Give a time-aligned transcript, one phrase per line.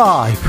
[0.00, 0.40] 라이브.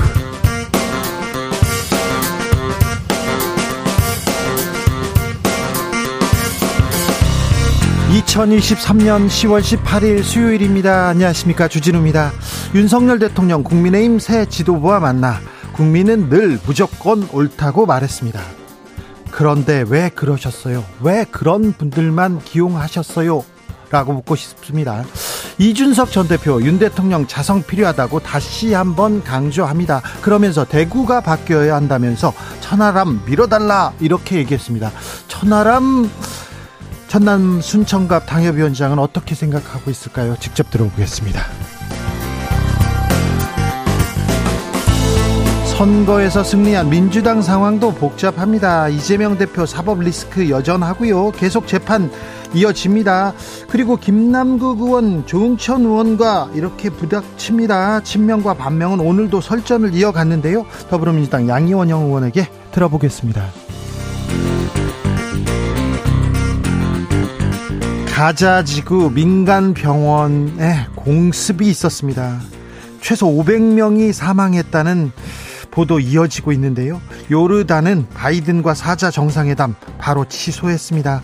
[8.13, 11.09] (2023년 10월 18일) 수요일입니다.
[11.09, 11.67] 안녕하십니까.
[11.67, 12.31] 주진우입니다.
[12.75, 15.41] 윤석열 대통령 국민의힘 새 지도부와 만나
[15.73, 18.39] 국민은 늘 무조건 옳다고 말했습니다.
[19.31, 20.85] 그런데 왜 그러셨어요?
[21.01, 23.43] 왜 그런 분들만 기용하셨어요?
[23.89, 25.03] 라고 묻고 싶습니다.
[25.61, 30.01] 이준석 전 대표 윤 대통령 자성 필요하다고 다시 한번 강조합니다.
[30.23, 34.91] 그러면서 대구가 바뀌어야 한다면서 천하람 밀어달라 이렇게 얘기했습니다.
[35.27, 36.09] 천하람
[37.07, 40.35] 전남 순천갑 당협위원장은 어떻게 생각하고 있을까요?
[40.39, 41.43] 직접 들어보겠습니다.
[45.77, 48.87] 선거에서 승리한 민주당 상황도 복잡합니다.
[48.89, 51.31] 이재명 대표 사법 리스크 여전하고요.
[51.31, 52.11] 계속 재판
[52.53, 53.33] 이어집니다.
[53.69, 58.01] 그리고 김남국 의원, 조응천 의원과 이렇게 부닥칩니다.
[58.03, 60.65] 친명과 반명은 오늘도 설전을 이어갔는데요.
[60.89, 63.43] 더불어민주당 양이원영 의원에게 들어보겠습니다.
[68.13, 72.39] 가자지구 민간병원에 공습이 있었습니다.
[73.01, 75.11] 최소 500명이 사망했다는
[75.71, 77.01] 보도 이어지고 있는데요.
[77.31, 81.21] 요르단은 바이든과 사자 정상회담 바로 취소했습니다.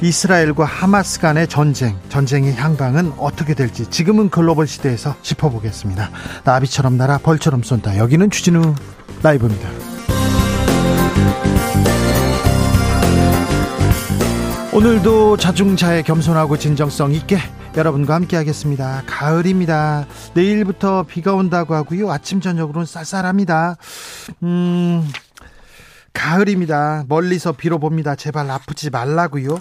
[0.00, 6.10] 이스라엘과 하마스 간의 전쟁, 전쟁의 향방은 어떻게 될지 지금은 글로벌 시대에서 짚어보겠습니다.
[6.44, 7.98] 나비처럼 날아 벌처럼 쏜다.
[7.98, 8.74] 여기는 주진우
[9.22, 9.68] 라이브입니다.
[14.78, 17.36] 오늘도 자중차에 겸손하고 진정성 있게
[17.76, 19.02] 여러분과 함께 하겠습니다.
[19.08, 20.06] 가을입니다.
[20.34, 22.12] 내일부터 비가 온다고 하고요.
[22.12, 23.76] 아침 저녁으로는 쌀쌀합니다.
[24.44, 25.04] 음,
[26.12, 27.06] 가을입니다.
[27.08, 28.14] 멀리서 비로 봅니다.
[28.14, 29.60] 제발 아프지 말라고요.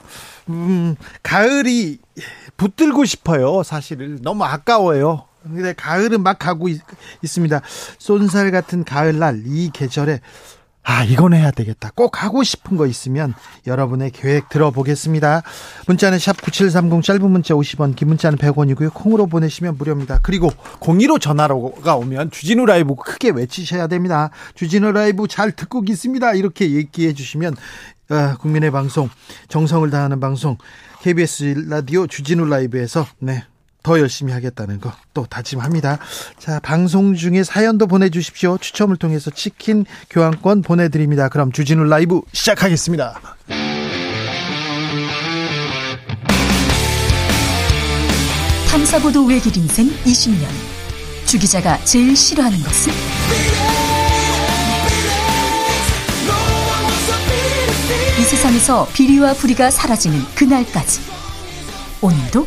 [0.50, 1.98] 음, 가을이
[2.58, 3.64] 붙들고 싶어요.
[3.64, 5.24] 사실은 너무 아까워요.
[5.42, 6.80] 근데 가을은 막 가고 있,
[7.24, 7.62] 습니다
[7.98, 10.20] 쏜살 같은 가을날 이 계절에
[10.90, 11.92] 아, 이건 해야 되겠다.
[11.94, 13.34] 꼭 하고 싶은 거 있으면
[13.68, 15.44] 여러분의 계획 들어보겠습니다.
[15.86, 18.94] 문자는 샵 9730 짧은 문자 50원, 긴 문자는 100원이고요.
[18.94, 20.22] 콩으로 보내시면 무료입니다.
[20.24, 20.50] 그리고
[20.80, 24.30] 02로 전화가 오면 주진우 라이브 크게 외치셔야 됩니다.
[24.56, 26.34] 주진우 라이브 잘 듣고 있습니다.
[26.36, 27.58] 이렇게 얘기해 주시면
[28.08, 29.10] 아, 국민의 방송,
[29.50, 30.58] 정성을 다하는 방송
[31.02, 33.44] KBS 라디오 주진우 라이브에서 네,
[33.88, 35.98] 더 열심히 하겠다는 거 또 다짐합니다.
[36.38, 38.60] 자, 방송 중에 사연도 보내주십시오.
[38.60, 41.28] 추첨을 통해서 치킨 교환권 보내드립니다.
[41.28, 43.20] 그럼 주진우 라이브 시작하겠습니다.
[48.70, 50.46] 탐사보도 외길 인생 20년.
[51.26, 52.94] 주 기자가 제일 싫어하는 것은?
[58.20, 61.02] 이 세상에서 비리와 부리가 사라지는 그날까지.
[62.02, 62.46] 오늘도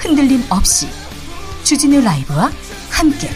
[0.00, 0.88] 흔들림 없이
[1.62, 2.50] 주진우 라이브와
[2.90, 3.28] 함께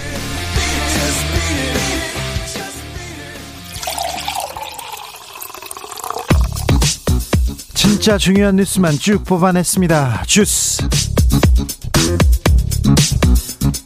[7.74, 10.24] 진짜 중요한 뉴스만 쭉 뽑아냈습니다.
[10.26, 10.88] 주스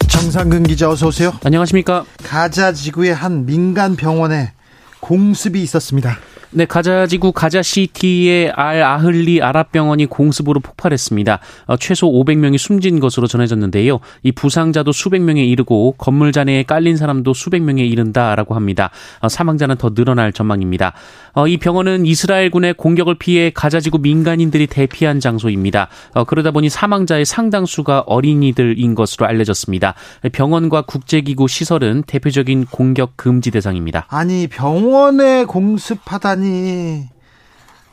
[0.08, 1.32] 정상근 기자 어서 오세요.
[1.44, 2.04] 안녕하십니까.
[2.22, 4.52] 가자 지구의 한 민간 병원에
[5.00, 6.18] 공습이 있었습니다.
[6.50, 11.40] 네, 가자지구 가자시티의 알 아흘리 아랍병원이 공습으로 폭발했습니다.
[11.66, 14.00] 어, 최소 500명이 숨진 것으로 전해졌는데요.
[14.22, 18.88] 이 부상자도 수백 명에 이르고 건물 잔해에 깔린 사람도 수백 명에 이른다라고 합니다.
[19.20, 20.94] 어, 사망자는 더 늘어날 전망입니다.
[21.34, 25.88] 어, 이 병원은 이스라엘군의 공격을 피해 가자지구 민간인들이 대피한 장소입니다.
[26.14, 29.92] 어, 그러다 보니 사망자의 상당수가 어린이들인 것으로 알려졌습니다.
[30.32, 34.06] 병원과 국제기구 시설은 대표적인 공격 금지 대상입니다.
[34.08, 37.08] 아니 병원에 공습하다 하다니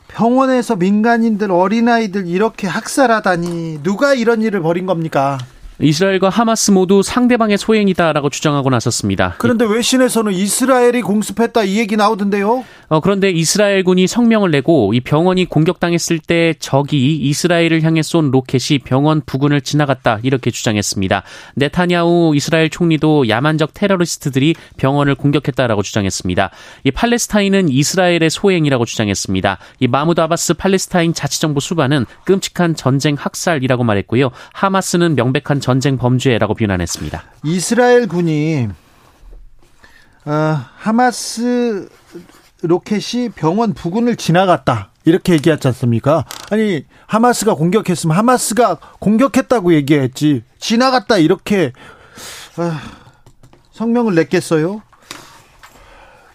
[0.08, 5.38] 병원에서 민간인들 어린아이들 이렇게 학살하다니 누가 이런 일을 벌인 겁니까?
[5.80, 9.34] 이스라엘과 하마스 모두 상대방의 소행이다라고 주장하고 나섰습니다.
[9.38, 12.64] 그런데 외신에서는 이스라엘이 공습했다 이 얘기 나오던데요?
[12.88, 19.22] 어, 그런데 이스라엘군이 성명을 내고 이 병원이 공격당했을 때 적이 이스라엘을 향해 쏜 로켓이 병원
[19.26, 21.24] 부근을 지나갔다 이렇게 주장했습니다.
[21.56, 26.50] 네타냐후 이스라엘 총리도 야만적 테러리스트들이 병원을 공격했다라고 주장했습니다.
[26.84, 29.58] 이 팔레스타인은 이스라엘의 소행이라고 주장했습니다.
[29.80, 34.30] 이 마무드 아바스 팔레스타인 자치정부 수반은 끔찍한 전쟁 학살이라고 말했고요.
[34.52, 37.24] 하마스는 명백한 전쟁 범죄라고 비난했습니다.
[37.42, 38.68] 이스라엘 군이
[40.24, 40.30] 어,
[40.76, 41.88] 하마스
[42.62, 44.92] 로켓이 병원 부근을 지나갔다.
[45.04, 46.24] 이렇게 얘기하지 않습니까?
[46.52, 50.44] 아니, 하마스가 공격했으면 하마스가 공격했다고 얘기했지.
[50.60, 51.18] 지나갔다.
[51.18, 51.72] 이렇게,
[52.58, 52.80] 아,
[53.72, 54.82] 성명을 냈겠어요?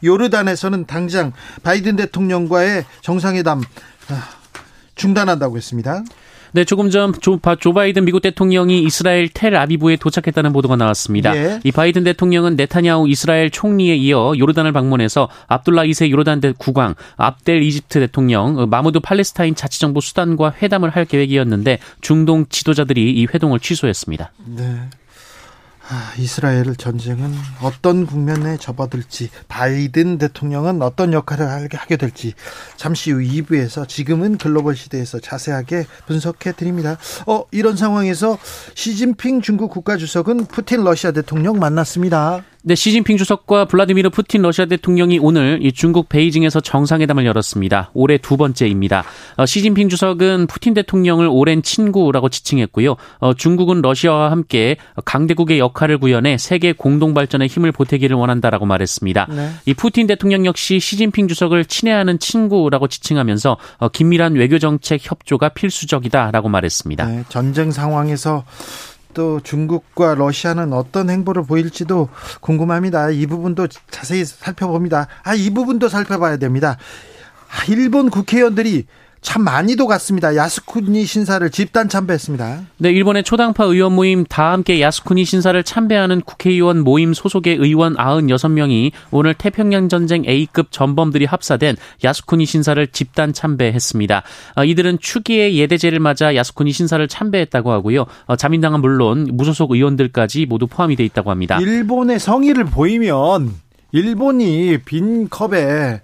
[0.04, 1.32] 요르단에서는 당장
[1.64, 3.62] 바이든 대통령과의 정상회담
[4.10, 4.30] 아,
[4.96, 6.04] 중단한다고 했습니다.
[6.54, 11.36] 네, 조금 전 조, 조 바이든 미국 대통령이 이스라엘 텔 아비브에 도착했다는 보도가 나왔습니다.
[11.36, 11.60] 예.
[11.64, 17.62] 이 바이든 대통령은 네타냐후 이스라엘 총리에 이어 요르단을 방문해서 압둘라 2세 요르단 대 국왕, 압델
[17.64, 24.32] 이집트 대통령, 마무드 팔레스타인 자치정부 수단과 회담을 할 계획이었는데 중동 지도자들이 이 회동을 취소했습니다.
[24.46, 24.90] 네.
[25.94, 32.34] 아, 이스라엘 전쟁은 어떤 국면에 접어들지 바이든 대통령은 어떤 역할을 하게 될지
[32.78, 36.98] 잠시 후 2부에서 지금은 글로벌 시대에서 자세하게 분석해 드립니다.
[37.28, 38.38] 어 이런 상황에서
[38.74, 42.42] 시진핑 중국 국가주석은 푸틴 러시아 대통령 만났습니다.
[42.64, 47.90] 네, 시진핑 주석과 블라디미르 푸틴 러시아 대통령이 오늘 이 중국 베이징에서 정상회담을 열었습니다.
[47.96, 49.04] 올해 두 번째입니다.
[49.38, 52.98] 어, 시진핑 주석은 푸틴 대통령을 오랜 친구라고 지칭했고요.
[53.18, 59.28] 어, 중국은 러시아와 함께 강대국의 역할을 구현해 세계 공동 발전에 힘을 보태기를 원한다라고 말했습니다.
[59.32, 59.50] 네.
[59.66, 66.48] 이 푸틴 대통령 역시 시진핑 주석을 친애하는 친구라고 지칭하면서 어, 긴밀한 외교 정책 협조가 필수적이다라고
[66.48, 67.06] 말했습니다.
[67.06, 68.44] 네, 전쟁 상황에서
[69.14, 72.10] 또 중국과 러시아는 어떤 행보를 보일지도
[72.40, 73.10] 궁금합니다.
[73.10, 75.08] 이 부분도 자세히 살펴봅니다.
[75.24, 76.78] 아, 이 부분도 살펴봐야 됩니다.
[77.50, 78.86] 아, 일본 국회의원들이
[79.22, 80.36] 참 많이도 갔습니다.
[80.36, 82.62] 야스쿠니 신사를 집단 참배했습니다.
[82.80, 88.92] 네, 일본의 초당파 의원 모임 다 함께 야스쿠니 신사를 참배하는 국회의원 모임 소속의 의원 96명이
[89.12, 94.24] 오늘 태평양 전쟁 A급 전범들이 합사된 야스쿠니 신사를 집단 참배했습니다.
[94.56, 98.08] 어, 이들은 추기의 예대제를 맞아 야스쿠니 신사를 참배했다고 하고요.
[98.26, 101.60] 어, 자민당은 물론 무소속 의원들까지 모두 포함이 돼 있다고 합니다.
[101.62, 103.54] 일본의 성의를 보이면
[103.92, 106.02] 일본이 빈 컵에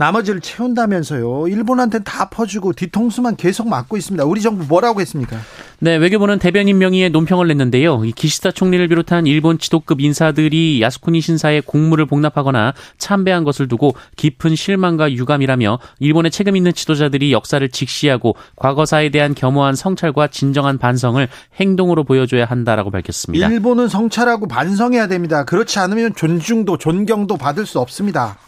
[0.00, 1.48] 나머지를 채운다면서요.
[1.48, 4.24] 일본한테는 다 퍼주고 뒤통수만 계속 맞고 있습니다.
[4.24, 5.36] 우리 정부 뭐라고 했습니까?
[5.78, 8.06] 네, 외교부는 대변인 명의의 논평을 냈는데요.
[8.06, 14.56] 이 기시다 총리를 비롯한 일본 지도급 인사들이 야스쿠니 신사에 공물을 복납하거나 참배한 것을 두고 깊은
[14.56, 21.28] 실망과 유감이라며 일본의 책임 있는 지도자들이 역사를 직시하고 과거사에 대한 겸허한 성찰과 진정한 반성을
[21.60, 23.48] 행동으로 보여줘야 한다라고 밝혔습니다.
[23.48, 25.44] 일본은 성찰하고 반성해야 됩니다.
[25.44, 28.38] 그렇지 않으면 존중도 존경도 받을 수 없습니다.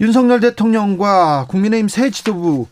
[0.00, 2.66] 윤석열 대통령과 국민의힘 새 지도부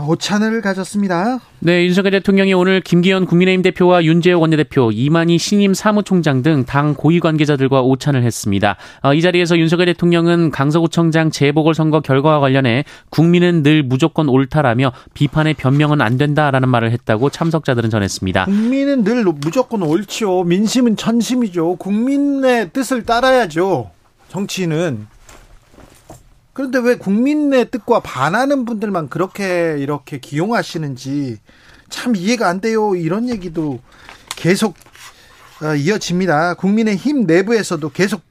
[0.00, 1.40] 오찬을 가졌습니다.
[1.58, 7.18] 네, 윤석열 대통령이 오늘 김기현 국민의힘 대표와 윤재호 원내대표, 이만희 신임 사무총장 등 당 고위
[7.18, 8.76] 관계자들과 오찬을 했습니다.
[9.02, 16.00] 어, 이 자리에서 윤석열 대통령은 강서구청장 재보궐선거 결과와 관련해 국민은 늘 무조건 옳다라며 비판의 변명은
[16.00, 18.44] 안 된다라는 말을 했다고 참석자들은 전했습니다.
[18.44, 20.44] 국민은 늘 무조건 옳죠.
[20.44, 21.74] 민심은 천심이죠.
[21.76, 23.90] 국민의 뜻을 따라야죠.
[24.28, 25.06] 정치인은
[26.58, 31.38] 그런데 왜 국민의 뜻과 반하는 분들만 그렇게 이렇게 기용하시는지
[31.88, 32.96] 참 이해가 안 돼요.
[32.96, 33.78] 이런 얘기도
[34.34, 34.74] 계속
[35.62, 36.54] 어, 이어집니다.
[36.54, 38.22] 국민의 힘 내부에서도 계속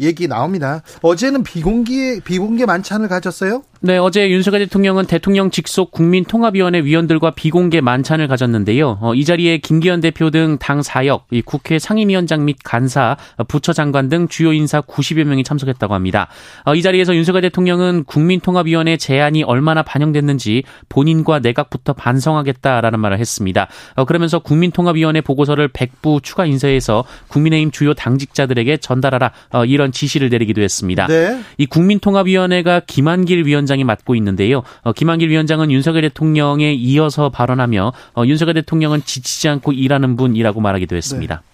[0.00, 0.82] 얘기 나옵니다.
[1.00, 3.62] 어제는 비공개 비공개 만찬을 가졌어요?
[3.84, 8.98] 네, 어제 윤석열 대통령은 대통령 직속 국민통합위원회 위원들과 비공개 만찬을 가졌는데요.
[9.00, 13.16] 어, 이 자리에 김기현 대표 등 당 사역, 국회 상임위원장 및 간사,
[13.48, 16.28] 부처 장관 등 주요 인사 90여 명이 참석했다고 합니다.
[16.64, 23.66] 어, 이 자리에서 윤석열 대통령은 국민통합위원회 제안이 얼마나 반영됐는지 본인과 내각부터 반성하겠다라는 말을 했습니다.
[23.96, 30.62] 어, 그러면서 국민통합위원회 보고서를 100부 추가 인쇄해서 국민의힘 주요 당직자들에게 전달하라 어, 이런 지시를 내리기도
[30.62, 31.08] 했습니다.
[31.08, 31.40] 네.
[31.58, 34.62] 이 국민통합위원회가 김한길 위원장 위원장이 맡고 있는데요.
[34.82, 40.94] 어, 김한길 위원장은 윤석열 대통령에 이어서 발언하며 어, 윤석열 대통령은 지치지 않고 일하는 분이라고 말하기도
[40.96, 41.36] 했습니다.
[41.36, 41.52] 네.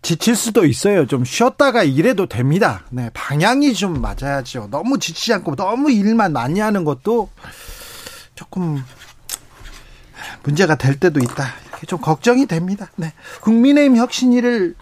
[0.00, 1.06] 지칠 수도 있어요.
[1.06, 2.84] 좀 쉬었다가 일해도 됩니다.
[2.90, 4.68] 네, 방향이 좀 맞아야죠.
[4.70, 7.28] 너무 지치지 않고 너무 일만 많이 하는 것도
[8.36, 8.82] 조금
[10.44, 11.52] 문제가 될 때도 있다.
[11.68, 12.90] 이렇게 좀 걱정이 됩니다.
[12.96, 13.12] 네.
[13.40, 14.76] 국민의힘 혁신위를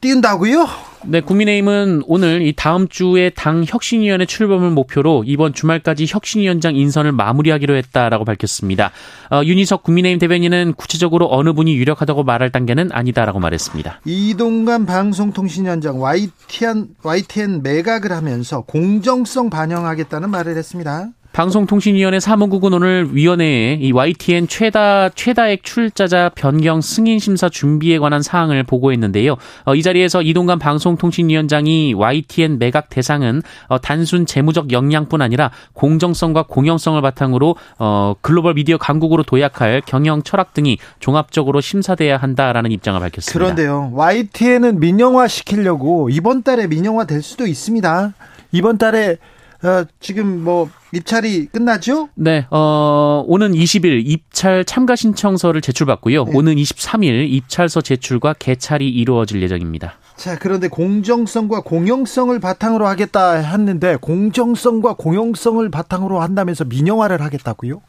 [0.00, 0.68] 띄운다고요?
[1.08, 7.76] 네, 국민의힘은 오늘 이 다음 주에 당 혁신위원회 출범을 목표로 이번 주말까지 혁신위원장 인선을 마무리하기로
[7.76, 8.90] 했다라고 밝혔습니다.
[9.30, 14.00] 어, 윤희석 국민의힘 대변인은 구체적으로 어느 분이 유력하다고 말할 단계는 아니다라고 말했습니다.
[14.04, 21.10] 이동관 방송통신위원장 YTN, YTN 매각을 하면서 공정성 반영하겠다는 말을 했습니다.
[21.36, 28.62] 방송통신위원회 사무국은 오늘 위원회에 이 YTN 최다 최다액 출자자 변경 승인 심사 준비에 관한 사항을
[28.62, 29.36] 보고했는데요.
[29.66, 37.02] 어, 이 자리에서 이동관 방송통신위원장이 YTN 매각 대상은 어, 단순 재무적 역량뿐 아니라 공정성과 공영성을
[37.02, 43.38] 바탕으로 어, 글로벌 미디어 강국으로 도약할 경영 철학 등이 종합적으로 심사돼야 한다라는 입장을 밝혔습니다.
[43.38, 48.14] 그런데요, YTN은 민영화 시키려고 이번 달에 민영화 될 수도 있습니다.
[48.52, 49.18] 이번 달에
[49.62, 52.08] 어, 지금 뭐 입찰이 끝나죠?
[52.14, 56.24] 네, 어, 오는 20일 입찰 참가 신청서를 제출받고요.
[56.24, 56.32] 네.
[56.34, 59.94] 오는 23일 입찰서 제출과 개찰이 이루어질 예정입니다.
[60.16, 67.80] 자, 그런데 공정성과 공영성을 바탕으로 하겠다 했는데 공정성과 공영성을 바탕으로 한다면서 민영화를 하겠다고요?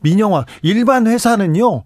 [0.00, 0.44] 민영화.
[0.62, 1.84] 일반 회사는요,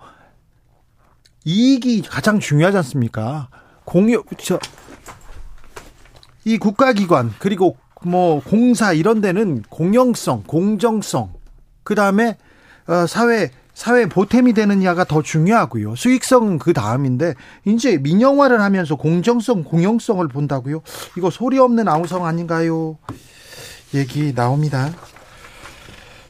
[1.45, 3.49] 이익이 가장 중요하지 않습니까?
[3.85, 4.59] 공유, 저,
[6.45, 11.33] 이 국가기관, 그리고 뭐 공사 이런 데는 공영성, 공정성,
[11.83, 12.37] 그 다음에
[12.87, 15.97] 어, 사회 사회 보탬이 되느냐가 더 중요하고요.
[15.97, 20.83] 수익성은 그 다음인데 이제 민영화를 하면서 공정성, 공영성을 본다고요.
[21.17, 22.99] 이거 소리 없는 아우성 아닌가요?
[23.95, 24.91] 얘기 나옵니다.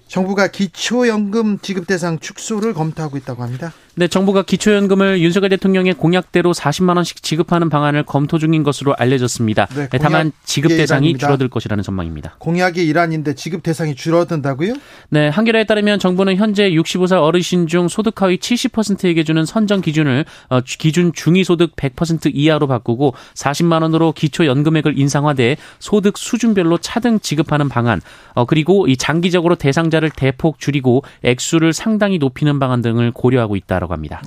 [0.06, 3.72] 정부가 기초연금 지급 대상 축소를 검토하고 있다고 합니다.
[4.00, 9.66] 네, 정부가 기초연금을 윤석열 대통령의 공약대로 40만 원씩 지급하는 방안을 검토 중인 것으로 알려졌습니다.
[9.66, 11.26] 네, 네 다만 지급 대상이 일환입니다.
[11.26, 12.36] 줄어들 것이라는 전망입니다.
[12.38, 14.72] 공약의 일환인데 지급 대상이 줄어든다고요?
[15.10, 20.60] 네, 한겨레에 따르면 정부는 현재 65살 어르신 중 소득 하위 70%에게 주는 선정 기준을 어,
[20.62, 27.68] 기준 중위 소득 100% 이하로 바꾸고 40만 원으로 기초 연금액을 인상화돼 소득 수준별로 차등 지급하는
[27.68, 28.00] 방안,
[28.32, 33.92] 어, 그리고 이 장기적으로 대상자를 대폭 줄이고 액수를 상당히 높이는 방안 등을 고려하고 있다라고 있다고
[33.92, 34.22] 합니다.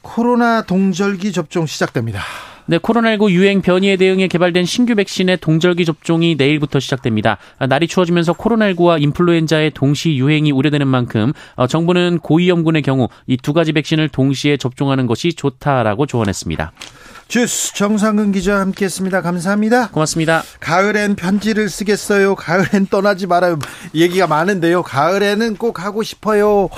[0.00, 2.22] 코로나 동절기 접종 시작됩니다.
[2.66, 7.38] 네, 코로나19 유행 변이에 대응해 개발된 신규 백신의 동절기 접종이 내일부터 시작됩니다.
[7.68, 13.72] 날이 추워지면서 코로나19와 인플루엔자의 동시 유행이 우려되는 만큼 어, 정부는 고위험군의 경우 이 두 가지
[13.72, 16.72] 백신을 동시에 접종하는 것이 좋다라고 조언했습니다.
[17.26, 19.22] 주스 정상근 기자 함께했습니다.
[19.22, 19.88] 감사합니다.
[19.88, 20.42] 고맙습니다.
[20.60, 22.34] 가을엔 편지를 쓰겠어요.
[22.36, 23.58] 가을엔 떠나지 말아요.
[23.94, 24.82] 얘기가 많은데요.
[24.82, 26.68] 가을에는 꼭 하고 싶어요.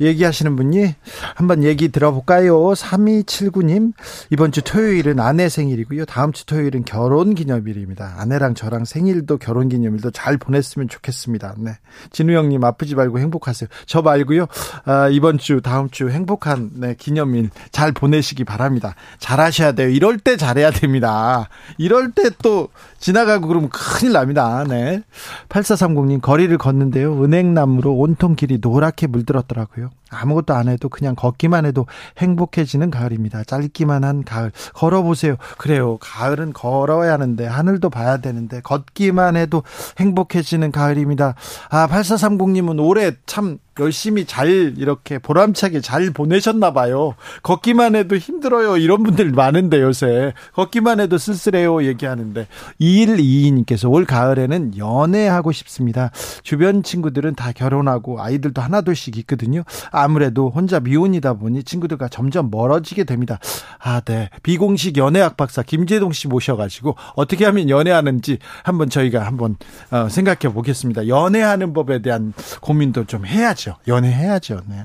[0.00, 0.94] 얘기하시는 분이
[1.36, 2.56] 한번 얘기 들어볼까요?
[2.72, 3.92] 3279님,
[4.30, 6.06] 이번 주 토요일은 아내 생일이고요.
[6.06, 8.14] 다음 주 토요일은 결혼 기념일입니다.
[8.18, 11.54] 아내랑 저랑 생일도 결혼 기념일도 잘 보냈으면 좋겠습니다.
[11.58, 11.72] 네.
[12.10, 13.68] 진우 형님 아프지 말고 행복하세요.
[13.86, 14.46] 저 말고요.
[14.86, 18.94] 아, 이번 주, 다음 주 행복한 네, 기념일 잘 보내시기 바랍니다.
[19.18, 19.88] 잘하셔야 돼요.
[19.90, 21.48] 이럴 때 잘해야 됩니다.
[21.78, 24.64] 이럴 때 또 지나가고 그러면 큰일 납니다.
[24.68, 25.02] 네.
[25.48, 27.22] 8430님, 거리를 걷는데요.
[27.22, 29.89] 은행나무로 온통 길이 노랗게 물들었더라고요.
[30.10, 31.86] 아무것도 안 해도 그냥 걷기만 해도
[32.18, 33.44] 행복해지는 가을입니다.
[33.44, 34.52] 짧기만 한 가을.
[34.74, 35.36] 걸어보세요.
[35.56, 35.98] 그래요.
[35.98, 39.62] 가을은 걸어야 하는데, 하늘도 봐야 되는데, 걷기만 해도
[39.98, 41.34] 행복해지는 가을입니다.
[41.68, 47.14] 아, 8430님은 올해 참 열심히 잘 이렇게 보람차게 잘 보내셨나 봐요.
[47.42, 48.76] 걷기만 해도 힘들어요.
[48.76, 50.32] 이런 분들 많은데 요새.
[50.54, 51.84] 걷기만 해도 쓸쓸해요.
[51.84, 52.46] 얘기하는데.
[52.80, 56.10] 2122님께서 올 가을에는 연애하고 싶습니다.
[56.42, 59.62] 주변 친구들은 다 결혼하고 아이들도 하나둘씩 있거든요.
[59.90, 63.38] 아무래도 혼자 미혼이다 보니 친구들과 점점 멀어지게 됩니다.
[63.78, 64.28] 아, 네.
[64.42, 69.56] 비공식 연애학 박사 김재동 씨 모셔가지고 어떻게 하면 연애하는지 한번 저희가 한번
[69.90, 71.08] 어, 생각해 보겠습니다.
[71.08, 73.69] 연애하는 법에 대한 고민도 좀 해야죠.
[73.86, 74.62] 연애해야죠.
[74.66, 74.84] 네.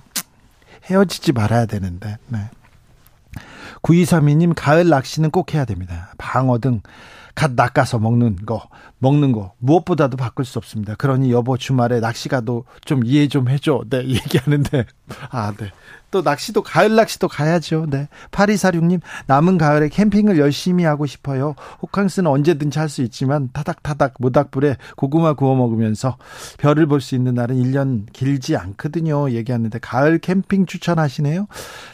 [0.86, 2.18] 헤어지지 말아야 되는데.
[2.28, 2.50] 네.
[3.82, 6.14] 9232님, 가을 낚시는 꼭 해야 됩니다.
[6.18, 6.82] 방어 등
[7.36, 8.68] 갓 낚아서 먹는 거,
[9.00, 10.96] 먹는 거, 무엇보다도 바꿀 수 없습니다.
[10.96, 13.84] 그러니 여보 주말에 낚시 가도 좀 이해 좀 해줘.
[13.90, 14.86] 네, 얘기하는데.
[15.30, 15.72] 아, 네.
[16.12, 17.88] 또 낚시도 가을 낚시도 가야죠.
[17.90, 18.08] 네.
[18.32, 21.56] 8246님 남은 가을에 캠핑을 열심히 하고 싶어요.
[21.82, 26.16] 호캉스는 언제든지 할 수 있지만 타닥타닥 모닥불에 고구마 구워 먹으면서
[26.58, 29.32] 별을 볼 수 있는 날은 1년 길지 않거든요.
[29.32, 31.48] 얘기하는데 가을 캠핑 추천하시네요.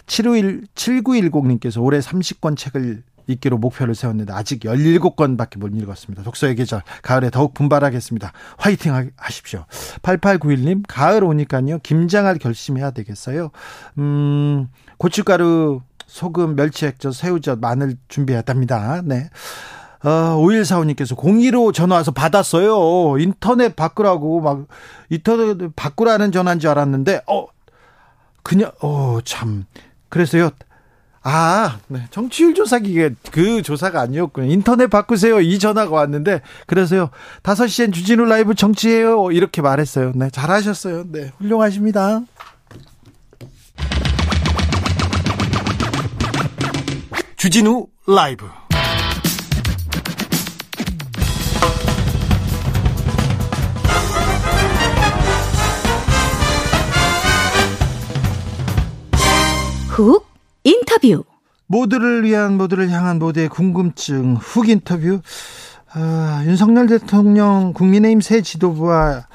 [0.05, 6.24] 751 7910님께서 올해 30권 책을 읽기로 목표를 세웠는데 아직 17권밖에 못 읽었습니다.
[6.24, 8.32] 독서의 계절 가을에 더욱 분발하겠습니다.
[8.58, 9.66] 화이팅 하십시오.
[10.01, 11.80] 8891님 가을 오니까요.
[11.80, 13.51] 김장할 결심해야 되겠어요.
[13.98, 19.01] 음, 고춧가루, 소금, 멸치액젓, 새우젓, 마늘 준비해야 됩니다.
[19.04, 19.30] 네.
[20.04, 23.18] 어, 5145님께서 02로 전화 와서 받았어요.
[23.20, 24.68] 인터넷 바꾸라고 막
[25.10, 27.46] 인터넷 바꾸라는 전화인 줄 알았는데 어
[28.44, 29.66] 그냥 어 참
[30.10, 30.50] 그래서요.
[31.24, 32.08] 아, 네.
[32.10, 34.51] 정치율 조사기가 그 조사가 아니었군요.
[34.51, 35.40] 인터넷 바꾸세요.
[35.40, 37.12] 이 전화가 왔는데, 그래서요,
[37.44, 39.32] 5시엔 주진우 라이브 정치해요.
[39.32, 40.13] 이렇게 말했어요.
[40.16, 41.06] 네, 잘하셨어요.
[41.12, 42.22] 네, 훌륭하십니다.
[47.38, 48.48] 주진우 라이브.
[59.90, 60.30] 훅
[60.63, 61.24] 인터뷰.
[61.68, 65.22] 모두를 위한 모두를 향한 모두의 궁금증 훅 인터뷰.
[65.94, 69.27] 아, 윤석열 대통령 국민의힘 새 지도부와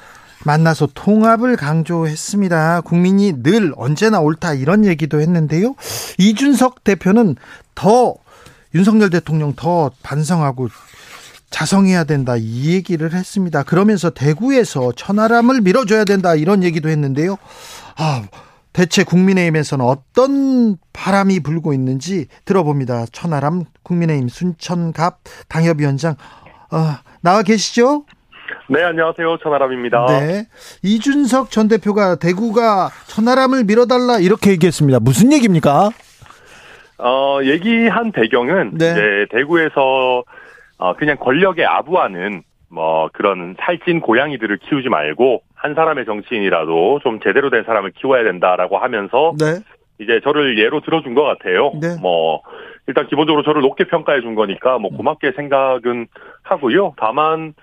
[0.45, 2.81] 만나서 통합을 강조했습니다.
[2.81, 5.75] 국민이 늘 언제나 옳다 이런 얘기도 했는데요.
[6.17, 7.35] 이준석 대표는
[7.75, 8.15] 더
[8.73, 10.69] 윤석열 대통령 더 반성하고
[11.49, 13.63] 자성해야 된다 이 얘기를 했습니다.
[13.63, 17.37] 그러면서 대구에서 천하람을 밀어줘야 된다 이런 얘기도 했는데요.
[17.95, 18.23] 아
[18.77, 23.05] 대체 국민의힘에서는 어떤 바람이 불고 있는지 들어봅니다.
[23.11, 25.17] 천하람 국민의힘 순천갑
[25.49, 26.13] 당협위원장
[26.71, 26.77] 어,
[27.23, 28.05] 나와 계시죠?
[28.69, 29.39] 네, 안녕하세요.
[29.41, 30.05] 천하람입니다.
[30.19, 30.45] 네.
[30.83, 34.99] 이준석 전 대표가 대구가 천하람을 밀어달라 이렇게 얘기했습니다.
[34.99, 35.89] 무슨 얘기입니까?
[36.99, 38.91] 어, 얘기한 배경은 네.
[38.91, 40.23] 이제 대구에서
[40.77, 47.49] 어, 그냥 권력에 아부하는 뭐 그런 살찐 고양이들을 키우지 말고 한 사람의 정치인이라도 좀 제대로
[47.49, 49.59] 된 사람을 키워야 된다라고 하면서 네.
[49.99, 51.71] 이제 저를 예로 들어준 것 같아요.
[51.81, 51.95] 네.
[52.01, 52.41] 뭐
[52.87, 56.07] 일단 기본적으로 저를 높게 평가해 준 거니까 뭐 고맙게 생각은
[56.43, 56.93] 하고요.
[56.97, 57.53] 다만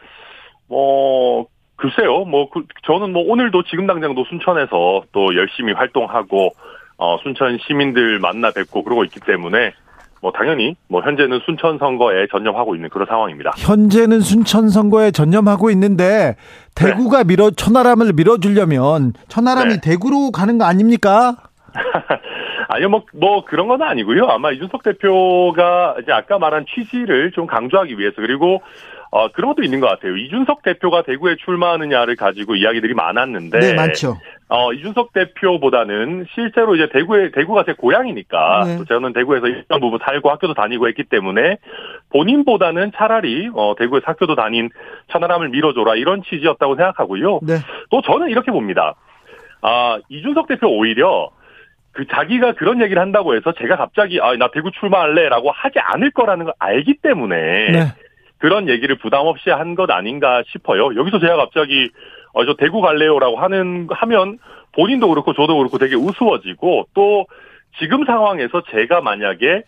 [0.68, 1.46] 뭐
[1.76, 2.24] 글쎄요.
[2.24, 6.50] 뭐 그, 저는 뭐 오늘도 지금 당장도 순천에서 또 열심히 활동하고
[6.96, 9.72] 어 순천 시민들 만나 뵙고 그러고 있기 때문에
[10.24, 13.52] 뭐 당연히 뭐 현재는 순천 선거에 전념하고 있는 그런 상황입니다.
[13.58, 16.36] 현재는 순천 선거에 전념하고 있는데
[16.74, 19.80] 대구가 밀어 천하람을 밀어주려면 천하람이 네.
[19.82, 21.36] 대구로 가는 거 아닙니까?
[22.68, 24.24] 아니요, 뭐, 뭐, 그런 건 아니고요.
[24.24, 28.62] 아마 이준석 대표가 이제 아까 말한 취지를 좀 강조하기 위해서, 그리고,
[29.10, 30.16] 어, 그런 것도 있는 것 같아요.
[30.16, 33.58] 이준석 대표가 대구에 출마하느냐를 가지고 이야기들이 많았는데.
[33.60, 34.18] 네, 많죠.
[34.48, 38.64] 어, 이준석 대표보다는 실제로 이제 대구에, 대구가 제 고향이니까.
[38.66, 38.76] 네.
[38.76, 41.56] 또 저는 대구에서 일정 부분 살고 학교도 다니고 했기 때문에
[42.10, 44.68] 본인보다는 차라리, 어, 대구에서 학교도 다닌
[45.08, 47.40] 천하람을 밀어줘라 이런 취지였다고 생각하고요.
[47.42, 47.54] 네.
[47.90, 48.94] 또 저는 이렇게 봅니다.
[49.62, 51.30] 아, 이준석 대표 오히려
[51.92, 56.44] 그 자기가 그런 얘기를 한다고 해서 제가 갑자기 아, 나 대구 출마할래라고 하지 않을 거라는
[56.44, 57.36] 걸 알기 때문에
[57.70, 57.84] 네.
[58.38, 60.94] 그런 얘기를 부담 없이 한 것 아닌가 싶어요.
[60.96, 61.88] 여기서 제가 갑자기
[62.34, 64.38] 어, 저 대구 갈래요라고 하는 하면
[64.72, 67.26] 본인도 그렇고 저도 그렇고 되게 우스워지고 또
[67.78, 69.62] 지금 상황에서 제가 만약에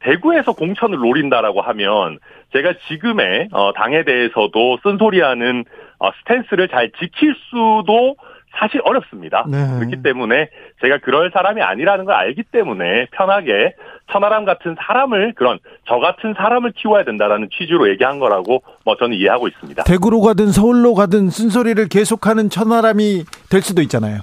[0.00, 2.18] 대구에서 공천을 노린다라고 하면
[2.52, 5.64] 제가 지금의 어, 당에 대해서도 쓴소리하는
[5.98, 8.16] 어, 스탠스를 잘 지킬 수도
[8.54, 9.44] 사실 어렵습니다.
[9.48, 9.78] 네.
[9.78, 10.48] 그렇기 때문에
[10.82, 13.74] 제가 그럴 사람이 아니라는 걸 알기 때문에 편하게
[14.12, 19.48] 천하람 같은 사람을 그런 저 같은 사람을 키워야 된다라는 취지로 얘기한 거라고 뭐 저는 이해하고
[19.48, 19.84] 있습니다.
[19.84, 24.20] 대구로 가든 서울로 가든 쓴소리를 계속하는 천하람이 될 수도 있잖아요.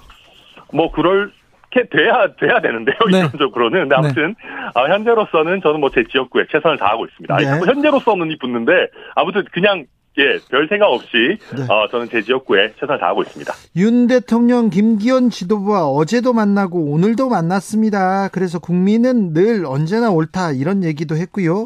[0.71, 2.95] 뭐 그렇게 돼야 돼야 되는데요.
[3.12, 3.19] 네.
[3.19, 3.80] 이론적으로는.
[3.89, 4.36] 근데 아무튼
[4.75, 7.34] 아, 현재로서는 저는 뭐 제 지역구에 최선을 다하고 있습니다.
[7.36, 7.51] 아니, 네.
[7.51, 8.71] 자꾸 현재로서는 이 붙는데
[9.15, 9.86] 아무튼 그냥
[10.19, 11.63] 예, 별 생각 없이 네.
[11.63, 13.53] 어, 저는 제 지역구에 최선을 다하고 있습니다.
[13.77, 18.27] 윤 대통령 김기현 지도부와 어제도 만나고 오늘도 만났습니다.
[18.29, 21.65] 그래서 국민은 늘 언제나 옳다 이런 얘기도 했고요.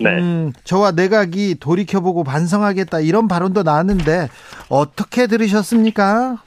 [0.00, 0.10] 네.
[0.18, 4.28] 음, 저와 내각이 돌이켜보고 반성하겠다 이런 발언도 나왔는데
[4.68, 6.42] 어떻게 들으셨습니까?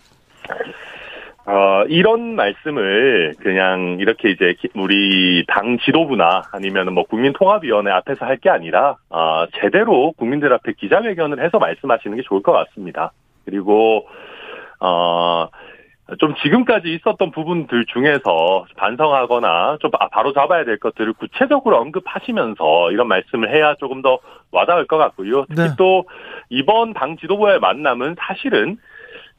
[1.47, 8.37] 어, 이런 말씀을 그냥 이렇게 이제 기- 우리 당 지도부나 아니면 뭐 국민통합위원회 앞에서 할
[8.37, 13.11] 게 아니라, 어, 제대로 국민들 앞에 기자회견을 해서 말씀하시는 게 좋을 것 같습니다.
[13.45, 14.07] 그리고,
[14.79, 15.47] 어,
[16.19, 23.07] 좀 지금까지 있었던 부분들 중에서 반성하거나 좀 바- 바로 잡아야 될 것들을 구체적으로 언급하시면서 이런
[23.07, 24.19] 말씀을 해야 조금 더
[24.51, 25.45] 와닿을 것 같고요.
[25.49, 25.67] 특히 네.
[25.77, 26.05] 또
[26.49, 28.77] 이번 당 지도부의 만남은 사실은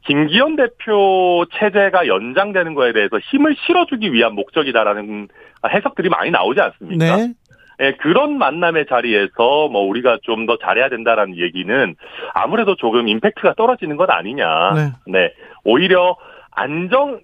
[0.07, 5.29] 김기현 대표 체제가 연장되는 거에 대해서 힘을 실어주기 위한 목적이다라는
[5.69, 7.17] 해석들이 많이 나오지 않습니까?
[7.17, 7.33] 네.
[7.81, 11.95] 예, 그런 만남의 자리에서 뭐 우리가 좀 더 잘해야 된다라는 얘기는
[12.33, 14.73] 아무래도 조금 임팩트가 떨어지는 것 아니냐.
[14.75, 14.93] 네.
[15.07, 15.33] 네.
[15.65, 16.17] 오히려
[16.53, 17.21] 안정,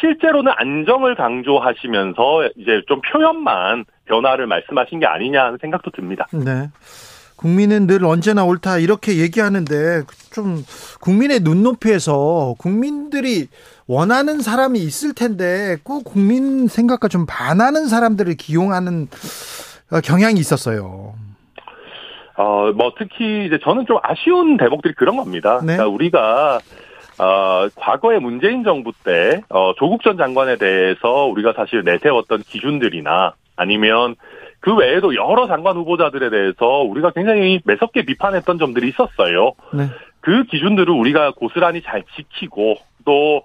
[0.00, 6.26] 실제로는 안정을 강조하시면서 이제 좀 표현만 변화를 말씀하신 게 아니냐 하는 생각도 듭니다.
[6.32, 6.68] 네.
[7.38, 10.64] 국민은 늘 언제나 옳다 이렇게 얘기하는데 좀
[11.00, 13.46] 국민의 눈높이에서 국민들이
[13.86, 19.06] 원하는 사람이 있을 텐데 꼭 국민 생각과 좀 반하는 사람들을 기용하는
[19.92, 21.14] 어, 경향이 있었어요.
[22.36, 25.60] 어, 뭐 특히 이제 저는 좀 아쉬운 대목들이 그런 겁니다.
[25.60, 25.76] 네.
[25.76, 26.58] 그러니까 우리가
[27.20, 34.16] 어, 과거에 문재인 정부 때 어, 조국 전 장관에 대해서 우리가 사실 내세웠던 기준들이나 아니면
[34.60, 39.52] 그 외에도 여러 장관 후보자들에 대해서 우리가 굉장히 매섭게 비판했던 점들이 있었어요.
[39.72, 39.84] 네.
[40.20, 43.42] 그 기준들을 우리가 고스란히 잘 지키고 또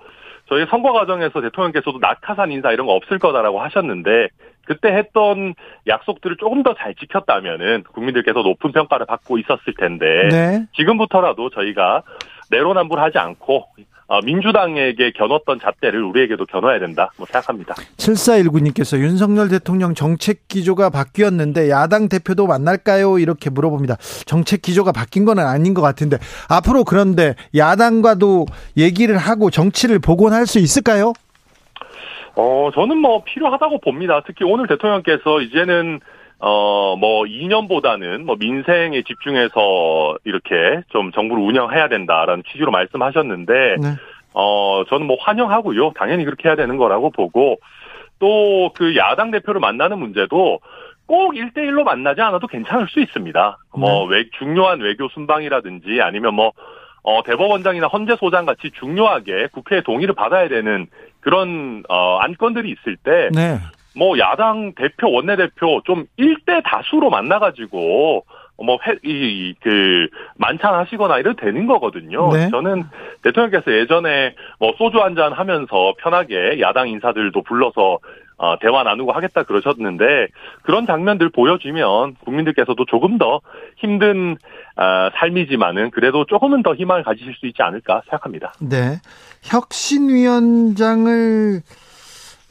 [0.50, 4.28] 저희 선거 과정에서 대통령께서도 낙하산 인사 이런 거 없을 거다라고 하셨는데
[4.66, 5.54] 그때 했던
[5.88, 10.66] 약속들을 조금 더 잘 지켰다면은 국민들께서 높은 평가를 받고 있었을 텐데 네.
[10.76, 12.04] 지금부터라도 저희가
[12.50, 13.66] 내로남불하지 않고 어,
[14.22, 17.76] 민주당에게 겨눴던 잣대를 우리에게도 겨눠야 된다 뭐 생각합니다.
[17.98, 23.20] 7419님께서 윤석열 대통령 정책 기조가 바뀌었는데 야당 대표도 만날까요?
[23.20, 23.96] 이렇게 물어봅니다.
[24.26, 26.18] 정책 기조가 바뀐 건 아닌 것 같은데
[26.50, 28.46] 앞으로 그런데 야당과도
[28.78, 31.14] 얘기를 하고 정치를 복원할 수 있을까요?
[32.36, 34.22] 어, 저는 뭐 필요하다고 봅니다.
[34.26, 36.00] 특히 오늘 대통령께서 이제는
[36.46, 43.96] 어, 뭐 2년보다는 뭐 민생에 집중해서 이렇게 좀 정부를 운영해야 된다라는 취지로 말씀하셨는데 네.
[44.34, 45.94] 어, 저는 뭐 환영하고요.
[45.96, 47.60] 당연히 그렇게 해야 되는 거라고 보고
[48.20, 50.60] 또 그 야당 대표를 만나는 문제도
[51.06, 53.58] 꼭 1대1로 만나지 않아도 괜찮을 수 있습니다.
[53.76, 56.52] 뭐, 외, 중요한 외교 순방이라든지 아니면 뭐,
[57.04, 60.88] 어, 대법원장이나 헌재 소장 같이 중요하게 국회의 동의를 받아야 되는
[61.20, 63.60] 그런 어, 안건들이 있을 때, 네.
[63.96, 68.26] 뭐 야당 대표, 원내대표 좀 1대 다수로 만나가지고
[68.58, 72.32] 뭐이그 만찬 하시거나 이래도 되는 거거든요.
[72.32, 72.50] 네.
[72.50, 72.84] 저는
[73.24, 78.00] 대통령께서 예전에 뭐 소주 한잔 하면서 편하게 야당 인사들도 불러서
[78.38, 80.28] 어, 대화 나누고 하겠다 그러셨는데
[80.64, 83.42] 그런 장면들 보여주면 국민들께서도 조금 더
[83.78, 84.38] 힘든
[84.76, 88.54] 어, 삶이지만은 그래도 조금은 더 희망을 가지실 수 있지 않을까 생각합니다.
[88.60, 89.00] 네.
[89.44, 91.62] 혁신위원장을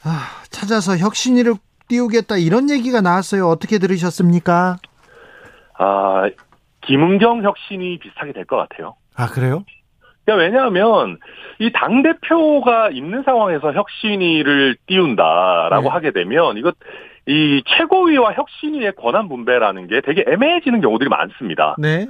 [0.05, 1.55] 아, 찾아서 혁신위를
[1.89, 3.47] 띄우겠다 이런 얘기가 나왔어요.
[3.49, 4.77] 어떻게 들으셨습니까?
[5.79, 6.31] 아
[6.83, 8.95] 김은경 혁신이 비슷하게 될 것 같아요.
[9.17, 9.65] 아 그래요?
[10.25, 11.19] 그러니까 왜냐하면
[11.59, 15.89] 이 당 대표가 있는 상황에서 혁신위를 띄운다라고 네.
[15.89, 16.75] 하게 되면 이것
[17.27, 21.77] 이 최고위와 혁신위의 권한 분배라는 게 되게 애매해지는 경우들이 많습니다.
[21.79, 22.07] 네.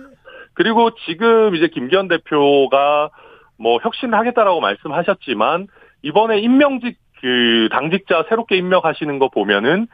[0.55, 3.11] 그리고 지금 이제 김기현 대표가
[3.59, 5.67] 뭐 혁신을 하겠다라고 말씀하셨지만
[6.03, 9.87] 이번에 임명직 그 당직자 새롭게 임명하시는 거 보면은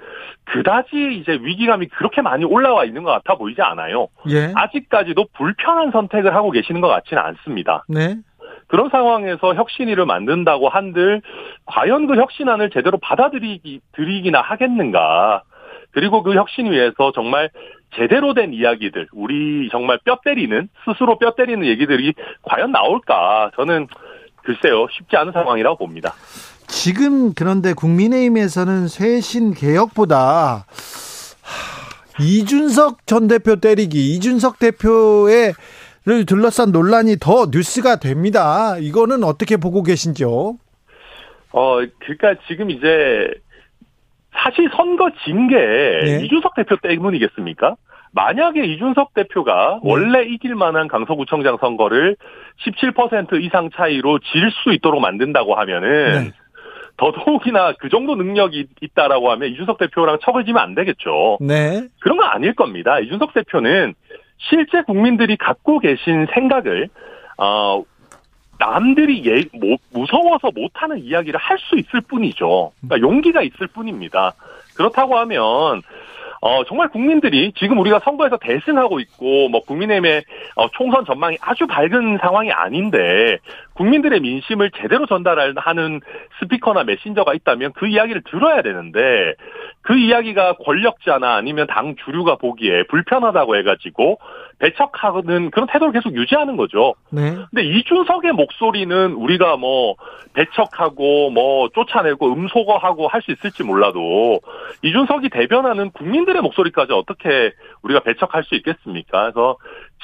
[0.45, 4.09] 그다지 이제 위기감이 그렇게 많이 올라와 있는 것 같아 보이지 않아요.
[4.31, 4.51] 예.
[4.57, 7.85] 아직까지도 불편한 선택을 하고 계시는 것 같지는 않습니다.
[7.87, 8.17] 네.
[8.67, 11.21] 그런 상황에서 혁신위를 만든다고 한들
[11.67, 15.43] 과연 그 혁신안을 제대로 받아들이기 드리기나 하겠는가?
[15.91, 17.51] 그리고 그 혁신위에서 정말
[17.95, 23.51] 제대로 된 이야기들, 우리 정말 뼈 때리는 스스로 뼈 때리는 얘기들이 과연 나올까?
[23.57, 23.87] 저는
[24.45, 26.15] 글쎄요 쉽지 않은 상황이라고 봅니다.
[26.81, 30.65] 지금 그런데 국민의힘에서는 쇄신 개혁보다
[31.43, 35.55] 하, 이준석 전 대표 때리기, 이준석 대표의
[36.07, 38.79] 를 둘러싼 논란이 더 뉴스가 됩니다.
[38.79, 40.29] 이거는 어떻게 보고 계신지요?
[41.53, 43.29] 어, 그러니까 지금 이제
[44.33, 46.25] 사실 선거 진게 네.
[46.25, 47.75] 이준석 대표 때문이겠습니까?
[48.13, 49.91] 만약에 이준석 대표가 네.
[49.91, 52.17] 원래 이길 만한 강서구청장 선거를
[52.65, 56.33] 17% 이상 차이로 질 수 있도록 만든다고 하면은 네.
[56.99, 61.39] 더더욱이나 그 정도 능력이 있다라고 하면 이준석 대표랑 척을 지면 안 되겠죠.
[61.41, 61.87] 네.
[62.01, 62.99] 그런 건 아닐 겁니다.
[62.99, 63.95] 이준석 대표는
[64.37, 66.89] 실제 국민들이 갖고 계신 생각을
[67.39, 67.83] 어
[68.59, 72.73] 남들이 예, 뭐, 무서워서 못하는 이야기를 할 수 있을 뿐이죠.
[72.81, 74.35] 그러니까 용기가 있을 뿐입니다.
[74.77, 75.83] 그렇다고 하면
[76.41, 80.23] 어, 정말 국민들이 지금 우리가 선거에서 대승하고 있고, 뭐, 국민의힘의
[80.55, 83.39] 어, 총선 전망이 아주 밝은 상황이 아닌데,
[83.79, 86.01] 국민들의 민심을 제대로 전달하는
[86.41, 89.35] 스피커나 메신저가 있다면 그 이야기를 들어야 되는데,
[89.83, 94.19] 그 이야기가 권력자나 아니면 당 주류가 보기에 불편하다고 해가지고,
[94.59, 96.95] 배척하는 그런 태도를 계속 유지하는 거죠.
[97.11, 97.37] 네.
[97.51, 99.95] 근데 이준석의 목소리는 우리가 뭐
[100.35, 104.41] 배척하고 뭐 쫓아내고 음소거하고 할 수 있을지 몰라도
[104.83, 109.31] 이준석이 대변하는 국민들의 목소리까지 어떻게 우리가 배척할 수 있겠습니까?
[109.33, 109.57] 그래서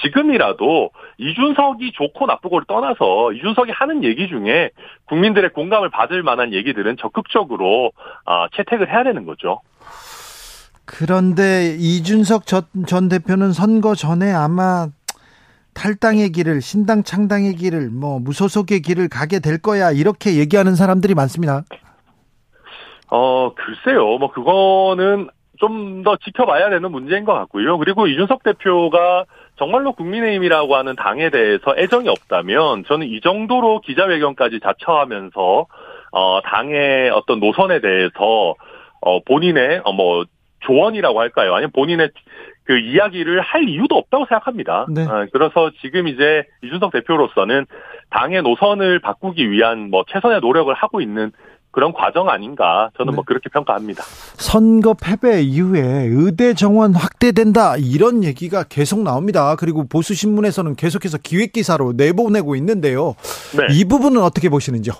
[0.03, 4.71] 지금이라도 이준석이 좋고 나쁘고를 떠나서 이준석이 하는 얘기 중에
[5.07, 7.93] 국민들의 공감을 받을 만한 얘기들은 적극적으로
[8.25, 9.61] 아, 채택을 해야 되는 거죠.
[10.85, 14.89] 그런데 이준석 전, 전 대표는 선거 전에 아마
[15.75, 21.63] 탈당의 길을 신당 창당의 길을 뭐 무소속의 길을 가게 될 거야 이렇게 얘기하는 사람들이 많습니다.
[23.11, 24.19] 어, 글쎄요.
[24.19, 27.79] 뭐, 그거는 좀 더 지켜봐야 되는 문제인 것 같고요.
[27.79, 29.25] 그리고 이준석 대표가
[29.57, 35.67] 정말로 국민의힘이라고 하는 당에 대해서 애정이 없다면 저는 이 정도로 기자회견까지 자처하면서
[36.12, 38.55] 어, 당의 어떤 노선에 대해서
[39.01, 40.25] 어, 본인의 어, 뭐
[40.61, 41.55] 조언이라고 할까요?
[41.55, 42.11] 아니면 본인의
[42.64, 44.87] 그 이야기를 할 이유도 없다고 생각합니다.
[44.88, 45.03] 네.
[45.05, 47.67] 어, 그래서 지금 이제 이준석 대표로서는
[48.11, 51.33] 당의 노선을 바꾸기 위한 뭐 최선의 노력을 하고 있는
[51.75, 53.17] 그런 과정 아닌가 저는 네.
[53.17, 54.05] 뭐 그렇게 평가합니다.
[54.37, 59.57] 선거 패배 이후에 의대 정원 확대된다 이런 얘기가 계속 나옵니다.
[59.57, 63.17] 그리고 보수 신문에서는 계속해서 기획 기사로 내보내고 있는데요.
[63.57, 63.67] 네.
[63.75, 64.95] 이 부분은 어떻게 보시는지요?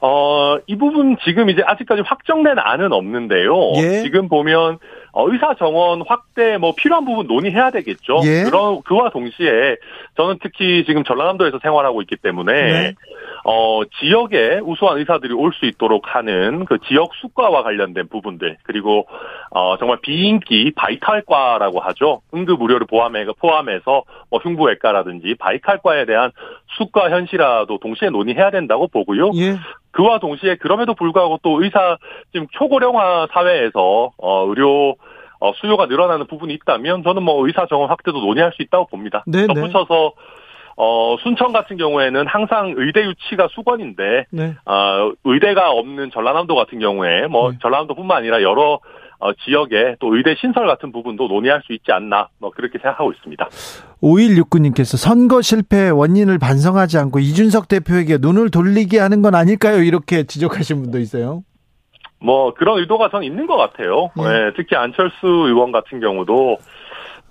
[0.00, 3.72] 어, 이 부분 지금 이제 아직까지 확정된 안은 없는데요.
[3.76, 4.02] 예.
[4.02, 4.78] 지금 보면 어,
[5.14, 8.20] 의사 정원 확대 뭐 필요한 부분 논의해야 되겠죠.
[8.24, 8.44] 예.
[8.44, 9.76] 그러, 그와 동시에
[10.16, 12.94] 저는 특히 지금 전라남도에서 생활하고 있기 때문에 네.
[13.44, 19.06] 어, 지역에 우수한 의사들이 올 수 있도록 하는 그 지역 수과와 관련된 부분들 그리고
[19.50, 22.22] 어, 정말 비인기 바이탈과라고 하죠.
[22.34, 26.30] 응급 의료를 포함해 포함해서 뭐 흉부외과라든지 바이탈과에 대한
[26.78, 29.30] 수과 현실화도 동시에 논의해야 된다고 보고요.
[29.34, 29.56] 예.
[29.92, 31.96] 그와 동시에 그럼에도 불구하고 또 의사
[32.32, 34.96] 지금 초고령화 사회에서 어 의료
[35.40, 39.22] 어 수요가 늘어나는 부분이 있다면 저는 뭐 의사 정원 확대도 논의할 수 있다고 봅니다.
[39.26, 40.12] 네, 덧붙여서
[40.76, 44.54] 어 순천 같은 경우에는 항상 의대 유치가 수건인데 네.
[44.64, 47.58] 어 의대가 없는 전라남도 같은 경우에 뭐 네.
[47.60, 48.80] 전라남도뿐만 아니라 여러
[49.22, 53.48] 어, 지역의 또 의대 신설 같은 부분도 논의할 수 있지 않나 뭐 그렇게 생각하고 있습니다.
[54.02, 59.80] 5169님께서 선거 실패 원인을 반성하지 않고 이준석 대표에게 눈을 돌리게 하는 건 아닐까요?
[59.80, 61.44] 이렇게 지적하신 분도 있어요.
[62.18, 64.10] 뭐 그런 의도가 전 있는 것 같아요.
[64.18, 64.22] 예.
[64.22, 66.58] 네, 특히 안철수 의원 같은 경우도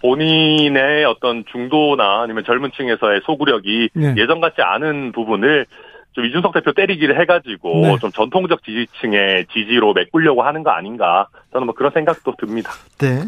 [0.02, 4.16] 본인의 어떤 중도나 아니면 젊은 층에서의 소구력이 네.
[4.18, 5.66] 예전 같지 않은 부분을
[6.14, 7.98] 좀 이준석 대표 때리기를 해가지고 네.
[8.00, 12.72] 좀 전통적 지지층의 지지로 메꾸려고 하는 거 아닌가 저는 뭐 그런 생각도 듭니다.
[13.00, 13.24] 네.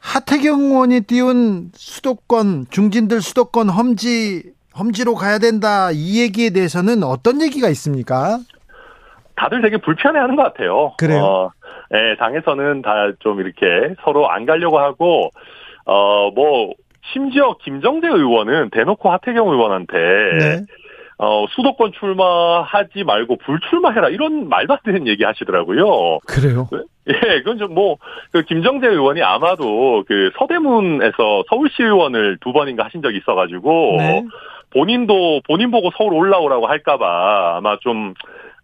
[0.00, 7.68] 하태경 의원이 띄운 수도권 중진들 수도권 험지 험지로 가야 된다 이 얘기에 대해서는 어떤 얘기가
[7.70, 8.38] 있습니까?
[9.36, 10.92] 다들 되게 불편해하는 것 같아요.
[10.98, 11.20] 그래요?
[11.24, 11.50] 어,
[11.94, 15.30] 예, 당에서는 다 좀 이렇게 서로 안 가려고 하고
[15.86, 16.72] 어뭐
[17.12, 19.96] 심지어 김정재 의원은 대놓고 하태경 의원한테
[20.38, 20.62] 네.
[21.18, 26.18] 어 수도권 출마하지 말고 불출마해라 이런 말도 안 되는 얘기 하시더라고요.
[26.26, 26.68] 그래요.
[27.08, 27.98] 예, 그건 좀 뭐,
[28.30, 34.24] 그 김정재 의원이 아마도 그 서대문에서 서울시 의원을 두 번인가 하신 적이 있어가지고, 네.
[34.70, 38.14] 본인도, 본인 보고 서울 올라오라고 할까봐 아마 좀,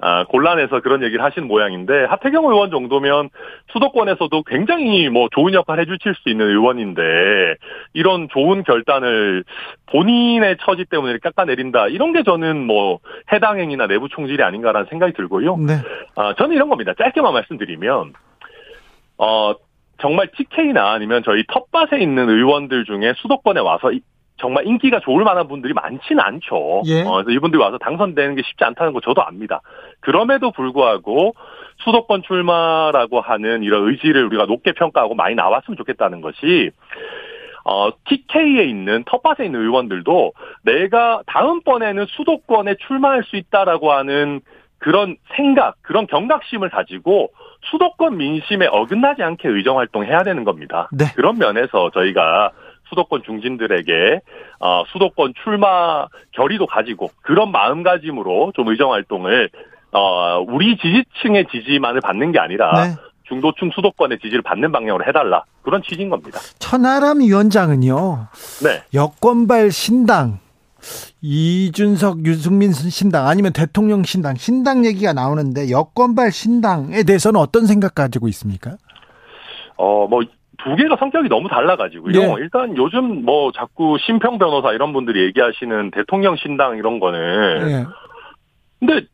[0.03, 3.29] 아, 곤란해서 그런 얘기를 하신 모양인데, 하태경 의원 정도면
[3.73, 7.03] 수도권에서도 굉장히 뭐 좋은 역할 해주실 수 있는 의원인데,
[7.93, 9.45] 이런 좋은 결단을
[9.87, 13.01] 본인의 처지 때문에 깎아내린다, 이런 게 저는 뭐,
[13.33, 15.57] 해당 행위나 내부 총질이 아닌가라는 생각이 들고요.
[15.59, 15.75] 네.
[16.17, 16.95] 아, 저는 이런 겁니다.
[16.97, 18.15] 짧게만 말씀드리면,
[19.19, 19.53] 어,
[20.01, 24.01] 정말 TK나 아니면 저희 텃밭에 있는 의원들 중에 수도권에 와서 이-
[24.41, 26.83] 정말 인기가 좋을 만한 분들이 많지는 않죠.
[26.87, 27.03] 예.
[27.03, 29.61] 어, 그래서 이분들이 와서 당선되는 게 쉽지 않다는 거 저도 압니다.
[30.01, 31.35] 그럼에도 불구하고
[31.85, 36.71] 수도권 출마라고 하는 이런 의지를 우리가 높게 평가하고 많이 나왔으면 좋겠다는 것이
[37.65, 44.41] 어, TK에 있는 텃밭에 있는 의원들도 내가 다음번에는 수도권에 출마할 수 있다라고 하는
[44.79, 47.31] 그런 생각, 그런 경각심을 가지고
[47.71, 50.89] 수도권 민심에 어긋나지 않게 의정 활동해야 되는 겁니다.
[50.93, 51.05] 네.
[51.15, 52.51] 그런 면에서 저희가
[52.91, 54.21] 수도권 중진들에게
[54.61, 59.49] 어, 수도권 출마 결의도 가지고 그런 마음가짐으로 좀 의정 활동을
[59.93, 62.95] 어, 우리 지지층의 지지만을 받는 게 아니라 네.
[63.25, 66.39] 중도층 수도권의 지지를 받는 방향으로 해달라 그런 취지인 겁니다.
[66.59, 68.29] 천하람 위원장은요.
[68.65, 68.83] 네.
[68.93, 70.39] 여권발 신당
[71.21, 78.29] 이준석 유승민 신당 아니면 대통령 신당 신당 얘기가 나오는데 여권발 신당에 대해서는 어떤 생각 가지고
[78.29, 78.77] 있습니까?
[79.77, 80.23] 어, 뭐,
[80.63, 82.13] 두 개가 성격이 너무 달라가지고요.
[82.13, 82.35] 네.
[82.39, 87.71] 일단 요즘 뭐 자꾸 심평 변호사 이런 분들이 얘기하시는 대통령 신당 이런 거는.
[87.71, 87.87] 예.
[88.79, 89.07] 근데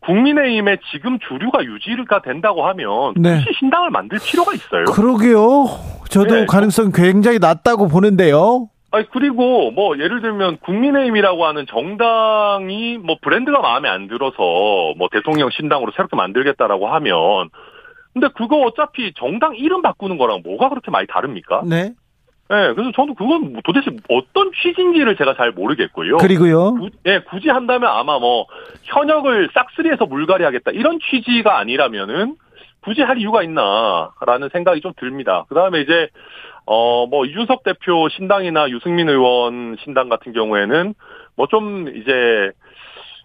[0.00, 3.36] 국민의힘의 지금 주류가 유지가 된다고 하면 네.
[3.38, 4.84] 굳이 신당을 만들 필요가 있어요.
[4.86, 5.66] 그러게요.
[6.10, 6.46] 저도 네.
[6.46, 8.68] 가능성 굉장히 낮다고 보는데요.
[8.90, 14.36] 아니, 그리고 뭐 예를 들면 국민의힘이라고 하는 정당이 뭐 브랜드가 마음에 안 들어서
[14.98, 17.48] 뭐 대통령 신당으로 새롭게 만들겠다라고 하면
[18.12, 21.62] 근데 그거 어차피 정당 이름 바꾸는 거랑 뭐가 그렇게 많이 다릅니까?
[21.66, 21.92] 네.
[22.50, 26.18] 네, 그래서 저는 그건 뭐 도대체 어떤 취지인지를 제가 잘 모르겠고요.
[26.18, 26.74] 그리고요.
[26.74, 28.46] 구, 예, 굳이 한다면 아마 뭐
[28.82, 32.36] 현역을 싹쓸이해서 물갈이 하겠다 이런 취지가 아니라면은
[32.82, 35.44] 굳이 할 이유가 있나라는 생각이 좀 듭니다.
[35.48, 36.08] 그다음에 이제
[36.66, 40.94] 어 뭐 이준석 대표 신당이나 유승민 의원 신당 같은 경우에는
[41.36, 42.50] 뭐 좀 이제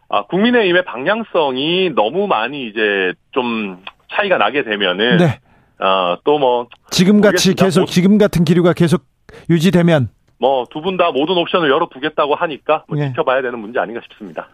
[0.09, 3.83] 아 국민의힘의 방향성이 너무 많이 이제 좀
[4.17, 5.39] 차이가 나게 되면은 네.
[5.79, 7.53] 아또뭐 지금 같이.
[7.53, 9.03] 계속 뭐- 지금 같은 기류가 계속
[9.49, 13.09] 유지되면 뭐 두 분 다 모든 옵션을 열어두겠다고 하니까 뭐 네.
[13.09, 14.47] 지켜봐야 되는 문제 아닌가 싶습니다.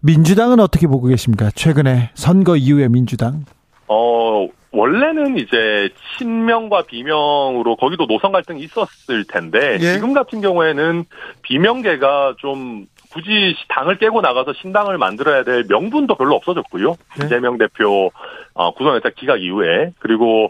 [0.00, 1.50] 민주당은 어떻게 보고 계십니까?
[1.50, 3.44] 최근에 선거 이후에 민주당.
[3.88, 9.94] 어 원래는 이제 친명과 비명으로 거기도 노선 갈등이 있었을 텐데 예.
[9.94, 11.04] 지금 같은 경우에는
[11.42, 12.86] 비명계가 좀
[13.18, 16.94] 굳이 당을 깨고 나가서 신당을 만들어야 될 명분도 별로 없어졌고요.
[17.18, 17.26] 네.
[17.26, 18.10] 이재명 대표
[18.54, 20.48] 어, 구성회사 기각 이후에 그리고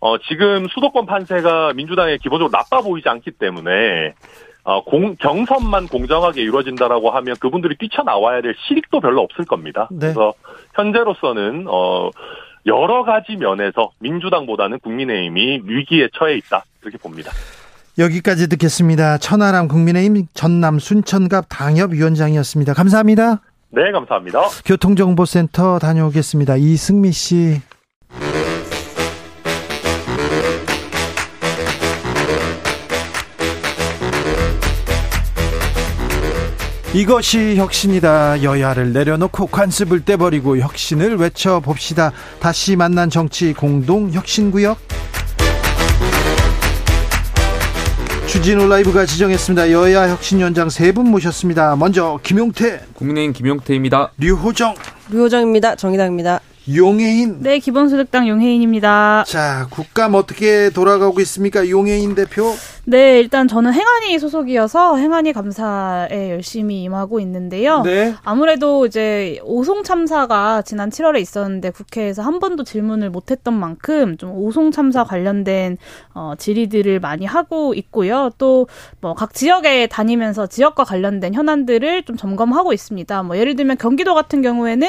[0.00, 4.14] 어, 지금 수도권 판세가 민주당에 기본적으로 나빠 보이지 않기 때문에
[4.64, 9.88] 어, 공, 경선만 공정하게 이루어진다라고 하면 그분들이 뛰쳐나와야 될 실익도 별로 없을 겁니다.
[9.90, 9.98] 네.
[9.98, 10.32] 그래서
[10.74, 12.10] 현재로서는 어,
[12.66, 17.30] 여러 가지 면에서 민주당보다는 국민의힘이 위기에 처해 있다 이렇게 봅니다.
[18.00, 19.18] 여기까지 듣겠습니다.
[19.18, 22.74] 천하람 국민의힘 전남 순천갑 당협위원장이었습니다.
[22.74, 23.42] 감사합니다.
[23.72, 24.40] 네, 감사합니다.
[24.64, 26.56] 교통정보센터 다녀오겠습니다.
[26.56, 27.60] 이승미 씨.
[36.92, 38.42] 이것이 혁신이다.
[38.42, 42.10] 여야를 내려놓고 관습을 떼버리고 혁신을 외쳐봅시다.
[42.40, 44.76] 다시 만난 정치 공동 혁신구역.
[48.30, 49.72] 주진우 라이브가 지정했습니다.
[49.72, 51.74] 여야 혁신위원장 세 분 모셨습니다.
[51.76, 54.12] 먼저 김용태, 국민의힘 김용태입니다.
[54.18, 54.74] 류호정,
[55.10, 55.74] 류호정입니다.
[55.76, 56.40] 정의당입니다.
[56.74, 57.38] 용해인.
[57.40, 59.24] 네, 기본소득당 용해인입니다.
[59.26, 61.68] 자, 국감 어떻게 돌아가고 있습니까?
[61.68, 62.54] 용해인 대표?
[62.84, 67.82] 네, 일단 저는 행안위 소속이어서 행안위 감사에 열심히 임하고 있는데요.
[67.82, 68.14] 네.
[68.24, 74.32] 아무래도 이제 오송 참사가 지난 7월에 있었는데 국회에서 한 번도 질문을 못 했던 만큼 좀
[74.32, 75.78] 오송 참사 관련된
[76.14, 78.30] 어, 질의들을 많이 하고 있고요.
[78.38, 78.66] 또
[79.00, 83.22] 뭐 각 지역에 다니면서 지역과 관련된 현안들을 좀 점검하고 있습니다.
[83.22, 84.88] 뭐 예를 들면 경기도 같은 경우에는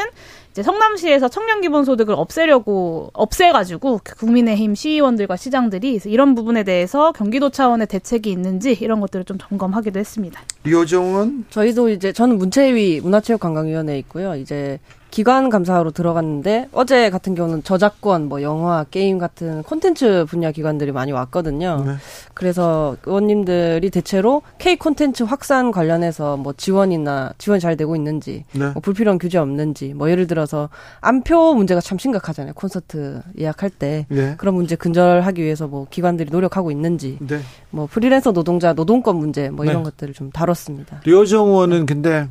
[0.52, 7.88] 이제 성남시에서 청년 기본소득을 없애려고 없애가지고 그 국민의힘 시의원들과 시장들이 이런 부분에 대해서 경기도 차원의
[7.88, 10.42] 대책이 있는지 이런 것들을 좀 점검하기도 했습니다.
[10.66, 14.36] 류정은 저희도 이제 저는 문체위 문화체육관광위원회에 있고요.
[14.36, 14.80] 이제
[15.12, 21.12] 기관 감사로 들어갔는데 어제 같은 경우는 저작권, 뭐 영화, 게임 같은 콘텐츠 분야 기관들이 많이
[21.12, 21.84] 왔거든요.
[21.86, 21.96] 네.
[22.34, 28.70] 그래서 의원님들이 대체로 K 콘텐츠 확산 관련해서 뭐 지원이나 지원 잘 되고 있는지, 네.
[28.72, 30.70] 뭐 불필요한 규제 없는지, 뭐 예를 들어서
[31.02, 32.54] 안표 문제가 참 심각하잖아요.
[32.54, 34.36] 콘서트 예약할 때 네.
[34.38, 37.42] 그런 문제 근절하기 위해서 뭐 기관들이 노력하고 있는지, 네.
[37.70, 39.84] 뭐 프리랜서 노동자 노동권 문제 뭐 이런 네.
[39.84, 41.02] 것들을 좀 다뤘습니다.
[41.04, 42.30] 류정 의원은 근데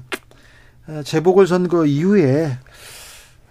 [1.04, 2.50] 재보궐 선거 이후에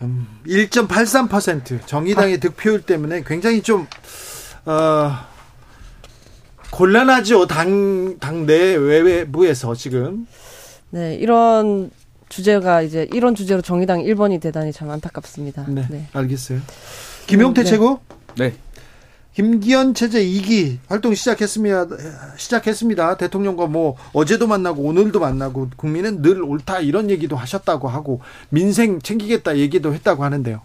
[0.02, 2.40] 1.83% 정의당의 아.
[2.40, 3.88] 득표율 때문에 굉장히 좀
[4.66, 5.12] 어,
[6.72, 7.48] 곤란하죠.
[7.48, 10.28] 당 당내 외부에서 지금.
[10.92, 11.92] 네, 이런
[12.30, 15.66] 주제가 이제 이런 주제로 정의당 1번이 대단히 참 안타깝습니다.
[15.68, 16.08] 네, 네.
[16.14, 16.60] 알겠어요.
[17.28, 17.70] 김용태 음, 네.
[17.70, 18.00] 최고?
[18.38, 18.54] 네.
[19.40, 21.88] 김기현 체제 2기 활동 시작했습니다.
[22.36, 23.16] 시작했습니다.
[23.16, 29.56] 대통령과 뭐 어제도 만나고 오늘도 만나고 국민은 늘 옳다 이런 얘기도 하셨다고 하고 민생 챙기겠다
[29.56, 30.60] 얘기도 했다고 하는데요.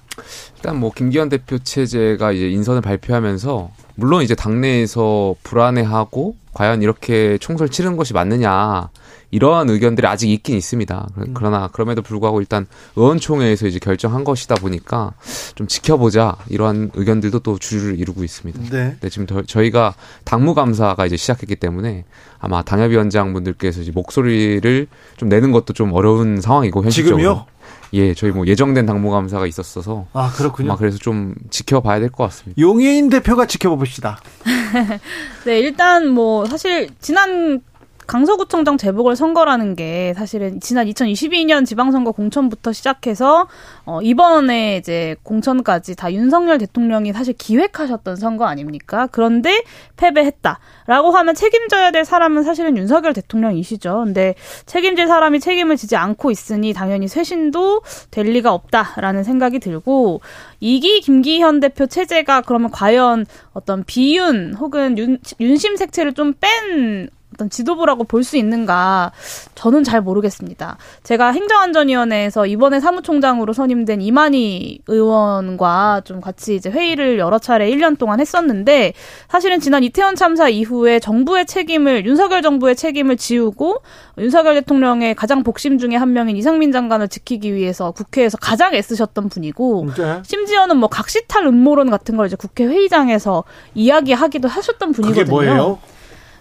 [0.56, 7.70] 일단 뭐 김기현 대표 체제가 이제 인선을 발표하면서 물론 이제 당내에서 불안해하고 과연 이렇게 총선
[7.70, 8.88] 치르는 것이 맞느냐
[9.34, 11.08] 이러한 의견들이 아직 있긴 있습니다.
[11.18, 11.34] 음.
[11.34, 15.12] 그러나 그럼에도 불구하고 일단 의원총회에서 이제 결정한 것이다 보니까
[15.56, 18.60] 좀 지켜보자 이러한 의견들도 또 주류를 이루고 있습니다.
[18.70, 18.96] 네.
[19.00, 19.94] 네 지금 더, 저희가
[20.24, 22.04] 당무감사가 이제 시작했기 때문에
[22.38, 27.18] 아마 당협위원장분들께서 이제 목소리를 좀 내는 것도 좀 어려운 상황이고 현실적으로.
[27.18, 27.46] 지금요?
[27.94, 30.76] 예, 저희 뭐 예정된 당무감사가 있었어서 아 그렇군요.
[30.76, 32.60] 그래서 좀 지켜봐야 될 것 같습니다.
[32.60, 34.18] 용해인 대표가 지켜봅시다.
[35.46, 37.60] 네, 일단 뭐 사실 지난
[38.06, 43.48] 강서구청장 재보궐 선거라는 게 사실은 지난 2022년 지방선거 공천부터 시작해서
[43.86, 49.08] 어 이번에 이제 공천까지 다 윤석열 대통령이 사실 기획하셨던 선거 아닙니까?
[49.10, 49.62] 그런데
[49.96, 54.02] 패배했다라고 하면 책임져야 될 사람은 사실은 윤석열 대통령이시죠.
[54.04, 54.34] 근데
[54.66, 60.20] 책임질 사람이 책임을 지지 않고 있으니 당연히 쇄신도 될 리가 없다라는 생각이 들고
[60.60, 68.04] 이기 김기현 대표 체제가 그러면 과연 어떤 비윤 혹은 윤, 윤심 색채를 좀뺀 어떤 지도부라고
[68.04, 69.12] 볼 수 있는가
[69.54, 70.78] 저는 잘 모르겠습니다.
[71.02, 78.20] 제가 행정안전위원회에서 이번에 사무총장으로 선임된 이만희 의원과 좀 같이 이제 회의를 여러 차례 1년 동안
[78.20, 78.94] 했었는데
[79.28, 83.82] 사실은 지난 이태원 참사 이후에 정부의 책임을 윤석열 정부의 책임을 지우고
[84.16, 89.88] 윤석열 대통령의 가장 복심 중에 한 명인 이상민 장관을 지키기 위해서 국회에서 가장 애쓰셨던 분이고
[89.96, 90.22] 네.
[90.24, 93.44] 심지어는 뭐 각시탈 음모론 같은 걸 이제 국회 회의장에서
[93.74, 95.78] 이야기하기도 하셨던 분이거든요.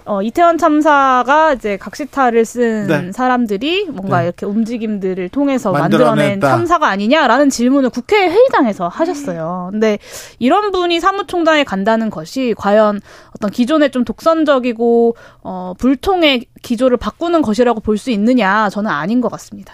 [0.06, 3.12] 어, 이태원 참사가 이제 각시타를 쓴 네.
[3.12, 4.26] 사람들이 뭔가 네.
[4.26, 9.70] 이렇게 움직임들을 통해서 만들어낸 참사가 아니냐라는 질문을 국회 회의장에서 하셨어요.
[9.72, 9.98] 근데
[10.40, 13.02] 이런 분이 사무총장에 간다는 것이 과연
[13.36, 19.32] 어떤 기존의 좀 독선적이고 어, 불통의 기조를 바꾸는 것이라고 볼 수 있느냐 저는 아닌 것
[19.32, 19.74] 같습니다.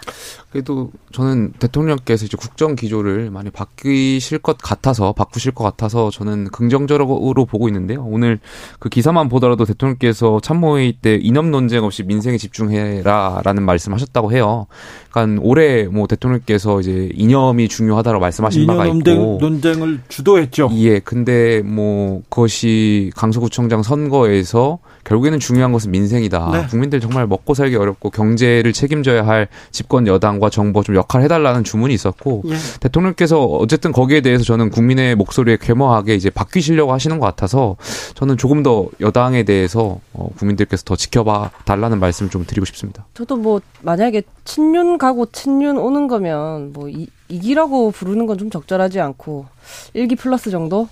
[0.50, 7.46] 그래도 저는 대통령께서 이제 국정 기조를 많이 바뀌실 것 같아서 바꾸실 것 같아서 저는 긍정적으로
[7.46, 8.04] 보고 있는데요.
[8.04, 8.38] 오늘
[8.78, 14.66] 그 기사만 보더라도 대통령께서 참모회의 때 이념 논쟁 없이 민생에 집중해라라는 말씀하셨다고 해요.
[15.10, 20.70] 그러니까 올해 뭐 대통령께서 이제 이념이 중요하다고 말씀하신 바가 있고 논쟁을 주도했죠.
[20.74, 26.50] 예, 근데 뭐 그것이 강서구청장 선거에서 결국에는 중요한 것은 민생이다.
[26.52, 26.66] 네.
[26.80, 31.94] 국민들 정말 먹고 살기 어렵고 경제를 책임져야 할 집권 여당과 정부 좀 역할 해달라는 주문이
[31.94, 32.54] 있었고 예.
[32.80, 37.76] 대통령께서 어쨌든 거기에 대해서 저는 국민의 목소리에 괴모하게 이제 바뀌시려고 하시는 것 같아서
[38.14, 43.06] 저는 조금 더 여당에 대해서 어, 국민들께서 더 지켜봐 달라는 말씀을 좀 드리고 싶습니다.
[43.14, 49.00] 저도 뭐 만약에 친윤 가고 친윤 오는 거면 뭐 이, 이기라고 부르는 건 좀 적절하지
[49.00, 49.44] 않고
[49.92, 50.88] 일기 플러스 정도로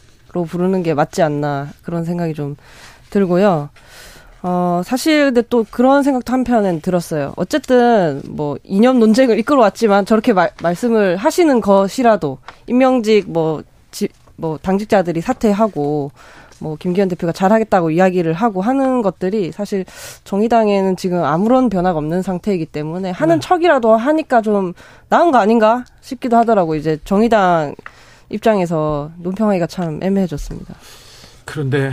[0.46, 2.56] 부르는 게 맞지 않나 그런 생각이 좀
[3.08, 3.70] 들고요.
[4.42, 7.32] 어, 사실 근데 또 그런 생각도 한편엔 들었어요.
[7.36, 15.20] 어쨌든 뭐 이념 논쟁을 이끌어왔지만 저렇게 말, 말씀을 하시는 것이라도 임명직 뭐, 지, 뭐 당직자들이
[15.20, 16.12] 사퇴하고
[16.60, 19.84] 뭐 김기현 대표가 잘하겠다고 이야기를 하고 하는 것들이 사실
[20.24, 23.40] 정의당에는 지금 아무런 변화가 없는 상태이기 때문에 하는 네.
[23.40, 24.72] 척이라도 하니까 좀
[25.08, 27.74] 나은 거 아닌가 싶기도 하더라고 이제 정의당
[28.30, 30.74] 입장에서 논평하기가 참 애매해졌습니다.
[31.44, 31.92] 그런데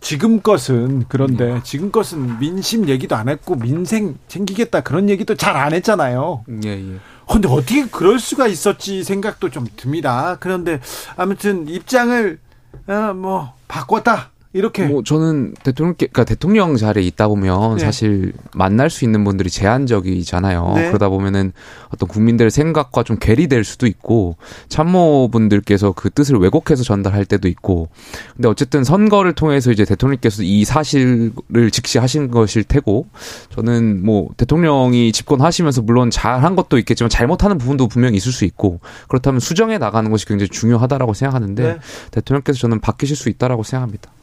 [0.00, 5.72] 지금 것은 그런데 지금 것은 민심 얘기도 안 했고 민생 챙기겠다 그런 얘기도 잘 안
[5.72, 6.44] 했잖아요.
[6.64, 6.98] 예, 예.
[7.28, 10.36] 근데 어떻게 그럴 수가 있었지 생각도 좀 듭니다.
[10.38, 10.80] 그런데
[11.16, 12.38] 아무튼 입장을
[12.86, 14.30] 어, 뭐 바꿨다.
[14.56, 17.84] 이렇게 뭐 저는 대통령 그러니까 대통령 자리에 있다 보면 네.
[17.84, 20.72] 사실 만날 수 있는 분들이 제한적이잖아요.
[20.74, 20.88] 네.
[20.88, 21.52] 그러다 보면은
[21.90, 24.36] 어떤 국민들의 생각과 좀 괴리될 수도 있고
[24.70, 27.90] 참모분들께서 그 뜻을 왜곡해서 전달할 때도 있고.
[28.34, 31.32] 근데 어쨌든 선거를 통해서 이제 대통령께서 이 사실을
[31.70, 33.08] 직시하신 것일 테고
[33.50, 39.40] 저는 뭐 대통령이 집권하시면서 물론 잘한 것도 있겠지만 잘못하는 부분도 분명히 있을 수 있고 그렇다면
[39.40, 41.78] 수정해 나가는 것이 굉장히 중요하다라고 생각하는데 네.
[42.10, 44.15] 대통령께서 저는 바뀌실 수 있다라고 생각합니다.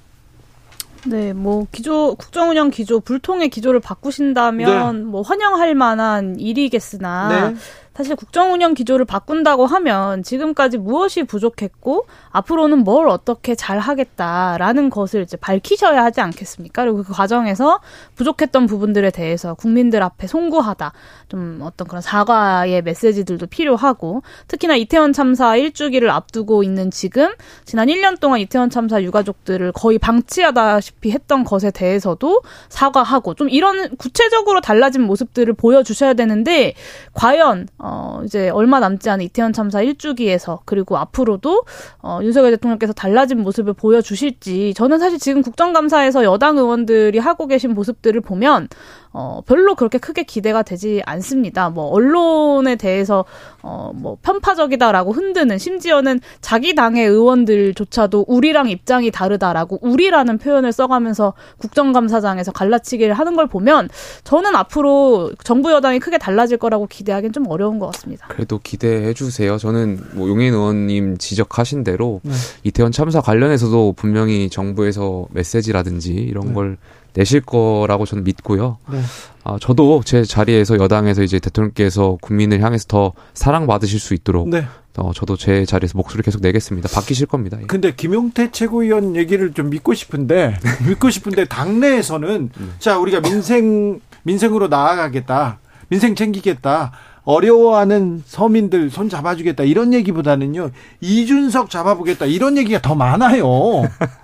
[1.06, 7.56] 네, 뭐 기조 국정운영 기조 불통의 기조를 바꾸신다면 뭐 환영할 만한 일이겠으나 네.
[7.96, 15.22] 사실 국정 운영 기조를 바꾼다고 하면 지금까지 무엇이 부족했고 앞으로는 뭘 어떻게 잘 하겠다라는 것을
[15.22, 16.84] 이제 밝히셔야 하지 않겠습니까?
[16.84, 17.80] 그리고 그 과정에서
[18.16, 20.92] 부족했던 부분들에 대해서 국민들 앞에 송구하다.
[21.30, 27.32] 좀 어떤 그런 사과의 메시지들도 필요하고 특히나 이태원 참사 일주기를 앞두고 있는 지금
[27.66, 34.62] 지난 1년 동안 이태원 참사 유가족들을 거의 방치하다시피 했던 것에 대해서도 사과하고 좀 이런 구체적으로
[34.62, 36.74] 달라진 모습들을 보여주셔야 되는데
[37.14, 41.64] 과연 어 이제 얼마 남지 않은 이태원 참사 일주기에서 그리고 앞으로도
[42.02, 48.22] 어 윤석열 대통령께서 달라진 모습을 보여주실지 저는 사실 지금 국정감사에서 여당 의원들이 하고 계신 모습들을
[48.22, 48.70] 보면
[49.14, 51.70] 어, 별로 그렇게 크게 기대가 되지 않습니다.
[51.70, 53.26] 뭐, 언론에 대해서,
[53.62, 62.52] 어, 뭐, 편파적이다라고 흔드는, 심지어는 자기 당의 의원들조차도 우리랑 입장이 다르다라고 우리라는 표현을 써가면서 국정감사장에서
[62.52, 63.90] 갈라치기를 하는 걸 보면
[64.24, 68.28] 저는 앞으로 정부 여당이 크게 달라질 거라고 기대하기는 좀 어려운 것 같습니다.
[68.30, 69.58] 그래도 기대해 주세요.
[69.58, 72.34] 저는 뭐 용인 의원님 지적하신 대로 네.
[72.64, 76.54] 이태원 참사 관련해서도 분명히 정부에서 메시지라든지 이런 네.
[76.54, 76.78] 걸
[77.14, 78.78] 내실 거라고 저는 믿고요.
[78.92, 79.00] 네.
[79.44, 84.66] 아, 저도 제 자리에서 여당에서 이제 대통령께서 국민을 향해서 더 사랑받으실 수 있도록 네.
[84.98, 86.90] 어, 저도 제 자리에서 목소리 계속 내겠습니다.
[86.94, 87.58] 바뀌실 겁니다.
[87.62, 87.66] 예.
[87.66, 90.58] 근데 김용태 최고위원 얘기를 좀 믿고 싶은데
[90.88, 95.60] 믿고 싶은데 당내에서는 자 우리가 민생 민생으로 나아가겠다
[95.90, 96.92] 민생 챙기겠다
[97.24, 100.70] 어려워하는 서민들 손 잡아주겠다 이런 얘기보다는요
[101.02, 103.46] 이준석 잡아보겠다 이런 얘기가 더 많아요.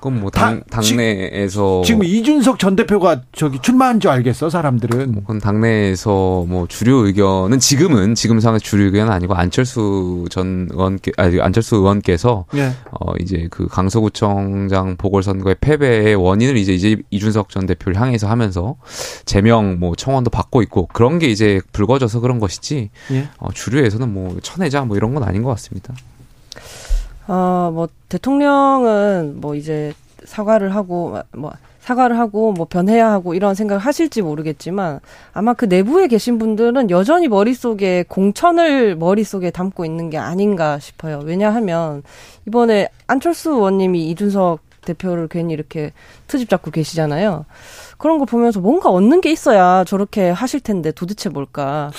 [0.00, 5.14] 그건 뭐 당- 당, 당내에서 지 금 이준석 전 대표가 저기 출마한 줄 알겠어 사람들은.
[5.16, 11.38] 그건 당내에서 뭐 주류 의견은 지금은 지금 상황의 주류 의견은 아니고 안철수 전 의원께 아니
[11.40, 12.72] 안철수 의원께서 예.
[12.92, 18.76] 어 이제 그 강서구청장 보궐선거의 패배의 원인을 이제 이제 이준석 전 대표를 향해서 하면서
[19.26, 23.28] 제명 뭐 청원도 받고 있고 그런 게 이제 불거져서 그런 것이지 예.
[23.38, 25.94] 어 주류에서는 뭐 천혜자 뭐 이런 건 아닌 것 같습니다.
[27.30, 29.92] 어, 뭐 대통령은 뭐 이제
[30.24, 34.98] 사과를 하고 뭐 사과를 하고 뭐 변해야 하고 이런 생각을 하실지 모르겠지만
[35.32, 41.20] 아마 그 내부에 계신 분들은 여전히 머릿속에 공천을 머릿속에 담고 있는 게 아닌가 싶어요.
[41.24, 42.02] 왜냐하면
[42.48, 45.92] 이번에 안철수 의원님이 이준석 대표를 괜히 이렇게
[46.26, 47.44] 트집 잡고 계시잖아요.
[47.96, 51.92] 그런 거 보면서 뭔가 얻는 게 있어야 저렇게 하실 텐데 도대체 뭘까?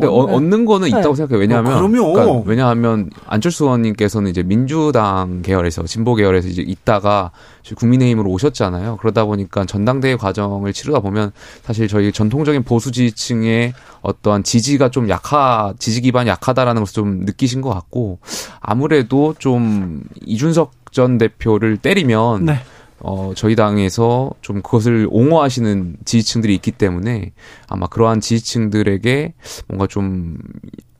[0.00, 0.98] 근데 어, 얻는 거는 네.
[0.98, 1.40] 있다고 생각해요.
[1.40, 1.88] 왜냐하면 어.
[1.88, 7.30] 그러니까 왜냐하면 안철수 의원님께서는 이제 민주당 계열에서 진보 계열에서 이제 있다가
[7.76, 8.96] 국민의힘으로 오셨잖아요.
[8.96, 11.32] 그러다 보니까 전당대회 과정을 치르다 보면
[11.62, 17.60] 사실 저희 전통적인 보수 지지층의 어떠한 지지가 좀 약하 지지 기반이 약하다라는 것을 좀 느끼신
[17.60, 18.18] 것 같고
[18.60, 22.60] 아무래도 좀 이준석 전 대표를 때리면 네.
[23.00, 27.32] 어, 저희 당에서 좀 그것을 옹호하시는 지지층들이 있기 때문에
[27.68, 29.34] 아마 그러한 지지층들에게
[29.68, 30.38] 뭔가 좀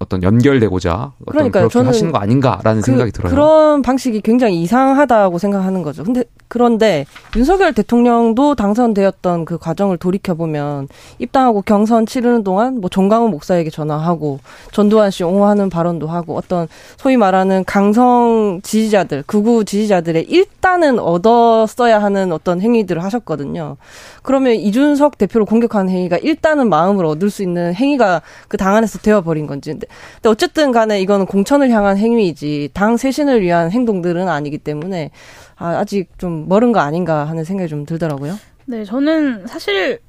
[0.01, 1.69] 어떤 연결되고자 어떤 그러니까요.
[1.69, 3.31] 그렇게 하시는 거 아닌가라는 생각이 들어요.
[3.31, 6.03] 그런 방식이 굉장히 이상하다고 생각하는 거죠.
[6.05, 7.05] 근데 그런데
[7.37, 10.89] 윤석열 대통령도 당선되었던 그 과정을 돌이켜 보면
[11.19, 14.41] 입당하고 경선 치르는 동안 뭐 정강훈 목사에게 전화하고
[14.73, 22.33] 전두환 씨 옹호하는 발언도 하고 어떤 소위 말하는 강성 지지자들, 극우 지지자들의 일단은 얻었어야 하는
[22.33, 23.77] 어떤 행위들을 하셨거든요.
[24.23, 29.47] 그러면 이준석 대표를 공격하는 행위가 일단은 마음을 얻을 수 있는 행위가 그 당 안에서 되어버린
[29.47, 29.75] 건지.
[30.15, 35.11] 근데, 어쨌든 간에 이거는 공천을 향한 행위이지 당 쇄신을 위한 행동들은 아니기 때문에
[35.57, 38.39] 아, 아직 좀 멀은 거 아닌가 하는 생각이 좀 들더라고요.
[38.67, 40.01] 네, 저는 사실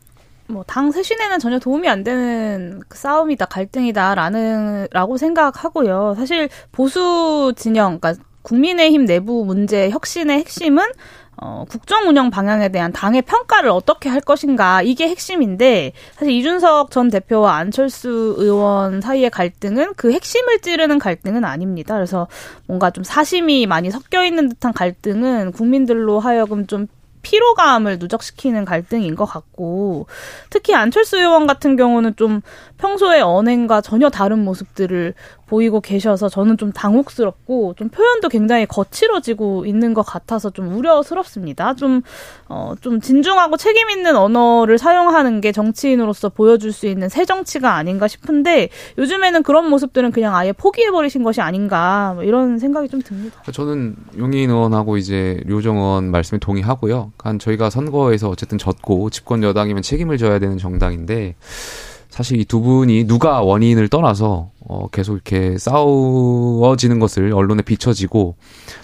[0.48, 6.16] 뭐당 쇄신에는 전혀 도움이 안 되는 그 싸움이다, 갈등이다라는 라고 생각하고요.
[6.18, 10.84] 사실 보수 진영, 그러니까 국민의힘 내부 문제 혁신의 핵심은
[11.38, 17.10] 어, 국정 운영 방향에 대한 당의 평가를 어떻게 할 것인가 이게 핵심인데 사실 이준석 전
[17.10, 21.96] 대표와 안철수 의원 사이의 갈등은 그 핵심을 찌르는 갈등은 아닙니다.
[21.96, 22.28] 그래서
[22.68, 26.88] 뭔가 좀 사심이 많이 섞여 있는 듯한 갈등은 국민들로 하여금 좀
[27.22, 30.08] 피로감을 누적시키는 갈등인 것 같고
[30.50, 32.42] 특히 안철수 의원 같은 경우는 좀
[32.82, 35.14] 평소에 언행과 전혀 다른 모습들을
[35.46, 41.76] 보이고 계셔서 저는 좀 당혹스럽고 좀 표현도 굉장히 거칠어지고 있는 것 같아서 좀 우려스럽습니다.
[41.76, 42.02] 좀,
[42.48, 48.08] 어, 좀 진중하고 책임 있는 언어를 사용하는 게 정치인으로서 보여줄 수 있는 새 정치가 아닌가
[48.08, 53.42] 싶은데 요즘에는 그런 모습들은 그냥 아예 포기해버리신 것이 아닌가 뭐 이런 생각이 좀 듭니다.
[53.52, 57.12] 저는 용인 의원하고 이제 류정 의원 말씀에 동의하고요.
[57.20, 61.36] 한 저희가 선거에서 어쨌든 졌고 집권 여당이면 책임을 져야 되는 정당인데
[62.12, 68.36] 사실 이 두 분이 누가 원인을 떠나서 어 계속 이렇게 싸워지는 것을 언론에 비춰지고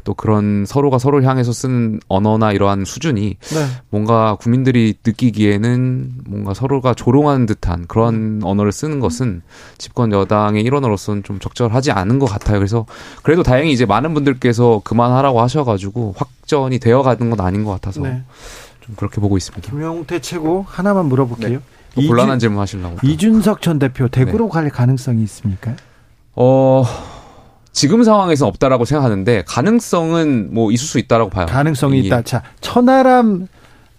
[0.06, 3.66] 또 그런 서로가 서로를 향해서 쓰는 언어나 이러한 수준이 네.
[3.90, 9.42] 뭔가 국민들이 느끼기에는 뭔가 서로가 조롱하는 듯한 그런 언어를 쓰는 것은
[9.78, 12.58] 집권 여당의 일원으로서는 좀 적절하지 않은 것 같아요.
[12.60, 12.86] 그래서
[13.22, 18.24] 그래도 다행히 이제 많은 분들께서 그만하라고 하셔가지고 확전이 되어가는 건 아닌 것 같아서 네.
[18.82, 19.70] 좀 그렇게 보고 있습니다.
[19.70, 21.60] 김용태 최고 하나만 물어볼게요.
[22.02, 22.98] 또 곤란한 질문 하시려고.
[23.04, 25.74] 이준석 전 대표 대구로 갈 가능성이 있습니까?
[26.36, 26.84] 어,
[27.72, 31.45] 지금 상황에서는 없다라고 생각하는데 가능성은 뭐 있을 수 있다라고 봐요.
[31.48, 32.22] 가능성이 이 있다.
[32.22, 33.48] 자, 천하람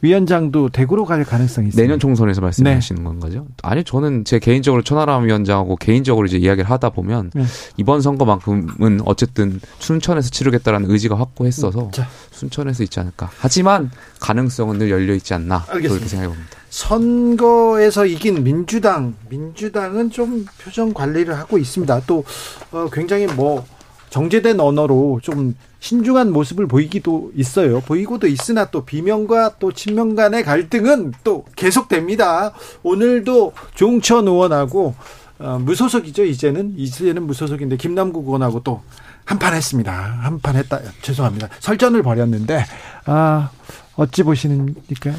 [0.01, 1.83] 위원장도 대구로 갈 가능성이 있습니다.
[1.83, 3.47] 내년 총선에서 말씀하시는 건가요?
[3.63, 7.45] 아니 저는 제 개인적으로 천하람 위원장하고 개인적으로 이제 이야기를 하다 보면 네.
[7.77, 12.09] 이번 선거만큼은 어쨌든 순천에서 치르겠다라는 의지가 확고했어서 자.
[12.31, 13.31] 순천에서 있지 않을까.
[13.39, 13.91] 하지만
[14.21, 15.89] 가능성은 늘 열려 있지 않나 알겠습니다.
[15.89, 16.59] 그렇게 생각해 봅니다.
[16.71, 22.03] 선거에서 이긴 민주당, 민주당은 좀 표정 관리를 하고 있습니다.
[22.07, 22.25] 또
[22.71, 23.65] 어, 굉장히 뭐
[24.11, 27.81] 정제된 언어로 좀 신중한 모습을 보이기도 있어요.
[27.81, 32.53] 보이고도 있으나 또 비명과 또 친명 간의 갈등은 또 계속됩니다.
[32.83, 34.95] 오늘도 종천 의원하고
[35.39, 36.25] 어, 무소속이죠.
[36.25, 38.83] 이제는 이제는 무소속인데 김남국 의원하고 또
[39.25, 39.93] 한판 했습니다.
[39.93, 40.81] 한 판 했다.
[41.03, 41.49] 죄송합니다.
[41.61, 42.65] 설전을 벌였는데
[43.05, 43.51] 아
[43.95, 45.13] 어찌 보시는니까?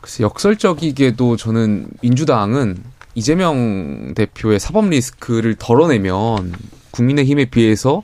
[0.00, 2.76] 글쎄 역설적이게도 저는 민주당은
[3.16, 6.52] 이재명 대표의 사법 리스크를 덜어내면
[6.92, 8.02] 국민의힘에 비해서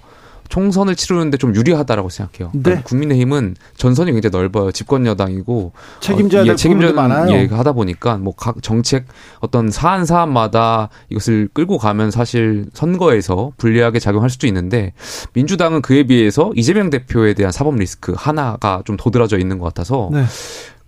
[0.53, 2.51] 총선을 치르는데 좀 유리하다라고 생각해요.
[2.53, 2.61] 네.
[2.63, 4.71] 그러니까 국민의힘은 전선이 굉장히 넓어요.
[4.71, 7.33] 집권 여당이고 책임져야 어, 될 예, 부분도 많아요.
[7.33, 9.07] 예, 하다 보니까 뭐 각 정책
[9.41, 14.93] 어떤 사안 사안마다 이것을 끌고 가면 사실 선거에서 불리하게 작용할 수도 있는데
[15.33, 20.25] 민주당은 그에 비해서 이재명 대표에 대한 사법 리스크 하나가 좀 도드라져 있는 것 같아서 네.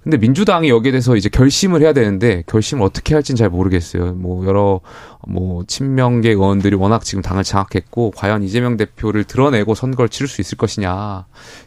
[0.04, 4.12] 근데 민주당이 여기에 대해서 이제 결심을 해야 되는데 결심을 어떻게 할지는 잘 모르겠어요.
[4.12, 4.80] 뭐 여러
[5.26, 10.58] 뭐 친명계 의원들이 워낙 지금 당을 장악했고 과연 이재명 대표를 드러내고 선거를 치를 수 있을
[10.58, 11.24] 것이냐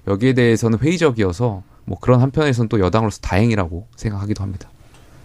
[0.07, 4.69] 여기에 대해서는 회의적이어서 뭐 그런 한편에서는 또 여당으로서 다행이라고 생각하기도 합니다.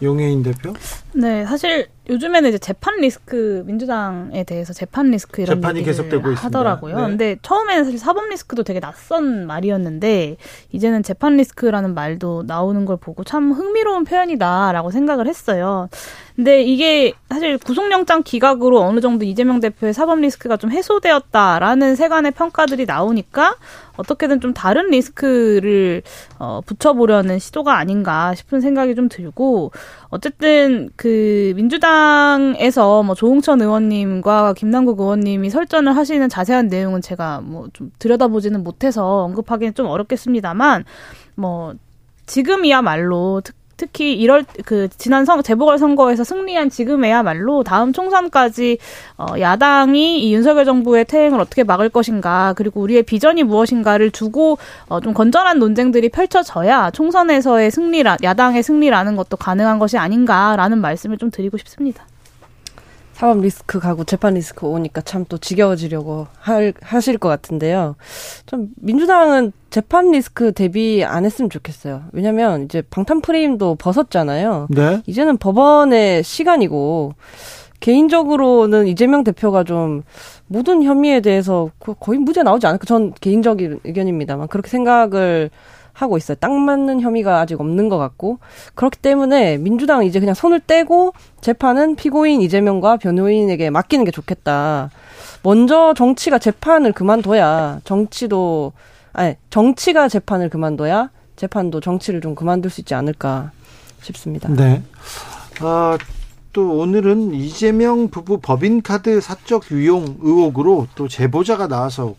[0.03, 0.73] 용해인 대표?
[1.13, 6.35] 네, 사실 요즘에는 이제 재판 리스크 민주당에 대해서 재판 리스크 이런 재판이 계속되고.
[6.35, 6.97] 하더라고요.
[6.97, 7.03] 네.
[7.07, 10.37] 근데 처음에는 사실 사법 리스크도 되게 낯선 말이었는데
[10.73, 15.89] 이제는 재판 리스크라는 말도 나오는 걸 보고 참 흥미로운 표현이다라고 생각을 했어요.
[16.35, 22.87] 근데 이게 사실 구속영장 기각으로 어느 정도 이재명 대표의 사법 리스크가 좀 해소되었다라는 세간의 평가들이
[22.87, 23.57] 나오니까
[23.97, 26.03] 어떻게든 좀 다른 리스크를
[26.39, 29.73] 어, 붙여보려는 시도가 아닌가 싶은 생각이 좀 들고
[30.13, 37.91] 어쨌든 그 민주당에서 뭐 조홍천 의원님과 김남국 의원님이 설전을 하시는 자세한 내용은 제가 뭐 좀
[37.99, 40.85] 들여다보지는 못해서 언급하기는 좀 어렵겠습니다만
[41.35, 41.73] 뭐
[42.27, 48.79] 지금이야말로 특 특히 이럴 그 지난 선 재보궐 선거에서 승리한 지금에야말로 다음 총선까지
[49.19, 54.59] 어 야당이 이 윤석열 정부의 퇴행을 어떻게 막을 것인가 그리고 우리의 비전이 무엇인가를 두고
[54.89, 61.33] 어 좀 건전한 논쟁들이 펼쳐져야 총선에서의 승리라 야당의 승리라는 것도 가능한 것이 아닌가라는 말씀을 좀
[61.33, 62.05] 드리고 싶습니다.
[63.23, 67.95] 사법 리스크 가고 재판 리스크 오니까 참 또 지겨워지려고 할, 하실 것 같은데요.
[68.47, 72.03] 좀 민주당은 재판 리스크 대비 안 했으면 좋겠어요.
[72.11, 74.67] 왜냐면 이제 방탄 프레임도 벗었잖아요.
[74.71, 75.03] 네.
[75.07, 77.13] 이제는 법원의 시간이고
[77.79, 80.03] 개인적으로는 이재명 대표가 좀
[80.49, 85.51] 모든 혐의에 대해서 거- 거의 무죄 나오지 않을까 전 개인적인 의견입니다만 그렇게 생각을
[85.93, 86.37] 하고 있어요.
[86.41, 88.39] 딱 맞는 혐의가 아직 없는 것 같고
[88.75, 94.91] 그렇기 때문에 민주당은 이제 그냥 손을 떼고 재판은 피고인 이재명과 변호인에게 맡기는 게 좋겠다.
[95.43, 98.73] 먼저 정치가 재판을 그만둬야 정치도
[99.13, 103.51] 아니 정치가 재판을 그만둬야 재판도 정치를 좀 그만둘 수 있지 않을까
[104.01, 104.49] 싶습니다.
[104.49, 104.83] 네.
[105.61, 105.99] 아,
[106.53, 112.15] 또 오늘은 이재명 부부 법인카드 사적 유용 의혹으로 또 제보자가 나와서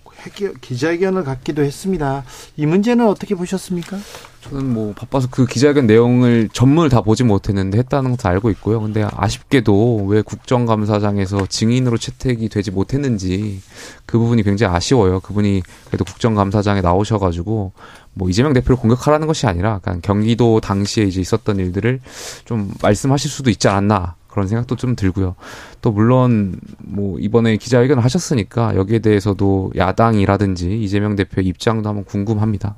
[0.62, 2.24] 기자회견을 갖기도 했습니다.
[2.58, 3.98] 이 문제는 어떻게 보셨습니까?
[4.44, 8.82] 저는 뭐 바빠서 그 기자회견 내용을 전문을 다 보지 못했는데 했다는 것도 알고 있고요.
[8.82, 13.62] 근데 아쉽게도 왜 국정감사장에서 증인으로 채택이 되지 못했는지
[14.06, 15.22] 그 부분이 굉장히 아쉬워요.
[15.22, 17.72] 그분이 그래도 국정감사장에 나오셔가지고
[18.16, 22.02] 뭐 이재명 대표를 공격하라는 것이 아니라 그냥 경기도 당시에 이제 있었던 일들을
[22.44, 25.36] 좀 말씀하실 수도 있지 않았나 그런 생각도 좀 들고요.
[25.82, 32.76] 또 물론 뭐 이번에 기자회견을 하셨으니까 여기에 대해서도 야당이라든지 이재명 대표의 입장도 한번 궁금합니다.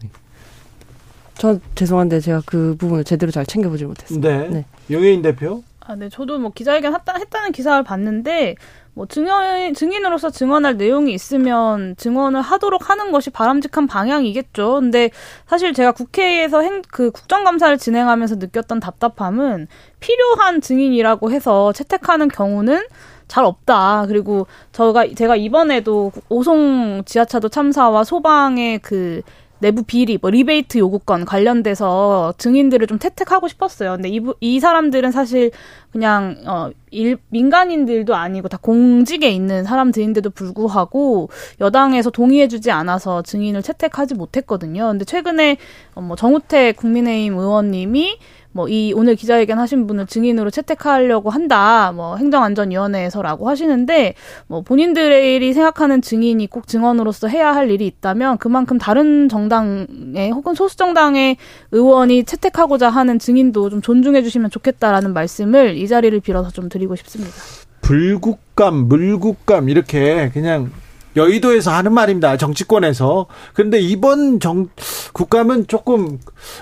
[1.38, 4.20] 저 죄송한데 제가 그 부분을 제대로 잘 챙겨보지 못했어요.
[4.22, 4.48] 네.
[4.50, 4.66] 네.
[4.90, 5.64] 용혜인 대표.
[5.88, 6.10] 아, 네.
[6.10, 8.56] 저도 뭐 기자회견 했다, 했다는 기사를 봤는데,
[8.96, 14.80] 뭐 증인, 증인으로서 증언할 내용이 있으면 증언을 하도록 하는 것이 바람직한 방향이겠죠.
[14.80, 15.12] 근데
[15.46, 19.68] 사실 제가 국회에서 행, 그 국정감사를 진행하면서 느꼈던 답답함은
[20.00, 22.86] 필요한 증인이라고 해서 채택하는 경우는
[23.28, 24.06] 잘 없다.
[24.08, 29.22] 그리고 저가 제가 이번에도 오송 지하차도 참사와 소방의 그
[29.60, 33.94] 내부 비리, 뭐 리베이트 요구권 관련돼서 증인들을 좀 채택하고 싶었어요.
[33.94, 35.52] 근데 이, 이 사람들은 사실
[35.92, 41.30] 그냥 어 일, 민간인들도 아니고 다 공직에 있는 사람들인데도 불구하고
[41.62, 44.88] 여당에서 동의해주지 않아서 증인을 채택하지 못했거든요.
[44.88, 45.58] 근데 최근에
[45.96, 48.20] 어 뭐 정우택 국민의힘 의원님이
[48.56, 51.92] 뭐 이 오늘 기자회견 하신 분을 증인으로 채택하려고 한다.
[51.94, 54.16] 뭐 행정안전위원회에서라고 하시는데
[54.48, 60.78] 뭐 본인들이 생각하는 증인이 꼭 증언으로서 해야 할 일이 있다면 그만큼 다른 정당의 혹은 소수
[60.78, 61.38] 정당의
[61.72, 67.34] 의원이 채택하고자 하는 증인도 좀 존중해 주시면 좋겠다라는 말씀을 이 자리를 빌어서 좀 드리고 싶습니다.
[67.82, 70.72] 불국감, 물국감 이렇게 그냥
[71.16, 72.38] 여의도에서 하는 말입니다.
[72.38, 73.28] 정치권에서.
[73.54, 74.70] 근데 이번 정
[75.14, 76.20] 국감은 조금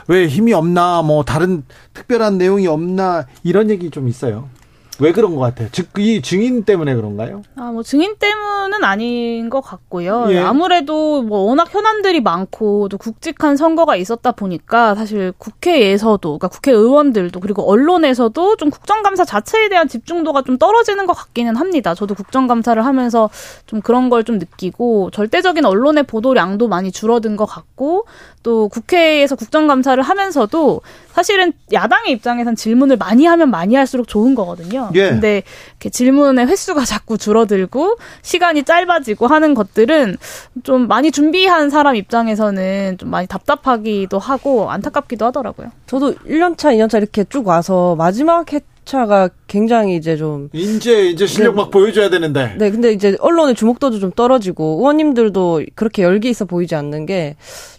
[0.07, 4.49] 왜 힘이 없나 뭐 다른 특별한 내용이 없나 이런 얘기 좀 있어요.
[4.99, 5.69] 왜 그런 것 같아요?
[5.71, 7.41] 즉, 이 증인 때문에 그런가요?
[7.55, 10.25] 아, 뭐, 증인 때문은 아닌 것 같고요.
[10.29, 10.39] 예.
[10.39, 17.69] 아무래도 뭐, 워낙 현안들이 많고, 또 굵직한 선거가 있었다 보니까, 사실 국회에서도, 그러니까 국회의원들도, 그리고
[17.69, 21.93] 언론에서도 좀 국정감사 자체에 대한 집중도가 좀 떨어지는 것 같기는 합니다.
[21.95, 23.29] 저도 국정감사를 하면서
[23.65, 28.05] 좀 그런 걸 좀 느끼고, 절대적인 언론의 보도량도 많이 줄어든 것 같고,
[28.43, 30.81] 또 국회에서 국정감사를 하면서도
[31.13, 34.89] 사실은 야당의 입장에선 질문을 많이 하면 많이 할수록 좋은 거거든요.
[34.95, 35.09] 예.
[35.09, 40.17] 근데 이렇게 질문의 횟수가 자꾸 줄어들고 시간이 짧아지고 하는 것들은
[40.63, 45.71] 좀 많이 준비한 사람 입장에서는 좀 많이 답답하기도 하고 안타깝기도 하더라고요.
[45.87, 51.69] 저도 1년차, 2년차 이렇게 쭉 와서 마지막 회차가 굉장히 이제 좀 이제 이제 실력 막
[51.69, 52.55] 보여줘야 되는데.
[52.57, 57.35] 네, 근데 이제 언론의 주목도도 좀 떨어지고 의원님들도 그렇게 열기 있어 보이지 않는 게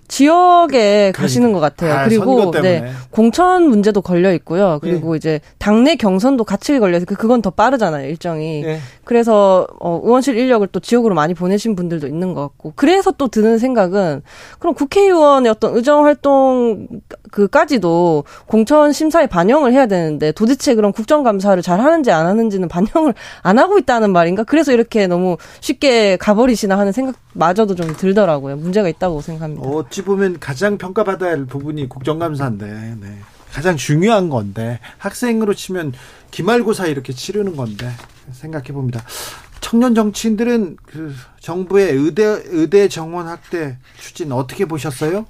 [0.08, 1.94] 지역에 가시는 것 같아요.
[1.94, 2.50] 아, 그리고.
[2.60, 4.78] 네, 공천 문제도 걸려 있고요.
[4.82, 7.06] 그리고 이제 당내 경선도 같이 걸려 있어.
[7.06, 8.64] 그건 더 빠르잖아요, 일정이.
[8.64, 8.78] 예.
[9.04, 12.72] 그래서 어, 의원실 인력을 또 지역으로 많이 보내신 분들도 있는 것 같고.
[12.76, 14.22] 그래서 또 드는 생각은
[14.58, 16.86] 그럼 국회의원의 어떤 의정 활동
[17.30, 23.58] 그까지도 공천 심사에 반영을 해야 되는데 도대체 그런 국정감사를 잘 하는지 안 하는지는 반영을 안
[23.58, 24.44] 하고 있다는 말인가?
[24.44, 28.56] 그래서 이렇게 너무 쉽게 가버리시나 하는 생각마저도 좀 들더라고요.
[28.56, 29.68] 문제가 있다고 생각합니다.
[29.68, 33.18] 어찌 보면 가장 평가받아야 할 부분이 국정감사인데, 네.
[33.52, 35.92] 가장 중요한 건데, 학생으로 치면
[36.32, 37.92] 기말고사 이렇게 치르는 건데,
[38.32, 39.04] 생각해 봅니다.
[39.60, 45.26] 청년 정치인들은 그 정부의 의대, 의대 정원 확대 추진 어떻게 보셨어요?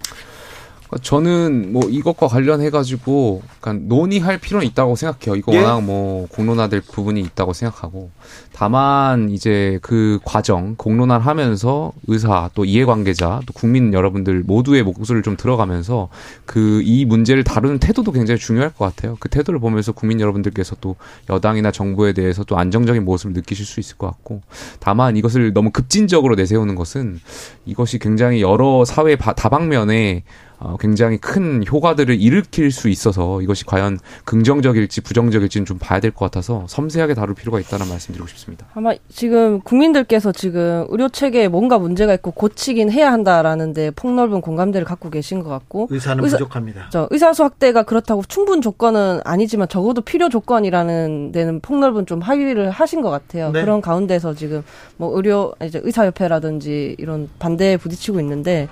[1.02, 5.36] 저는 뭐 이것과 관련해 가지고 약간 논의할 필요는 있다고 생각해요.
[5.36, 5.58] 이거 예?
[5.58, 8.10] 워낙 뭐 공론화될 부분이 있다고 생각하고
[8.54, 15.36] 다만 이제 그 과정 공론화를 하면서 의사 또 이해관계자 또 국민 여러분들 모두의 목소리를 좀
[15.36, 16.08] 들어가면서
[16.46, 19.16] 그 이 문제를 다루는 태도도 굉장히 중요할 것 같아요.
[19.18, 20.96] 그 태도를 보면서 국민 여러분들께서 또
[21.30, 24.42] 여당이나 정부에 대해서 또 안정적인 모습을 느끼실 수 있을 것 같고
[24.80, 27.20] 다만 이것을 너무 급진적으로 내세우는 것은
[27.66, 30.22] 이것이 굉장히 여러 사회 바- 다방면에
[30.60, 36.26] 어, 굉장히 큰 효과들을 일으킬 수 있어서 이것이 과연 긍정적일지 부정적일지는 좀 봐야 될 것
[36.26, 38.43] 같아서 섬세하게 다룰 필요가 있다는 말씀드리고 싶습니다.
[38.74, 45.10] 아마 지금 국민들께서 지금 의료 체계에 뭔가 문제가 있고 고치긴 해야 한다라는데 폭넓은 공감대를 갖고
[45.10, 46.86] 계신 것 같고 의사는 의사- 부족합니다.
[46.90, 52.70] 저 의사 수 확대가 그렇다고 충분 조건은 아니지만 적어도 필요 조건이라는 데는 폭넓은 좀 합의를
[52.70, 53.50] 하신 것 같아요.
[53.52, 53.60] 네.
[53.62, 54.62] 그런 가운데서 지금
[54.96, 58.68] 뭐 의료 이제 의사협회라든지 이런 반대에 부딪히고 있는데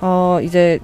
[0.00, 0.78] 어 이제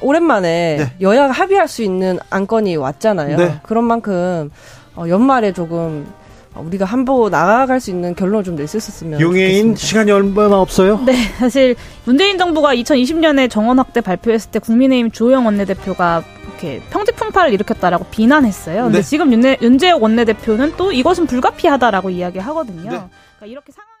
[0.00, 0.92] 오랜만에 네.
[1.00, 3.36] 여야가 합의할 수 있는 안건이 왔잖아요.
[3.36, 3.60] 네.
[3.64, 4.50] 그런 만큼
[4.94, 6.18] 어, 연말에 조금 어,
[6.60, 9.80] 우리가 한보 나아갈 수 있는 결론을 좀 낼 수 있었으면 용해인 좋겠습니다.
[9.80, 11.00] 시간이 얼마 없어요?
[11.06, 18.06] 네, 사실 문재인 정부가 2020년에 정원 확대 발표했을 때 국민의힘 주호영 원내대표가 이렇게 평지풍파를 일으켰다라고
[18.10, 18.84] 비난했어요.
[18.84, 19.02] 근데 네.
[19.02, 22.82] 지금 윤내, 윤재욱 원내대표는 또 이것은 불가피하다라고 이야기하거든요.
[22.90, 22.98] 네.
[22.98, 23.98] 그러니까 이렇게 상황에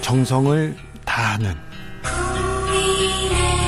[0.00, 1.54] 정성을 다하는
[2.02, 3.67] 국민의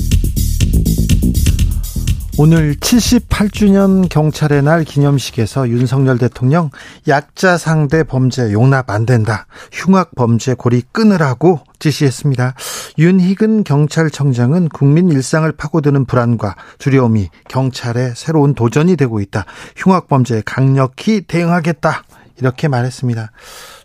[2.43, 6.71] 오늘 78주년 경찰의 날 기념식에서 윤석열 대통령
[7.07, 9.45] 약자 상대 범죄 용납 안 된다.
[9.71, 12.55] 흉악 범죄 고리 끊으라고 지시했습니다.
[12.97, 19.45] 윤희근 경찰청장은 국민 일상을 파고드는 불안과 두려움이 경찰의 새로운 도전이 되고 있다.
[19.75, 22.01] 흉악 범죄에 강력히 대응하겠다.
[22.39, 23.31] 이렇게 말했습니다.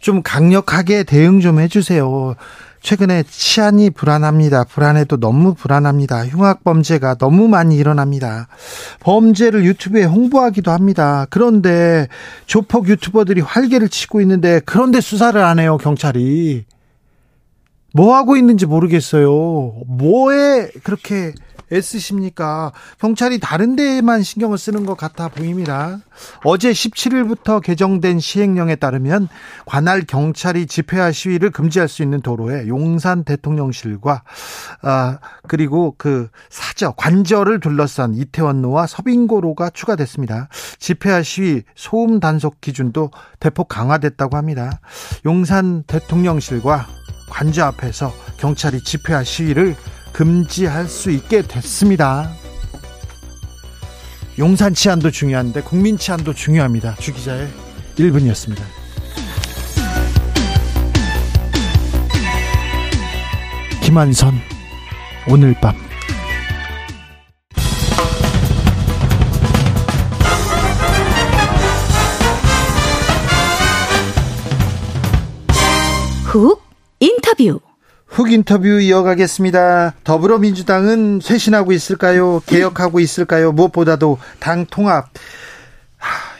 [0.00, 2.36] 좀 강력하게 대응 좀 해주세요.
[2.86, 4.62] 최근에 치안이 불안합니다.
[4.62, 6.24] 불안해도 너무 불안합니다.
[6.24, 8.46] 흉악 범죄가 너무 많이 일어납니다.
[9.00, 11.26] 범죄를 유튜브에 홍보하기도 합니다.
[11.28, 12.06] 그런데
[12.46, 16.64] 조폭 유튜버들이 활개를 치고 있는데 그런데 수사를 안 해요, 경찰이.
[17.92, 19.72] 뭐 하고 있는지 모르겠어요.
[19.88, 21.32] 뭐에 그렇게
[21.72, 22.72] 애쓰십니까?
[23.00, 25.98] 경찰이 다른 데에만 신경을 쓰는 것 같아 보입니다.
[26.44, 29.28] 어제 17일부터 개정된 시행령에 따르면
[29.66, 34.22] 관할 경찰이 집회와 시위를 금지할 수 있는 도로에 용산 대통령실과
[34.82, 40.48] 아 그리고 그 사저 관저를 둘러싼 이태원로와 서빙고로가 추가됐습니다.
[40.78, 43.10] 집회와 시위 소음 단속 기준도
[43.40, 44.80] 대폭 강화됐다고 합니다.
[45.24, 46.86] 용산 대통령실과
[47.30, 49.74] 관저 앞에서 경찰이 집회와 시위를
[50.16, 52.32] 금지할 수 있게 됐습니다.
[54.38, 56.94] 용산 치안도 중요한데 국민 치안도 중요합니다.
[56.94, 57.46] 주 기자의
[57.96, 58.62] 1분이었습니다.
[63.82, 64.40] 김한선
[65.28, 65.76] 오늘 밤
[76.24, 76.62] 훅
[77.00, 77.65] 인터뷰
[78.16, 79.92] 훅 인터뷰 이어가겠습니다.
[80.02, 82.40] 더불어민주당은 쇄신하고 있을까요?
[82.46, 83.52] 개혁하고 있을까요?
[83.52, 85.10] 무엇보다도 당 통합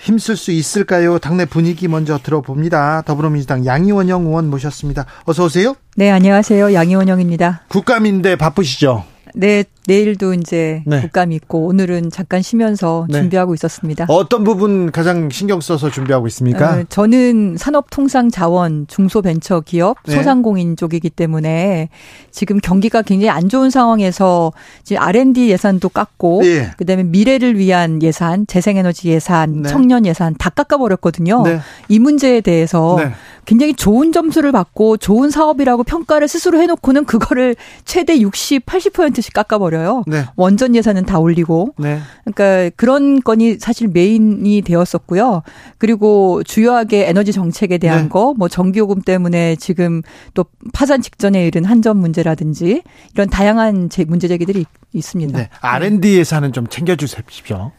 [0.01, 1.19] 힘쓸 수 있을까요?
[1.19, 3.03] 당내 분위기 먼저 들어봅니다.
[3.03, 5.05] 더불어민주당 양이원영 의원 모셨습니다.
[5.27, 5.77] 어서 오세요.
[5.97, 6.73] 네, 안녕하세요.
[6.73, 7.65] 양이원영입니다.
[7.69, 9.05] 국감인데 바쁘시죠?
[9.35, 11.01] 네, 내일도 이제 네.
[11.01, 13.21] 국감이 있고 오늘은 잠깐 쉬면서 네.
[13.21, 14.07] 준비하고 있었습니다.
[14.09, 16.79] 어떤 부분 가장 신경 써서 준비하고 있습니까?
[16.79, 20.15] 어, 저는 산업통상자원, 중소벤처기업, 네.
[20.15, 21.89] 소상공인 쪽이기 때문에
[22.31, 26.73] 지금 경기가 굉장히 안 좋은 상황에서 지금 R&D 예산도 깎고 예.
[26.77, 29.69] 그다음에 미래를 위한 예산, 재생에너지 예산, 네.
[29.69, 31.43] 청년 예산 다 깎아버렸거든요.
[31.43, 31.61] 네.
[31.89, 33.13] 이 문제에 대해서 네.
[33.47, 40.03] 굉장히 좋은 점수를 받고 좋은 사업이라고 평가를 스스로 해놓고는 그거를 최대 60, 80%씩 깎아버려 요.
[40.07, 40.25] 네.
[40.37, 41.75] 원전 예산은 다 올리고.
[41.79, 42.01] 네.
[42.25, 45.43] 그러니까 그런 건이 사실 메인이 되었었고요.
[45.79, 48.09] 그리고 주요하게 에너지 정책에 대한 네.
[48.09, 50.03] 거, 뭐 전기요금 때문에 지금
[50.35, 52.83] 또 파산 직전에 이른 한전 문제라든지
[53.15, 55.39] 이런 다양한 제- 문제 제기들이 있- 있습니다.
[55.39, 55.49] 네.
[55.61, 57.73] R&D 예산은 좀 챙겨주십시오.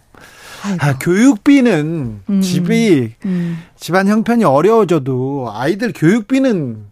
[0.64, 0.78] 아이고.
[0.82, 2.41] 아, 교육비는 음.
[2.41, 3.58] 집이 음.
[3.76, 6.86] 집안 형편이 어려워져도 아이들 교육비는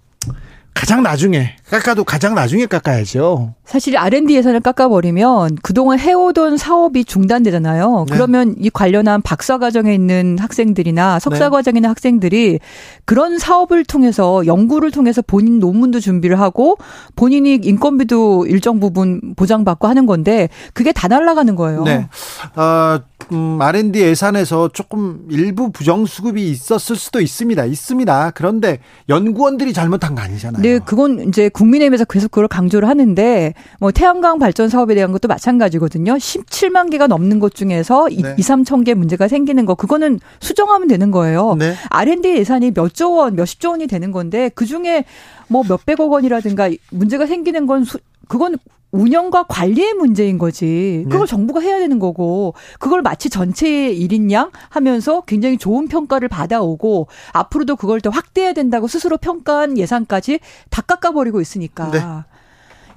[0.73, 3.55] 가장 나중에 깎아도 가장 나중에 깎아야죠.
[3.65, 8.05] 사실 R&D 예산을 깎아버리면 그동안 해오던 사업이 중단되잖아요.
[8.07, 8.13] 네.
[8.13, 11.49] 그러면 이 관련한 박사 과정에 있는 학생들이나 석사 네.
[11.49, 12.59] 과정에 있는 학생들이
[13.05, 16.77] 그런 사업을 통해서 연구를 통해서 본인 논문도 준비를 하고
[17.15, 21.83] 본인이 인건비도 일정 부분 보장받고 하는 건데 그게 다 날아가는 거예요.
[21.83, 22.07] 네.
[22.55, 22.99] 어,
[23.31, 27.65] 음, R&D 예산에서 조금 일부 부정수급이 있었을 수도 있습니다.
[27.65, 28.31] 있습니다.
[28.35, 30.61] 그런데 연구원들이 잘못한 거 아니잖아요.
[30.61, 36.13] 네, 그건 이제 국민의힘에서 계속 그걸 강조를 하는데 뭐 태양광 발전 사업에 대한 것도 마찬가지거든요.
[36.15, 38.35] 17만 개가 넘는 것 중에서 이 네.
[38.37, 41.55] 2, 3천 개 문제가 생기는 거 그거는 수정하면 되는 거예요.
[41.57, 41.73] 네.
[41.89, 45.03] R&D 예산이 몇 조 원, 몇십 조 원이 되는 건데 그 중에
[45.47, 47.97] 뭐 몇백억 원이라든가 문제가 생기는 건 수,
[48.27, 48.57] 그건
[48.99, 51.03] 운영과 관리의 문제인 거지.
[51.09, 51.31] 그걸 네.
[51.31, 57.75] 정부가 해야 되는 거고, 그걸 마치 전체의 일인 양 하면서 굉장히 좋은 평가를 받아오고, 앞으로도
[57.75, 60.39] 그걸 더 확대해야 된다고 스스로 평가한 예산까지
[60.69, 61.91] 다 깎아버리고 있으니까.
[61.91, 61.99] 네.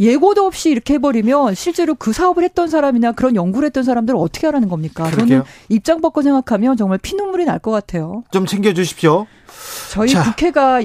[0.00, 4.68] 예고도 없이 이렇게 해버리면 실제로 그 사업을 했던 사람이나 그런 연구를 했던 사람들은 어떻게 하라는
[4.68, 5.02] 겁니까?
[5.10, 5.26] 그러게요.
[5.26, 8.22] 저는 입장 바꿔 생각하면 정말 피눈물이 날 것 같아요.
[8.30, 9.26] 좀 챙겨주십시오.
[9.90, 10.22] 저희 자.
[10.22, 10.80] 국회가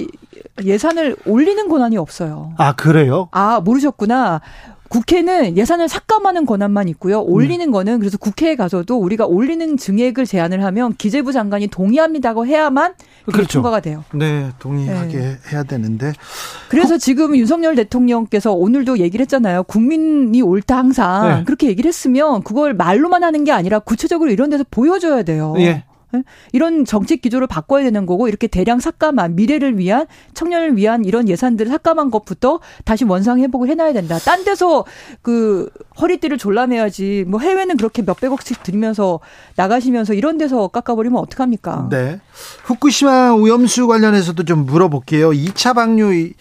[0.63, 2.53] 예산을 올리는 권한이 없어요.
[2.57, 3.27] 아 그래요?
[3.31, 4.41] 아, 모르셨구나.
[4.93, 7.19] 국회는 예산을 삭감하는 권한만 있고요.
[7.19, 12.93] 올리는 거는 그래서 국회에 가서도 우리가 올리는 증액을 제안을 하면 기재부 장관이 동의합니다고 해야만
[13.25, 13.53] 그렇죠.
[13.53, 14.03] 통과가 돼요.
[14.13, 16.13] 네, 동의하게 해야 되는데.
[16.69, 19.63] 그래서 지금 윤석열 대통령께서 오늘도 얘기를 했잖아요.
[19.63, 21.43] 국민이 옳다 항상 네.
[21.43, 25.55] 그렇게 얘기를 했으면 그걸 말로만 하는 게 아니라 구체적으로 이런 데서 보여줘야 돼요.
[25.57, 25.85] 예.
[26.51, 31.71] 이런 정책 기조를 바꿔야 되는 거고 이렇게 대량 삭감한 미래를 위한 청년을 위한 이런 예산들을
[31.71, 34.19] 삭감한 것부터 다시 원상 회복을 해놔야 된다.
[34.19, 34.85] 딴 데서
[35.21, 37.25] 그 허리띠를 졸라매야지.
[37.27, 39.19] 뭐 해외는 그렇게 몇백억씩 들이면서
[39.55, 41.87] 나가시면서 이런 데서 깎아버리면 어떡합니까?
[41.89, 42.19] 네.
[42.65, 45.31] 후쿠시마 오염수 관련해서도 좀 물어볼게요.
[45.31, 46.33] 2차 방류 이-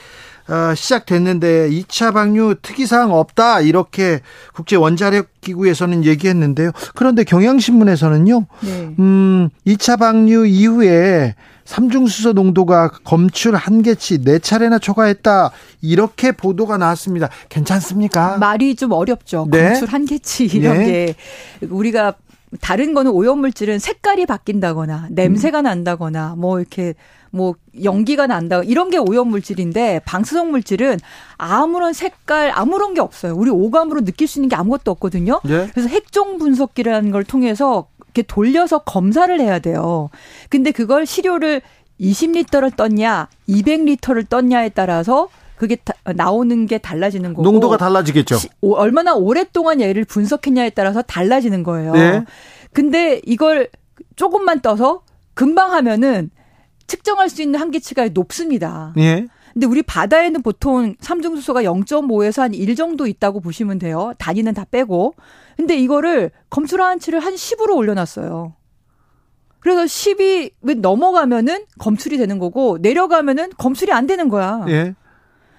[0.48, 4.20] 어, 시작됐는데 2차 방류 특이사항 없다 이렇게
[4.52, 6.72] 국제 원자력 기구에서는 얘기했는데요.
[6.94, 8.46] 그런데 경향신문에서는요.
[8.60, 8.94] 네.
[8.98, 11.34] 음, 2차 방류 이후에
[11.64, 17.28] 삼중수소 농도가 검출 한계치 네 차례나 초과했다 이렇게 보도가 나왔습니다.
[17.48, 18.38] 괜찮습니까?
[18.38, 19.46] 말이 좀 어렵죠.
[19.50, 19.68] 네.
[19.68, 20.84] 검출 한계치 이런 예.
[20.84, 21.14] 게
[21.68, 22.14] 우리가
[22.60, 26.94] 다른 거는 오염물질은 색깔이 바뀐다거나 냄새가 난다거나 뭐 이렇게
[27.34, 30.98] 뭐 연기가 난다 이런 게 오염 물질인데 방사성 물질은
[31.38, 33.34] 아무런 색깔 아무런 게 없어요.
[33.34, 35.40] 우리 오감으로 느낄 수 있는 게 아무것도 없거든요.
[35.48, 35.68] 예.
[35.72, 40.10] 그래서 핵종 분석기라는 걸 통해서 이렇게 돌려서 검사를 해야 돼요.
[40.50, 41.62] 근데 그걸 시료를
[41.98, 48.36] 20리터를 떴냐, 200리터를 떴냐에 따라서 그게 다- 나오는 게 달라지는 거고 농도가 달라지겠죠.
[48.36, 51.92] 시- 오- 얼마나 오랫동안 얘를 분석했냐에 따라서 달라지는 거예요.
[51.92, 52.24] 네.
[52.74, 53.70] 근데 이걸
[54.16, 55.02] 조금만 떠서
[55.34, 56.30] 금방 하면은
[56.92, 58.92] 측정할 수 있는 한계치가 높습니다.
[58.98, 59.26] 예.
[59.54, 64.12] 근데 우리 바다에는 보통 삼중수소가 0.5에서 한 1 정도 있다고 보시면 돼요.
[64.18, 65.14] 단위는 다 빼고.
[65.56, 68.54] 근데 이거를 검출 한치를 한 10으로 올려놨어요.
[69.60, 74.64] 그래서 10이 넘어가면은 검출이 되는 거고 내려가면은 검출이 안 되는 거야.
[74.68, 74.94] 예.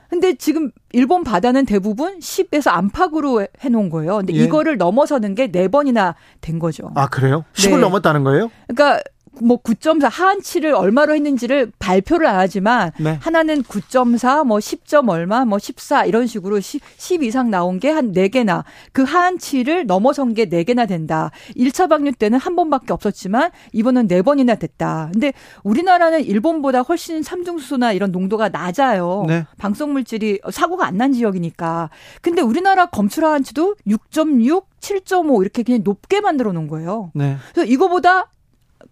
[0.10, 4.18] 근데 지금 일본 바다는 대부분 10에서 안팎으로 해놓은 거예요.
[4.18, 4.44] 근데 예.
[4.44, 6.92] 이거를 넘어서는 게 네 번이나 된 거죠.
[6.94, 7.44] 아, 그래요?
[7.54, 7.78] 10을 네.
[7.78, 8.52] 넘었다는 거예요?
[8.68, 9.02] 그러니까
[9.42, 13.18] 뭐 9.4 하한치를 얼마로 했는지를 발표를 안 하지만 네.
[13.22, 18.12] 하나는 9.4, 뭐 10점 얼마, 뭐 14 이런 식으로 10, 10 이상 나온 게 한
[18.12, 21.30] 4개나 그 하한치를 넘어선 게 4개나 된다.
[21.56, 25.10] 1차 방류 때는 한 번밖에 없었지만 이번은 4번이나 됐다.
[25.14, 29.26] 근데 우리나라는 일본보다 훨씬 삼중수소나 이런 농도가 낮아요.
[29.28, 29.46] 네.
[29.58, 31.90] 방송 물질이 사고가 안 난 지역이니까.
[32.22, 37.12] 근데 우리나라 검출 하한치도 6.6, 7.5 이렇게 그냥 높게 만들어 놓은 거예요.
[37.14, 37.36] 네.
[37.54, 38.32] 그래서 이거보다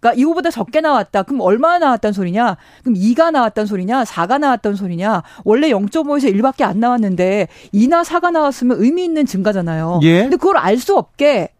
[0.02, 1.22] 그러니까 이거보다 적게 나왔다.
[1.22, 2.56] 그럼 얼마나 나왔단 소리냐?
[2.82, 4.02] 그럼 2가 나왔단 소리냐?
[4.02, 5.22] 4가 나왔단 소리냐?
[5.44, 10.00] 원래 0.5에서 1밖에 안 나왔는데 2나 4가 나왔으면 의미 있는 증가잖아요.
[10.02, 10.22] 예.
[10.22, 11.50] 근데 그걸 알 수 없게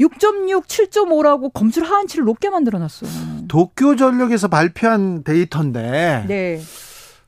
[0.00, 3.10] 6.6, 7.5라고 검출 하한치를 높게 만들어 놨어요.
[3.48, 6.60] 도쿄 전력에서 발표한 데이터인데 네.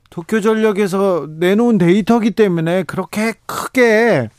[0.08, 4.30] 도쿄 전력에서 내놓은 데이터기 때문에 그렇게 크게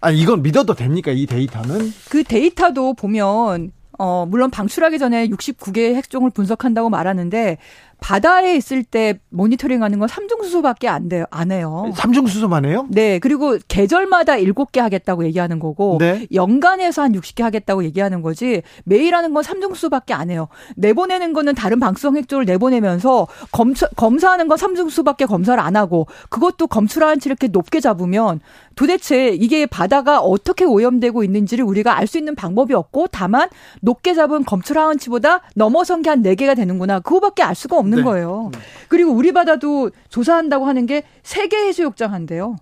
[0.00, 1.92] 아 이건 믿어도 됩니까 이 데이터는?
[2.08, 7.58] 그 데이터도 보면 어 물론 방출하기 전에 69개의 핵종을 분석한다고 말하는데
[8.00, 11.24] 바다에 있을 때 모니터링하는 건 삼중수소밖에 안 돼요.
[11.30, 11.90] 안 해요.
[11.94, 12.86] 삼중수소만 해요?
[12.90, 16.26] 네, 그리고 계절마다 7개 하겠다고 얘기하는 거고 네.
[16.32, 20.48] 연간에서 한 60개 하겠다고 얘기하는 거지 매일 하는 건 삼중수밖에 안 해요.
[20.76, 27.28] 내보내는 거는 다른 방수성 핵조를 내보내면서 검사, 검사하는 건 삼중수밖에 검사를 안 하고 그것도 검출한치
[27.28, 28.40] 이렇게 높게 잡으면
[28.76, 33.48] 도대체 이게 바다가 어떻게 오염되고 있는지를 우리가 알 수 있는 방법이 없고 다만
[33.82, 36.98] 높게 잡은 검출하한치보다 넘어선 게한 4개가 되는구나.
[36.98, 38.02] 그거밖에 알 수가 없는 네.
[38.02, 38.50] 거예요.
[38.88, 42.56] 그리고 우리 바다도 조사한다고 하는 게 세계 해수욕장 한대요.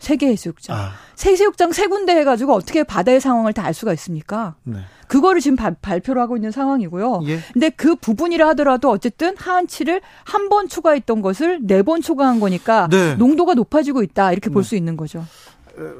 [0.00, 0.76] 세계 해수욕장.
[0.76, 4.54] 아, 세계해수욕장 세 군데 해가지고 어떻게 바다의 상황을 다 알 수가 있습니까?
[4.64, 4.78] 네.
[5.08, 7.20] 그거를 지금 발, 발표를 하고 있는 상황이고요.
[7.26, 7.38] 예.
[7.52, 13.14] 근데 그 부분이라 하더라도 어쨌든 하한치를 한 번 초과했던 것을 네 번 초과한 거니까 네.
[13.14, 15.24] 농도가 높아지고 있다 이렇게 볼 수 있는 거죠.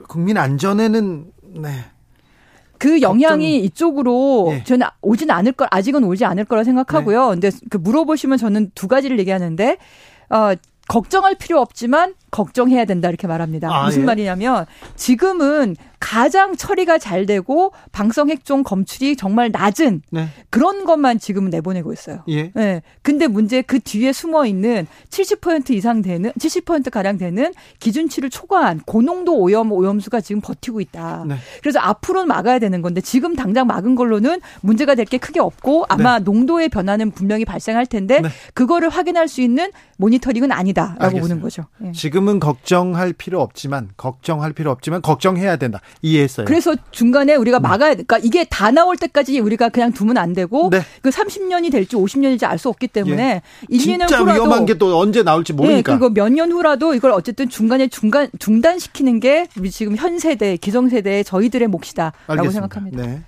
[0.08, 1.24] 국민 안전에는
[1.62, 1.84] 네.
[2.84, 4.64] 그 영향이 이쪽으로 예.
[4.64, 7.28] 저는 오진 않을 걸 아직은 오지 않을 거라 생각하고요.
[7.28, 9.78] 근데 그 물어보시면 저는 두 가지를 얘기하는데
[10.28, 10.52] 어
[10.86, 13.74] 걱정할 필요 없지만 걱정해야 된다 이렇게 말합니다.
[13.74, 14.04] 아, 무슨 예.
[14.04, 14.66] 말이냐면
[14.96, 20.28] 지금은 가장 처리가 잘 되고 방성 핵종 검출이 정말 낮은 네.
[20.50, 22.22] 그런 것만 지금은 내보내고 있어요.
[22.28, 22.50] 예.
[22.54, 22.82] 네.
[23.00, 29.38] 근데 문제 그 뒤에 숨어 있는 70% 이상 되는 70% 가량 되는 기준치를 초과한 고농도
[29.38, 31.24] 오염 오염수가 지금 버티고 있다.
[31.26, 31.36] 네.
[31.62, 36.18] 그래서 앞으로는 막아야 되는 건데 지금 당장 막은 걸로는 문제가 될 게 크게 없고 아마
[36.18, 38.28] 농도의 변화는 분명히 발생할 텐데 네.
[38.54, 41.20] 그거를 확인할 수 있는 모니터링은 아니다라고 알겠어요.
[41.22, 41.66] 보는 거죠.
[41.84, 41.92] 예.
[41.92, 45.80] 지금은 걱정할 필요 없지만 걱정할 필요 없지만 걱정해야 된다.
[46.02, 46.46] 이해했어요.
[46.46, 50.80] 그래서 중간에 우리가 막아야 그러니까 이게 다 나올 때까지 우리가 그냥 두면 안 되고 네.
[51.02, 54.98] 그 30년이 될지 50년일지 알 수 없기 때문에 1, 2년 진짜 후라도 위험한 게 또
[54.98, 55.92] 언제 나올지 네, 모르니까.
[55.98, 60.88] 그리고 몇 년 후라도 이걸 어쨌든 중간에 중간 중단시키는 게 우리 지금 현 세대 기성
[60.88, 62.52] 세대 저희들의 몫이다라고 알겠습니다.
[62.60, 63.02] 생각합니다.
[63.06, 63.22] 네.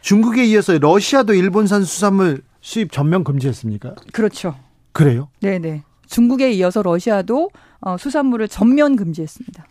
[0.00, 3.94] 중국에 이어서 러시아도 일본산 수산물 수입 전면 금지했습니까?
[4.12, 4.54] 그렇죠.
[4.92, 5.28] 그래요?
[5.40, 5.82] 네, 네.
[6.08, 7.50] 중국에 이어서 러시아도
[7.80, 9.66] 어, 수산물을 전면 금지했습니다.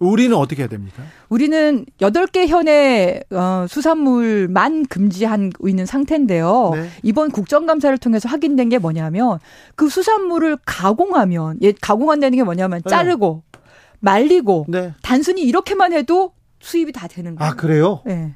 [0.00, 1.02] 우리는 어떻게 해야 됩니까?
[1.28, 6.70] 우리는 8개 현의 어, 수산물만 금지하고 있는 상태인데요.
[6.74, 6.88] 네.
[7.02, 9.38] 이번 국정감사를 통해서 확인된 게 뭐냐면
[9.76, 12.90] 그 수산물을 가공하면 예, 가공한다는 게 뭐냐면 네.
[12.90, 13.42] 자르고
[14.00, 14.94] 말리고 네.
[15.02, 17.50] 단순히 이렇게만 해도 수입이 다 되는 거예요.
[17.50, 18.00] 아, 그래요?
[18.06, 18.34] 네.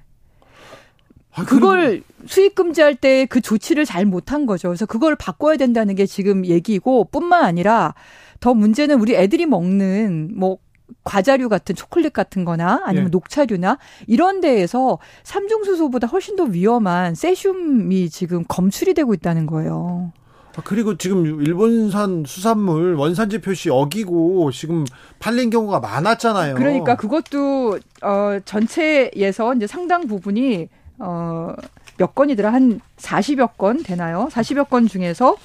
[1.32, 4.68] 아, 그걸 수입 금지할 때 그 조치를 잘 못한 거죠.
[4.68, 7.94] 그래서 그걸 바꿔야 된다는 게 지금 얘기고 뿐만 아니라
[8.40, 10.58] 더 문제는 우리 애들이 먹는 뭐
[11.04, 13.10] 과자류 같은 초콜릿 같은 거나 아니면 예.
[13.10, 20.12] 녹차류나 이런 데에서 삼중수소보다 훨씬 더 위험한 세슘이 지금 검출이 되고 있다는 거예요.
[20.56, 24.84] 아, 그리고 지금 일본산 수산물 원산지 표시 어기고 지금
[25.18, 26.54] 팔린 경우가 많았잖아요.
[26.54, 30.68] 그러니까 그것도 어 전체에서 이제 상당 부분이
[30.98, 34.28] 어몇 건이더라 한 40여 건 되나요?
[34.30, 35.36] 40여 건 중에서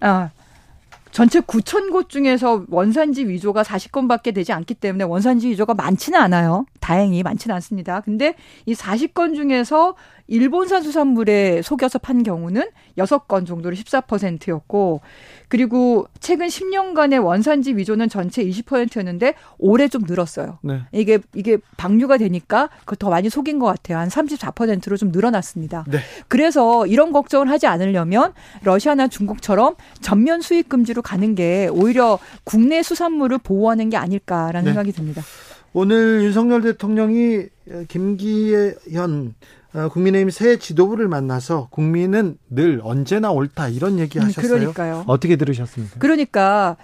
[0.00, 0.30] 아
[1.12, 6.64] 전체 9천 곳 중에서 원산지 위조가 40건밖에 되지 않기 때문에 원산지 위조가 많지는 않아요.
[6.80, 8.00] 다행히 많지는 않습니다.
[8.00, 8.34] 근데
[8.64, 9.94] 이 40건 중에서
[10.26, 15.02] 일본산 수산물에 속여서 판 경우는 6건 정도로 14%였고
[15.48, 20.58] 그리고 최근 10년간의 원산지 위조는 전체 20%였는데 올해 좀 늘었어요.
[20.62, 20.80] 네.
[20.92, 23.98] 이게 이게 방류가 되니까 그 더 많이 속인 것 같아요.
[23.98, 25.84] 한 34%로 좀 늘어났습니다.
[25.88, 25.98] 네.
[26.28, 33.38] 그래서 이런 걱정을 하지 않으려면 러시아나 중국처럼 전면 수입 금지로 가는 게 오히려 국내 수산물을
[33.38, 34.70] 보호하는 게 아닐까라는 네.
[34.70, 35.22] 생각이 듭니다.
[35.72, 37.46] 오늘 윤석열 대통령이
[37.88, 38.74] 김기현
[39.26, 39.32] 어,
[39.72, 44.52] 국민의힘 새 지도부를 만나서 국민은 늘 언제나 옳다 이런 얘기 음, 하셨어요.
[44.58, 45.04] 그러니까요.
[45.06, 45.96] 어떻게 들으셨습니까?
[45.98, 46.76] 그러니까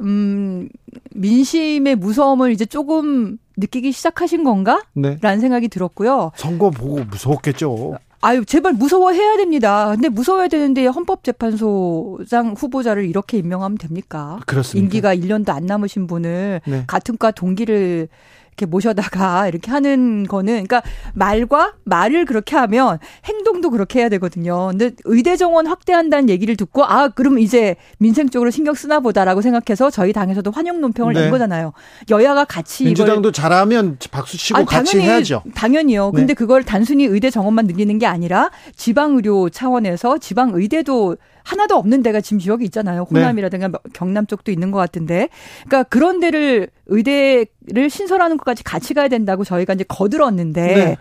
[0.00, 0.68] 음
[1.14, 4.82] 민심의 무서움을 이제 조금 느끼기 시작하신 건가?
[4.94, 5.18] 네.
[5.20, 6.32] 라는 생각이 들었고요.
[6.36, 7.98] 선거 보고 무서웠겠죠.
[8.24, 9.88] 아유, 제발 무서워해야 됩니다.
[9.90, 14.38] 근데 무서워야 되는데 헌법재판소장 후보자를 이렇게 임명하면 됩니까?
[14.46, 14.84] 그렇습니다.
[14.84, 16.84] 임기가 1년도 안 남으신 분을 네.
[16.86, 18.08] 같은 과 동기를
[18.52, 20.82] 이렇게 모셔다가 이렇게 하는 거는 그러니까
[21.14, 24.68] 말과 말을 그렇게 하면 행동도 그렇게 해야 되거든요.
[24.70, 29.90] 근데 의대 정원 확대한다는 얘기를 듣고 아 그럼 이제 민생 쪽으로 신경 쓰나 보다라고 생각해서
[29.90, 31.22] 저희 당에서도 환영 논평을 네.
[31.22, 31.72] 낸 거잖아요.
[32.10, 35.42] 여야가 같이 이걸 민주당도 잘하면 박수 치고 아니, 같이 당연히, 해야죠.
[35.54, 36.10] 당연히요.
[36.12, 36.16] 네.
[36.16, 42.02] 근데 그걸 단순히 의대 정원만 늘리는 게 아니라 지방 의료 차원에서 지방 의대도 하나도 없는
[42.02, 43.06] 데가 지금 지역이 있잖아요.
[43.10, 43.20] 네.
[43.20, 45.28] 호남이라든가 뭐 경남 쪽도 있는 것 같은데.
[45.66, 50.74] 그러니까 그런 데를 의대를 신설하는 것까지 같이 가야 된다고 저희가 이제 거들었는데.
[50.74, 50.96] 네.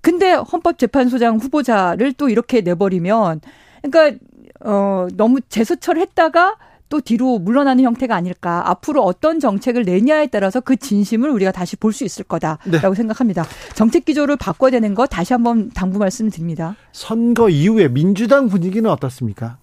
[0.00, 3.40] 근데 헌법재판소장 후보자를 또 이렇게 내버리면
[3.82, 4.18] 그러니까
[4.62, 6.56] 어 너무 재수철했다가
[6.88, 8.68] 또 뒤로 물러나는 형태가 아닐까.
[8.68, 12.94] 앞으로 어떤 정책을 내냐에 따라서 그 진심을 우리가 다시 볼 수 있을 거다라고 네.
[12.94, 13.44] 생각합니다.
[13.74, 16.74] 정책 기조를 바꿔야 되는 거 다시 한번 당부 말씀드립니다.
[16.92, 19.58] 선거 이후에 민주당 분위기는 어떻습니까?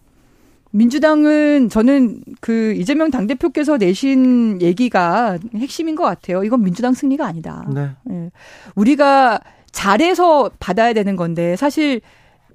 [0.72, 6.44] 민주당은 저는 그 이재명 당대표께서 내신 얘기가 핵심인 것 같아요.
[6.44, 7.66] 이건 민주당 승리가 아니다.
[7.74, 7.90] 네.
[8.10, 8.32] 예.
[8.76, 9.40] 우리가
[9.72, 12.02] 잘해서 받아야 되는 건데 사실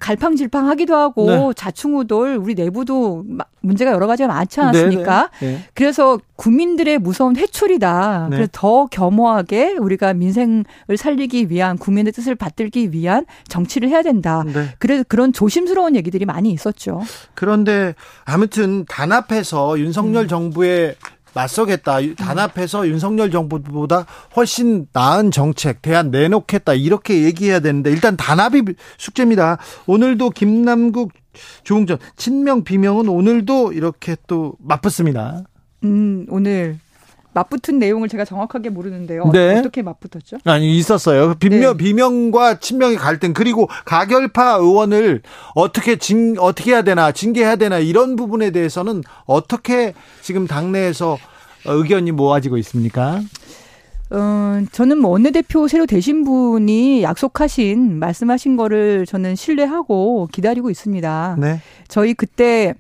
[0.03, 1.50] 갈팡질팡하기도 하고 네.
[1.57, 5.30] 자충우돌 우리 내부도 마- 문제가 여러 가지가 많지 않았습니까?
[5.40, 5.64] 네, 네.
[5.74, 8.26] 그래서 국민들의 무서운 회초리다.
[8.30, 8.36] 네.
[8.36, 10.64] 그래서 더 겸허하게 우리가 민생을
[10.96, 14.42] 살리기 위한 국민의 뜻을 받들기 위한 정치를 해야 된다.
[14.44, 14.70] 네.
[14.80, 17.03] 그래서 그런 조심스러운 얘기들이 많이 있었죠.
[17.34, 17.94] 그런데
[18.24, 19.78] 아무튼 단합해서 음.
[19.78, 20.96] 윤석열 정부에
[21.35, 21.99] 맞서겠다.
[22.16, 24.07] 단합해서 윤석열 정부보다
[24.37, 26.74] 훨씬 나은 정책, 대안 내놓겠다.
[26.74, 28.62] 이렇게 얘기해야 되는데 일단 단합이
[28.99, 29.59] 숙제입니다.
[29.87, 31.12] 오늘도 김남국
[31.64, 35.45] 조웅전 친명 비명은 오늘도 이렇게 또 맞붙습니다.
[35.85, 36.78] 음, 오늘
[37.35, 39.30] 맞붙은 내용을 제가 정확하게 모르는데요.
[39.33, 39.59] 네.
[39.59, 40.39] 어떻게 맞붙었죠?
[40.45, 41.35] 아니 있었어요.
[41.35, 41.85] 비명 네.
[41.85, 45.22] 비명과 친명의 갈등 그리고 가결파 의원을
[45.55, 51.18] 어떻게 징 어떻게 해야 되나 징계해야 되나 이런 부분에 대해서는 어떻게 지금 당내에서
[51.64, 53.20] 의견이 모아지고 있습니까?
[54.11, 61.37] 어, 저는 뭐 원내대표 새로 되신 분이 약속하신 말씀하신 거를 저는 신뢰하고 기다리고 있습니다.
[61.39, 61.61] 네.
[61.89, 62.74] 저희 그때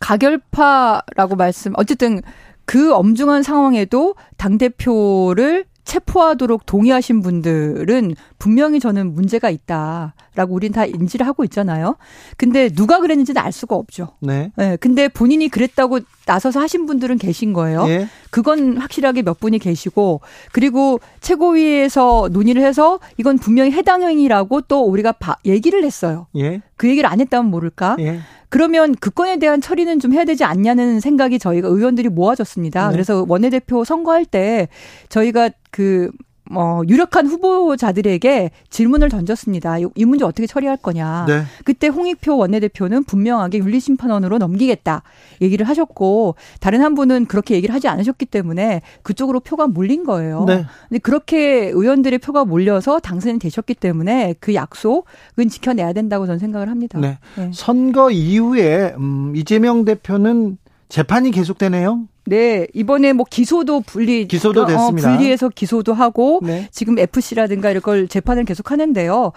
[0.00, 2.20] 가결파라고 말씀 어쨌든
[2.66, 11.26] 그 엄중한 상황에도 당 대표를 체포하도록 동의하신 분들은 분명히 저는 문제가 있다라고 우린 다 인지를
[11.26, 11.96] 하고 있잖아요.
[12.36, 14.08] 근데 누가 그랬는지는 알 수가 없죠.
[14.20, 14.52] 네.
[14.56, 17.84] 네, 근데 본인이 그랬다고 나서서 하신 분들은 계신 거예요.
[17.88, 18.08] 예.
[18.30, 20.20] 그건 확실하게 몇 분이 계시고
[20.52, 26.26] 그리고 최고위에서 논의를 해서 이건 분명히 해당 행위라고 또 우리가 바- 얘기를 했어요.
[26.36, 26.60] 예.
[26.76, 27.96] 그 얘기를 안 했다면 모를까?
[28.00, 28.20] 예.
[28.48, 32.88] 그러면 그 건에 대한 처리는 좀 해야 되지 않냐는 생각이 저희가 의원들이 모아졌습니다.
[32.88, 32.92] 네.
[32.92, 34.68] 그래서 원내대표 선거할 때
[35.08, 36.10] 저희가 그
[36.52, 39.78] 어, 유력한 후보자들에게 질문을 던졌습니다.
[39.78, 41.26] 이, 이 문제 어떻게 처리할 거냐.
[41.26, 41.42] 네.
[41.64, 45.02] 그때 홍익표 원내대표는 분명하게 윤리심판원으로 넘기겠다
[45.40, 50.44] 얘기를 하셨고 다른 한 분은 그렇게 얘기를 하지 않으셨기 때문에 그쪽으로 표가 몰린 거예요.
[50.46, 50.64] 네.
[50.88, 56.98] 근데 그렇게 의원들의 표가 몰려서 당선이 되셨기 때문에 그 약속은 지켜내야 된다고 저는 생각을 합니다.
[56.98, 57.18] 네.
[57.36, 57.50] 네.
[57.52, 62.06] 선거 이후에 음, 이재명 대표는 재판이 계속되네요.
[62.26, 65.16] 네, 이번에 뭐 기소도 분리 기소도 어, 됐습니다.
[65.16, 66.68] 분리해서 기소도 하고 네.
[66.72, 69.32] 지금 FC라든가 이런 걸 재판을 계속 하는데요.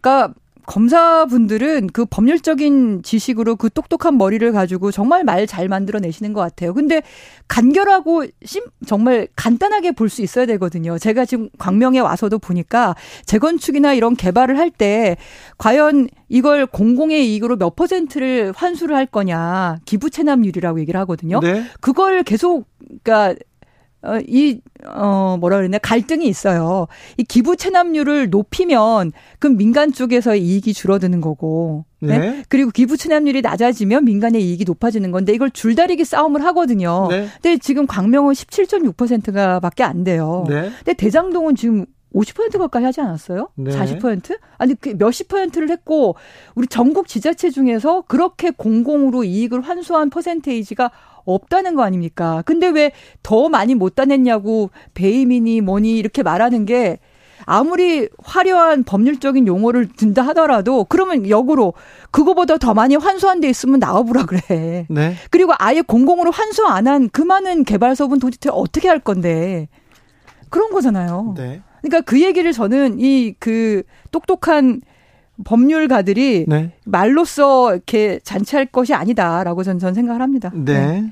[0.00, 0.34] 그러니까
[0.66, 6.72] 검사분들은 그 법률적인 지식으로 그 똑똑한 머리를 가지고 정말 말 잘 만들어내시는 것 같아요.
[6.72, 7.02] 근데
[7.48, 10.96] 간결하고 심, 정말 간단하게 볼 수 있어야 되거든요.
[10.98, 12.94] 제가 지금 광명에 와서도 보니까
[13.26, 15.16] 재건축이나 이런 개발을 할 때
[15.58, 21.40] 과연 이걸 공공의 이익으로 몇 퍼센트를 환수를 할 거냐 기부 체납률이라고 얘기를 하거든요.
[21.40, 21.64] 네.
[21.80, 22.66] 그걸 계속
[23.02, 23.34] 그러니까
[24.04, 26.86] 어, 이, 어, 뭐라 그러냐, 갈등이 있어요.
[27.16, 32.18] 이 기부 체납률을 높이면, 그럼 민간 쪽에서의 이익이 줄어드는 거고, 네?
[32.18, 32.42] 네.
[32.50, 37.08] 그리고 기부 체납률이 낮아지면 민간의 이익이 높아지는 건데, 이걸 줄다리기 싸움을 하거든요.
[37.08, 37.26] 네.
[37.40, 40.44] 근데 지금 광명은 17.6%가 밖에 안 돼요.
[40.48, 40.70] 네.
[40.78, 43.48] 근데 대장동은 지금 50% 가까이 하지 않았어요?
[43.56, 43.70] 네.
[43.72, 44.38] 40%?
[44.58, 46.14] 아니, 그 몇십 퍼센트를 했고,
[46.54, 50.90] 우리 전국 지자체 중에서 그렇게 공공으로 이익을 환수한 퍼센테이지가
[51.24, 52.42] 없다는 거 아닙니까?
[52.46, 56.98] 근데 왜 더 많이 못 따냈냐고 배임이니 뭐니 이렇게 말하는 게
[57.46, 61.74] 아무리 화려한 법률적인 용어를 든다 하더라도 그러면 역으로
[62.10, 64.86] 그거보다 더 많이 환수한 데 있으면 나와보라 그래.
[64.88, 65.14] 네.
[65.30, 69.68] 그리고 아예 공공으로 환수 안 한 그 많은 개발사업은 도대체 어떻게 할 건데.
[70.50, 71.34] 그런 거잖아요.
[71.36, 71.62] 네.
[71.82, 74.80] 그러니까 그 얘기를 저는 이 그 똑똑한
[75.42, 76.72] 법률가들이 네.
[76.84, 80.50] 말로써 이렇게 잔치할 것이 아니다라고 저는, 저는 생각을 합니다.
[80.54, 81.04] 네.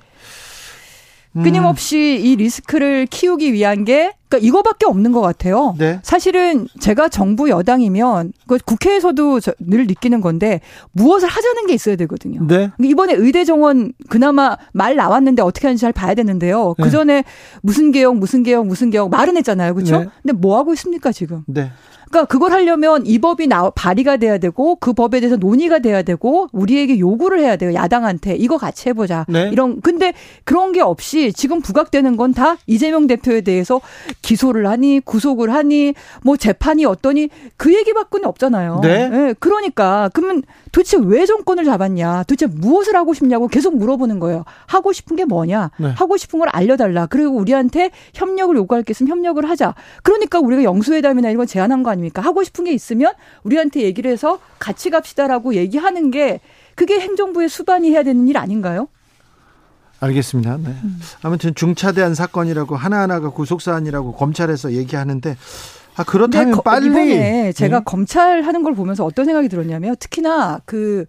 [1.34, 5.74] 음, 끊임없이 이 리스크를 키우기 위한 게 그러니까 이거밖에 없는 것 같아요.
[5.78, 6.00] 네.
[6.02, 10.60] 사실은 제가 정부 여당이면 그 국회에서도 저- 늘 느끼는 건데
[10.92, 12.46] 무엇을 하자는 게 있어야 되거든요.
[12.46, 12.70] 네.
[12.80, 16.74] 이번에 의대 정원 그나마 말 나왔는데 어떻게 하는지 잘 봐야 되는데요.
[16.78, 16.84] 네.
[16.84, 17.24] 그 전에
[17.62, 19.98] 무슨 개혁, 무슨 개혁, 무슨 개혁 말은 했잖아요, 그렇죠?
[20.00, 20.06] 네.
[20.22, 21.42] 근데 뭐 하고 있습니까 지금?
[21.46, 21.70] 네.
[22.10, 26.46] 그러니까 그걸 하려면 이 법이 나 발의가 돼야 되고 그 법에 대해서 논의가 돼야 되고
[26.52, 29.48] 우리에게 요구를 해야 돼요 야당한테 이거 같이 해보자 네.
[29.50, 30.12] 이런 근데
[30.44, 33.80] 그런 게 없이 지금 부각되는 건 다 이재명 대표에 대해서
[34.22, 38.80] 기소를 하니 구속을 하니 뭐 재판이 어떠니 그 얘기밖에 없잖아요.
[38.82, 39.10] 네.
[39.12, 44.44] 예, 그러니까 그러면 도대체 왜 정권을 잡았냐 도대체 무엇을 하고 싶냐고 계속 물어보는 거예요.
[44.66, 45.88] 하고 싶은 게 뭐냐 네.
[45.96, 49.74] 하고 싶은 걸 알려달라 그리고 우리한테 협력을 요구할 게 있으면 협력을 하자.
[50.02, 52.22] 그러니까 우리가 영수회담이나 이런 거 제안한 거 아닙니까?
[52.22, 53.12] 하고 싶은 게 있으면
[53.42, 56.40] 우리한테 얘기를 해서 같이 갑시다라고 얘기하는 게
[56.74, 58.88] 그게 행정부의 수반이 해야 되는 일 아닌가요?
[60.02, 60.56] 알겠습니다.
[60.58, 60.74] 네.
[61.22, 65.36] 아무튼 중차대한 사건이라고 하나하나가 구속 사안이라고 검찰에서 얘기하는데
[65.96, 67.84] 아 그렇다면 거- 빨리 이번에 제가 네.
[67.84, 71.04] 검찰 하는 걸 보면서 어떤 생각이 들었냐면 특히나 그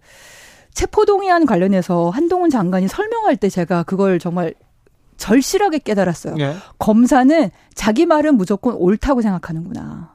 [0.74, 4.54] 체포동의안 관련해서 한동훈 장관이 설명할 때 제가 그걸 정말
[5.16, 6.34] 절실하게 깨달았어요.
[6.34, 6.56] 네.
[6.78, 10.13] 검사는 자기 말은 무조건 옳다고 생각하는구나.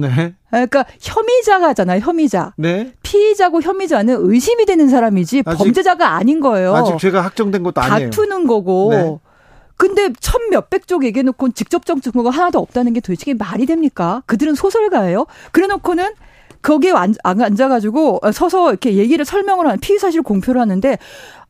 [0.00, 0.34] 네.
[0.50, 2.52] 그러니까 혐의자가잖아요, 혐의자.
[2.56, 2.92] 네.
[3.02, 6.74] 피의자고 혐의자는 의심이 되는 사람이지 아직- 범죄자가 아닌 거예요.
[6.74, 8.10] 아직 죄가 확정된 것도 아니에요.
[8.10, 8.88] 다투는 거고.
[8.92, 9.18] 네.
[9.78, 14.22] 근데 천 몇백 쪽 얘기해놓고 직접적 증거가 하나도 없다는 게 도대체 말이 됩니까?
[14.26, 15.26] 그들은 소설가예요.
[15.52, 16.12] 그래놓고는
[16.62, 20.98] 거기에 앉- 앉아가지고 서서 이렇게 얘기를 설명을 하는 피의 사실 공표를 하는데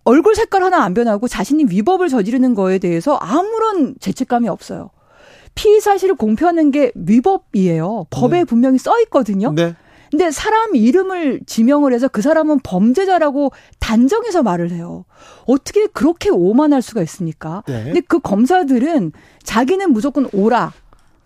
[0.05, 4.91] 얼굴 색깔 하나 안 변하고 자신이 위법을 저지르는 거에 대해서 아무런 죄책감이 없어요.
[5.57, 8.07] 피의 사실을 공표하는 게 위법이에요.
[8.11, 8.45] 법에 네.
[8.45, 9.53] 분명히 써 있거든요.
[9.53, 9.75] 네.
[10.11, 13.51] 근데 사람 이름을 지명을 해서 그 사람은 범죄자라고
[13.81, 15.05] 단정해서 말을 해요.
[15.47, 17.65] 어떻게 그렇게 오만할 수가 있습니까?
[17.67, 17.85] 네.
[17.85, 19.11] 근데 그 검사들은
[19.43, 20.73] 자기는 무조건 오라.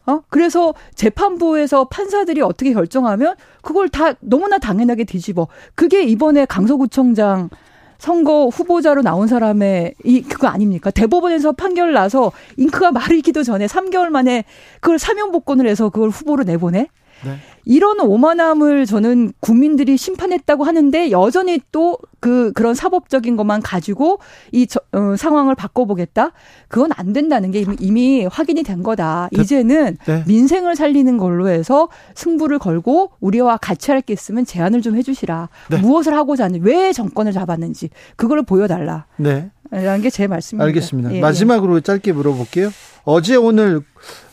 [0.06, 0.22] 어?
[0.30, 5.46] 그래서 재판부에서 판사들이 어떻게 결정하면 그걸 다 너무나 당연하게 뒤집어.
[5.74, 7.50] 그게 이번에 강서구청장
[8.00, 10.90] 선거 후보자로 나온 사람의 이 그거 아닙니까?
[10.90, 14.44] 대법원에서 판결 나서 잉크가 마르기도 전에 3개월 만에
[14.80, 16.88] 그걸 사면 복권을 해서 그걸 후보로 내보내?
[17.24, 17.36] 네.
[17.64, 24.18] 이런 오만함을 저는 국민들이 심판했다고 하는데 여전히 또 그 그런 사법적인 것만 가지고
[24.52, 26.32] 이 저, 어, 상황을 바꿔보겠다.
[26.68, 29.30] 그건 안 된다는 게 이미, 이미 확인이 된 거다.
[29.34, 30.24] 그- 이제는 네.
[30.26, 35.48] 민생을 살리는 걸로 해서 승부를 걸고 우리와 같이 할 게 있으면 제안을 좀 해주시라.
[35.70, 35.78] 네.
[35.78, 39.06] 무엇을 하고자 하는지 왜 정권을 잡았는지 그거를 보여달라.
[39.16, 39.50] 네.
[39.70, 40.66] 라는 게 제 말씀입니다.
[40.66, 41.12] 알겠습니다.
[41.12, 41.20] 예, 예.
[41.22, 42.68] 마지막으로 짧게 물어볼게요.
[43.04, 43.78] 어제 오늘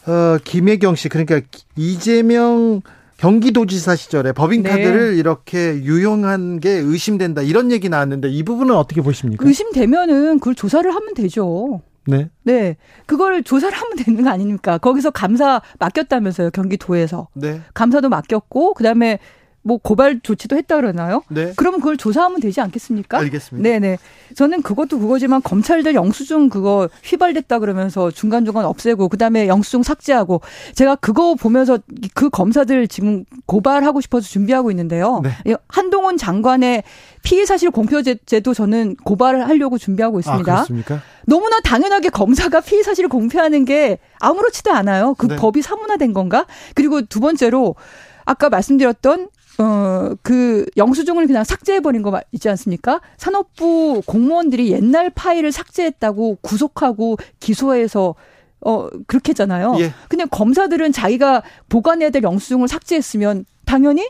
[0.08, 1.40] 어, 김혜경 씨 그러니까
[1.78, 2.82] 이재명
[3.18, 5.18] 경기도지사 시절에 법인카드를 네.
[5.18, 9.46] 이렇게 유용한 게 의심된다 이런 얘기 나왔는데 이 부분은 어떻게 보십니까?
[9.46, 11.82] 의심되면은 그걸 조사를 하면 되죠.
[12.08, 12.30] 네.
[12.44, 12.78] 네.
[13.06, 14.78] 그걸 조사를 하면 되는 거 아닙니까?
[14.78, 17.28] 거기서 감사 맡겼다면서요, 경기도에서.
[17.34, 17.62] 네.
[17.74, 19.20] 감사도 맡겼고, 그 다음에
[19.68, 21.24] 뭐 고발 조치도 했다 그러나요?
[21.28, 21.52] 네.
[21.58, 23.20] 그러면 그걸 조사하면 되지 않겠습니까?
[23.20, 23.70] 알겠습니다.
[23.70, 23.98] 네네.
[24.34, 30.40] 저는 그것도 그거지만 검찰들 영수증 그거 휘발됐다 그러면서 중간중간 없애고 그다음에 영수증 삭제하고
[30.74, 31.80] 제가 그거 보면서
[32.14, 35.20] 그 검사들 지금 고발하고 싶어서 준비하고 있는데요.
[35.22, 35.32] 네.
[35.48, 36.84] 예, 한동훈 장관의
[37.24, 40.54] 피의 사실 공표제도 저는 고발을 하려고 준비하고 아, 있습니다.
[40.54, 41.02] 그렇습니까?
[41.26, 45.14] 너무나 당연하게 검사가 피의 사실을 공표하는 게 아무렇지도 않아요.
[45.18, 45.36] 그 네.
[45.36, 46.46] 법이 사문화된 건가?
[46.74, 47.76] 그리고 두 번째로
[48.24, 49.28] 아까 말씀드렸던
[49.60, 53.02] 어, 그 영수증을 그냥 삭제해버린 거 있지 않습니까?
[53.18, 58.16] 산업부 공무원들이 옛날 파일을 삭제했다고 구속하고 기소해서
[58.62, 59.76] 어, 그렇게 했잖아요.
[59.80, 59.94] 예.
[60.10, 64.10] 근데 검사들은 자기가 보관해야 될 영수증을 삭제했으면 당연히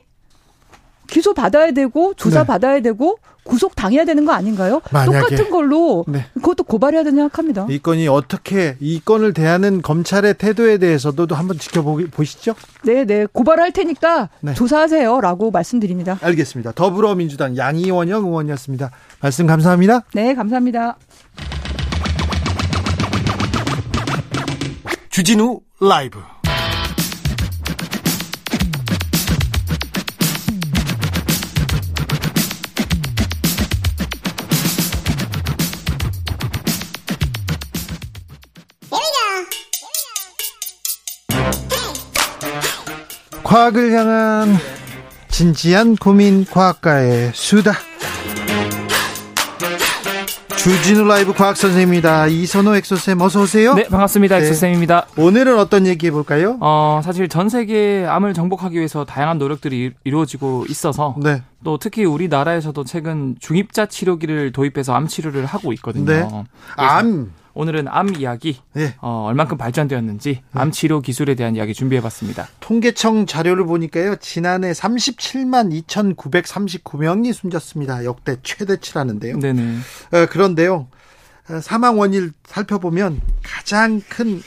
[1.07, 2.47] 기소 받아야 되고 조사 네.
[2.47, 4.81] 받아야 되고 구속 당해야 되는 거 아닌가요?
[4.91, 5.19] 만약에.
[5.19, 6.25] 똑같은 걸로 네.
[6.35, 7.65] 그것도 고발해야 된다 생각합니다.
[7.69, 12.55] 이 건이 어떻게 이 건을 대하는 검찰의 태도에 대해서도 한번 지켜보시죠.
[12.83, 13.25] 네, 네.
[13.31, 14.53] 고발할 테니까 네.
[14.53, 16.19] 조사하세요라고 말씀드립니다.
[16.21, 16.73] 알겠습니다.
[16.73, 18.91] 더불어민주당 양이원영 의원이었습니다.
[19.21, 20.01] 말씀 감사합니다.
[20.13, 20.97] 네, 감사합니다.
[25.09, 26.19] 주진우 라이브.
[43.51, 44.57] 과학을 향한
[45.29, 47.71] 진지한 고민 과학과의 수다.
[50.57, 52.27] 주진우 라이브 과학 선생님입니다.
[52.27, 53.73] 이선호 엑소쌤 어서 오세요.
[53.75, 54.37] 네, 반갑습니다.
[54.39, 54.47] 네.
[54.47, 55.07] 엑소쌤입니다.
[55.15, 56.57] 오늘은 어떤 얘기 해 볼까요?
[56.59, 61.41] 어, 사실 전 세계 암을 정복하기 위해서 다양한 노력들이 이- 이루어지고 있어서 네.
[61.63, 66.05] 또 특히 우리나라에서도 최근 중입자 치료기를 도입해서 암 치료를 하고 있거든요.
[66.05, 66.27] 네.
[66.75, 67.31] 암.
[67.57, 68.93] 오늘은 암 이야기, 네.
[69.01, 72.47] 어, 얼만큼 발전되었는지 암 치료 기술에 대한 이야기 준비해봤습니다.
[72.59, 74.17] 통계청 자료를 보니까요.
[74.17, 78.05] 지난해 37만 2,939명이 숨졌습니다.
[78.05, 79.39] 역대 최대치라는데요.
[79.39, 79.77] 네네.
[80.11, 80.87] 어, 그런데요.
[81.49, 84.41] 어, 사망 원인 살펴보면 가장 큰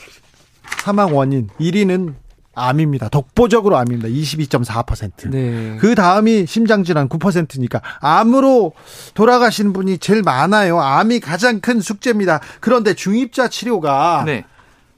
[0.78, 2.14] 사망 원인 1위는
[2.55, 3.09] 암입니다.
[3.09, 4.09] 독보적으로 암입니다.
[4.09, 5.31] 22.4%.
[5.31, 5.77] 네.
[5.78, 8.72] 그 다음이 심장질환 9%니까 암으로
[9.14, 10.81] 돌아가시는 분이 제일 많아요.
[10.81, 12.40] 암이 가장 큰 숙제입니다.
[12.60, 14.44] 그런데 중입자 치료가 네.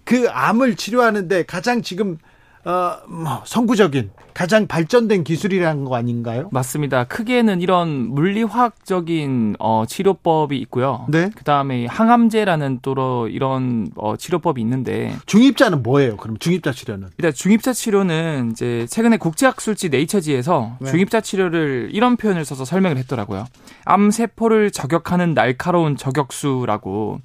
[0.04, 2.18] 그 암을 치료하는데 가장 지금
[2.64, 6.48] 어, 뭐 선구적인 가장 발전된 기술이라는 거 아닌가요?
[6.52, 7.04] 맞습니다.
[7.04, 11.04] 크게는 이런 물리화학적인 어, 치료법이 있고요.
[11.08, 11.30] 네.
[11.34, 16.16] 그 다음에 항암제라는 또 이런 어, 치료법이 있는데 중입자는 뭐예요?
[16.16, 17.08] 그럼 중입자 치료는?
[17.18, 20.90] 일단 중입자 치료는 이제 최근에 국제학술지 네이처지에서 네.
[20.90, 23.44] 중입자 치료를 이런 표현을 써서 설명을 했더라고요.
[23.84, 27.20] 암 세포를 저격하는 날카로운 저격수라고.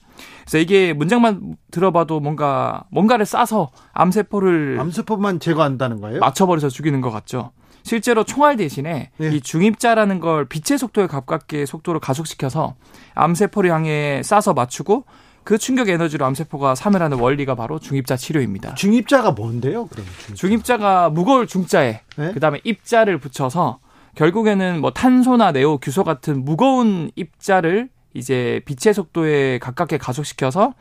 [0.47, 6.19] 그래서 이게 문장만 들어봐도 뭔가 뭔가를 싸서 암 세포를 암세포만 제거한다는 거예요?
[6.19, 7.51] 맞춰버려서 죽이는 것 같죠.
[7.83, 9.29] 실제로 총알 대신에 예.
[9.29, 12.75] 이 중입자라는 걸 빛의 속도에 가깝게 속도를 가속시켜서
[13.13, 15.03] 암세포를 향해 쏴서 맞추고
[15.43, 18.75] 그 충격 에너지로 암세포가 사멸하는 원리가 바로 중입자 치료입니다.
[18.75, 19.87] 중입자가 뭔데요?
[19.87, 20.35] 그럼 중입자.
[20.35, 22.31] 중입자가 무거울 중자에 네?
[22.33, 23.79] 그다음에 입자를 붙여서
[24.15, 30.73] 결국에는 뭐 탄소나 네오, 규소 같은 무거운 입자를 이제 빛의 속도에 가깝게 가속시켜서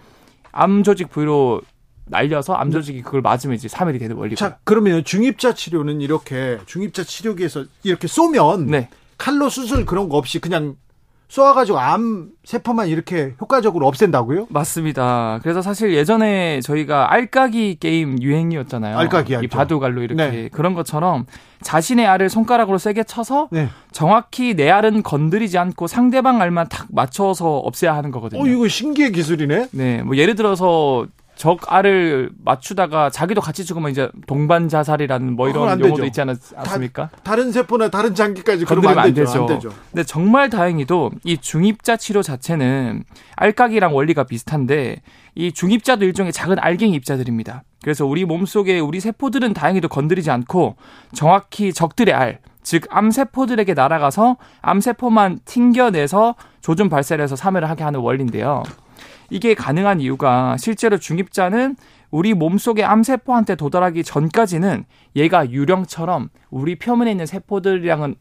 [0.53, 1.61] 암 조직 부위로
[2.07, 4.37] 날려서 암 조직이 그걸 맞으면 이제 사멸이 되는 원리고요.
[4.37, 8.89] 자, 그러면 중입자 치료는 이렇게 중입자 치료기에서 이렇게 쏘면 네.
[9.19, 10.77] 칼로 수술 그런 거 없이 그냥
[11.29, 14.47] 쏘아가지고 암 세포만 이렇게 효과적으로 없앤다고요?
[14.49, 15.41] 맞습니다.
[15.43, 18.97] 그래서 사실 예전에 저희가 알까기 게임 유행이었잖아요.
[18.97, 19.49] 알까기 이 알죠.
[19.57, 20.49] 바둑알로 이렇게 네.
[20.53, 21.27] 그런 것처럼
[21.63, 23.69] 자신의 알을 손가락으로 세게 쳐서 네.
[23.91, 28.43] 정확히 내 알은 건드리지 않고 상대방 알만 탁 맞춰서 없애야 하는 거거든요.
[28.43, 29.69] 어, 이거 신기해 기술이네.
[29.73, 35.79] 네, 뭐 예를 들어서 적 알을 맞추다가 자기도 같이 죽으면 이제 동반 자살이라는 뭐 이런
[35.81, 36.05] 용어도 되죠.
[36.07, 37.11] 있지 않았- 않습니까?
[37.23, 39.15] 다른 세포나 다른 장기까지 건드리면 안.
[39.15, 39.41] 되죠.
[39.43, 39.71] 안 되죠.
[39.93, 43.05] 근데 정말 다행히도 이 중입자 치료 자체는
[43.37, 45.03] 알까기랑 원리가 비슷한데
[45.35, 47.63] 이 중입자도 일종의 작은 알갱이 입자들입니다.
[47.83, 50.77] 그래서 우리 몸속에 우리 세포들은 다행히도 건드리지 않고
[51.13, 58.63] 정확히 적들의 알, 즉 암세포들에게 날아가서 암세포만 튕겨내서 조준 발사를 해서 사멸을 하게 하는 원리인데요.
[59.31, 61.77] 이게 가능한 이유가 실제로 중입자는
[62.11, 64.85] 우리 몸속의 암세포한테 도달하기 전까지는
[65.17, 68.17] 얘가 유령처럼 우리 표면에 있는 세포들이랑은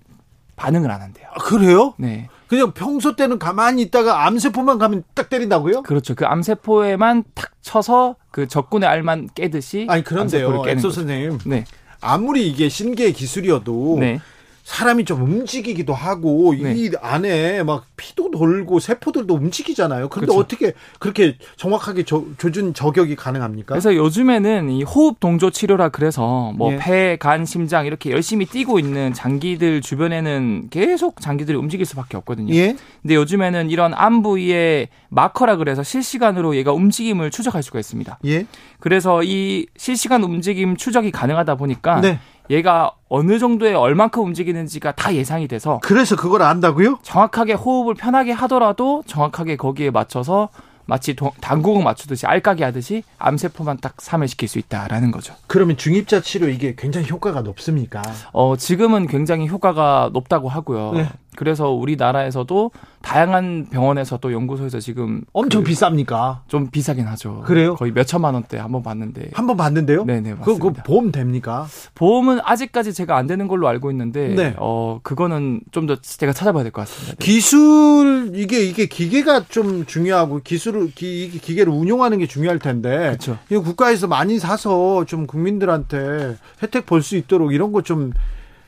[0.56, 1.28] 반응을 안 한대요.
[1.34, 1.94] 아, 그래요?
[1.98, 2.30] 네.
[2.48, 5.84] 그냥 평소 때는 가만히 있다가 암세포만 가면 딱 때린다고요?
[5.84, 6.16] 그렇죠.
[6.16, 10.92] 그 암세포에만 탁 쳐서 그 적군의 알만 깨듯이 아니 그런데요, 엑소.
[10.92, 11.40] 선생님.
[11.46, 11.66] 네.
[12.02, 14.20] 아무리 이게 신기의 기술이어도 네.
[14.66, 16.74] 사람이 좀 움직이기도 하고 네.
[16.76, 20.10] 이 안에 막 피도 돌고 세포들도 움직이잖아요.
[20.10, 20.40] 근데 그렇죠.
[20.40, 23.76] 어떻게 그렇게 정확하게 저, 조준 저격이 가능합니까?
[23.76, 26.78] 그래서 요즘에는 이 호흡 동조 치료라 그래서 뭐 예.
[26.78, 32.52] 폐, 간, 심장 이렇게 열심히 뛰고 있는 장기들 주변에는 계속 장기들이 움직일 수밖에 없거든요.
[32.56, 32.76] 예.
[33.04, 38.18] 근데 요즘에는 이런 암 부위의 마커라 그래서 실시간으로 얘가 움직임을 추적할 수가 있습니다.
[38.26, 38.48] 예.
[38.80, 42.20] 그래서 이 실시간 움직임 추적이 가능하다 보니까 네.
[42.50, 47.00] 얘가 어느 정도에 얼만큼 움직이는지가 다 예상이 돼서 그래서 그걸 안다고요?
[47.02, 50.50] 정확하게 호흡을 편하게 하더라도 정확하게 거기에 맞춰서
[50.88, 55.34] 마치 도- 당구공 맞추듯이 알까기 하듯이 암세포만 딱 사멸시킬 수 있다라는 거죠.
[55.48, 58.04] 그러면 중입자 치료 이게 굉장히 효과가 높습니까?
[58.34, 60.92] 어, 지금은 굉장히 효과가 높다고 하고요.
[60.94, 61.10] 네.
[61.36, 62.72] 그래서 우리나라에서도
[63.02, 66.40] 다양한 병원에서도 연구소에서 지금 엄청 그 비쌉니까?
[66.48, 67.44] 좀 비싸긴 하죠.
[67.46, 67.76] 그래요?
[67.76, 69.30] 거의 몇 천만 원대 한번 봤는데.
[69.34, 70.06] 한 번 봤는데요?
[70.06, 70.82] 네네 그, 맞습니다.
[70.82, 71.68] 그 보험 됩니까?
[71.94, 74.54] 보험은 아직까지 제가 안 되는 걸로 알고 있는데 네.
[74.58, 77.16] 어 그거는 좀 더 제가 찾아봐야 될 것 같습니다.
[77.16, 77.26] 네.
[77.26, 83.38] 기술 이게 이게 기계가 좀 중요하고 기술을 기, 이게 기계를 운용하는 게 중요할 텐데 그렇죠.
[83.50, 88.14] 이거 국가에서 많이 사서 좀 국민들한테 혜택 볼 수 있도록 이런 거좀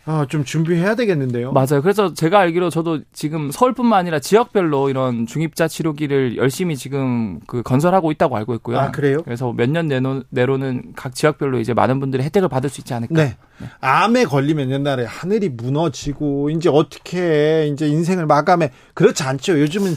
[0.08, 1.52] 어, 좀 준비해야 되겠는데요.
[1.52, 1.82] 맞아요.
[1.82, 8.12] 그래서 제가 알기로 저도 지금 서울뿐만 아니라 지역별로 이런 중입자 치료기를 열심히 지금 그 건설하고
[8.14, 8.80] 있다고 알고 있고요.
[8.80, 9.22] 아, 그래요?
[9.24, 13.14] 그래서 몇 년 내로, 내로는 각 지역별로 이제 많은 분들이 혜택을 받을 수 있지 않을까.
[13.16, 13.36] 네.
[13.82, 19.60] 암에 걸리면 옛날에 하늘이 무너지고 이제 어떻게 이제 인생을 마감해 그렇지 않죠.
[19.60, 19.96] 요즘은 어,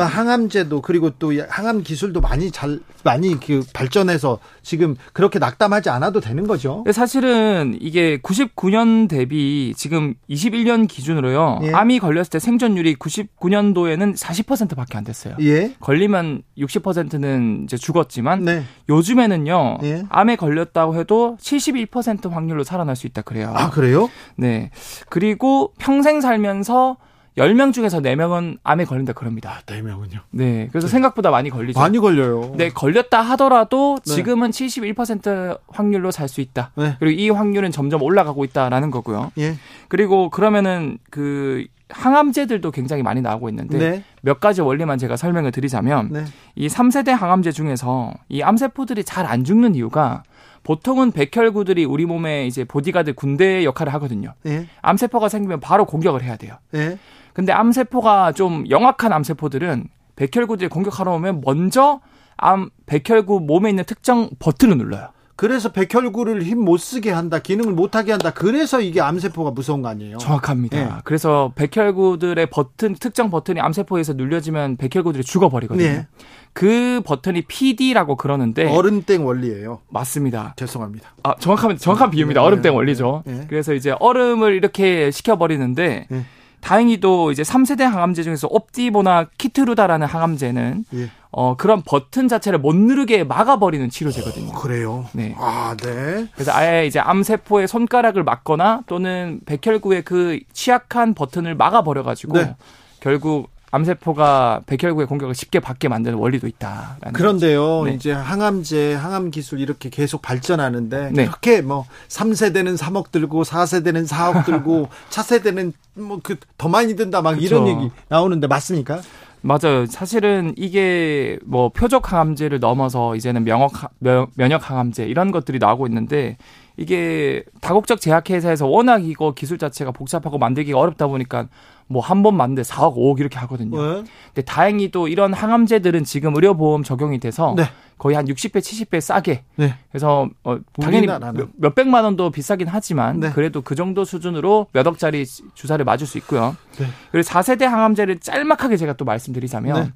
[0.00, 6.46] 항암제도 그리고 또 항암 기술도 많이 잘 많이 그 발전해서 지금 그렇게 낙담하지 않아도 되는
[6.46, 6.84] 거죠.
[6.92, 11.60] 사실은 이게 99년 대비 지금 21년 기준으로요.
[11.64, 11.72] 예.
[11.72, 15.36] 암이 걸렸을 때 생존율이 99년도에는 40%밖에 안 됐어요.
[15.40, 15.74] 예.
[15.80, 18.64] 걸리면 60%는 이제 죽었지만 네.
[18.88, 19.78] 요즘에는요.
[19.82, 20.04] 예.
[20.08, 23.52] 암에 걸렸다고 해도 71% 확률로 살아날 수 있다 그래요.
[23.54, 24.08] 아 그래요?
[24.36, 24.70] 네.
[25.08, 26.96] 그리고 평생 살면서
[27.38, 29.60] 10명 중에서 4명은 암에 걸린다 그럽니다.
[29.66, 30.20] 네 명은요.
[30.30, 30.68] 네.
[30.70, 31.80] 그래서 생각보다 많이 걸리죠.
[31.80, 32.52] 많이 걸려요.
[32.56, 34.14] 네, 걸렸다 하더라도 네.
[34.14, 36.72] 지금은 71% 확률로 살 수 있다.
[36.76, 36.96] 네.
[36.98, 39.32] 그리고 이 확률은 점점 올라가고 있다라는 거고요.
[39.38, 39.56] 예.
[39.88, 44.04] 그리고 그러면은 그 항암제들도 굉장히 많이 나오고 있는데 네.
[44.22, 46.24] 몇 가지 원리만 제가 설명을 드리자면 네.
[46.54, 50.22] 이 3세대 항암제 중에서 이 암세포들이 잘 안 죽는 이유가
[50.64, 54.32] 보통은 백혈구들이 우리 몸에 이제 보디가드 군대 역할을 하거든요.
[54.46, 54.66] 예.
[54.80, 56.56] 암세포가 생기면 바로 공격을 해야 돼요.
[56.74, 56.98] 예.
[57.32, 62.00] 근데 암세포가 좀 영악한 암세포들은 백혈구들이 공격하러 오면 먼저
[62.36, 65.08] 암 백혈구 몸에 있는 특정 버튼을 눌러요.
[65.34, 68.30] 그래서 백혈구를 힘 못 쓰게 한다, 기능을 못 하게 한다.
[68.30, 70.18] 그래서 이게 암세포가 무서운 거 아니에요?
[70.18, 70.76] 정확합니다.
[70.76, 70.88] 네.
[71.04, 75.84] 그래서 백혈구들의 버튼 특정 버튼이 암세포에서 눌려지면 백혈구들이 죽어버리거든요.
[75.88, 76.06] 네.
[76.52, 79.80] 그 버튼이 PD라고 그러는데 얼음땡 원리예요.
[79.88, 80.52] 맞습니다.
[80.56, 81.08] 죄송합니다.
[81.24, 82.40] 아 정확한 정확한 비유입니다.
[82.40, 83.22] 네, 얼음땡 네, 원리죠.
[83.26, 83.46] 네.
[83.48, 86.24] 그래서 이제 얼음을 이렇게 식혀버리는데 네.
[86.62, 91.10] 다행히도 이제 3세대 항암제 중에서 옵티보나 키트루다라는 항암제는 예.
[91.32, 94.52] 어 그런 버튼 자체를 못 누르게 막아버리는 치료제거든요.
[94.52, 95.06] 그래요.
[95.12, 95.34] 네.
[95.38, 96.28] 아, 네.
[96.34, 102.54] 그래서 아예 이제 암세포의 손가락을 막거나 또는 백혈구의 그 취약한 버튼을 막아버려가지고 네.
[103.00, 107.94] 결국 암세포가 백혈구의 공격을 쉽게 받게 만드는 원리도 있다라는 그런데요, 네.
[107.94, 111.24] 이제 항암제, 항암 기술 이렇게 계속 발전하는데, 네.
[111.24, 117.42] 그렇게 뭐, 3세대는 3억 들고, 4세대는 4억 들고, 차세대는 뭐, 그, 더 많이 든다, 막
[117.42, 117.76] 이런 그쵸.
[117.80, 119.00] 얘기 나오는데, 맞습니까?
[119.40, 119.86] 맞아요.
[119.86, 126.36] 사실은 이게 뭐 표적 항암제를 넘어서 이제는 명역 면- 면역 항암제 이런 것들이 나오고 있는데
[126.76, 131.48] 이게 다국적 제약회사에서 워낙 이거 기술 자체가 복잡하고 만들기가 어렵다 보니까
[131.86, 133.76] 뭐 한번 만드는데 4억, 5억 이렇게 하거든요.
[133.76, 134.04] 네.
[134.26, 137.64] 근데 다행히 또 이런 항암제들은 지금 의료보험 적용이 돼서 네.
[137.98, 139.44] 거의 한 60배, 70배 싸게.
[139.56, 139.74] 네.
[139.90, 141.34] 그래서 어, 당연히 우리나라는.
[141.34, 143.30] 몇, 몇백만 원도 비싸긴 하지만 네.
[143.30, 146.56] 그래도 그 정도 수준으로 몇 억짜리 주사를 맞을 수 있고요.
[146.78, 146.86] 네.
[147.10, 149.92] 그리고 4세대 항암제를 짤막하게 제가 또 말씀드리자면 네.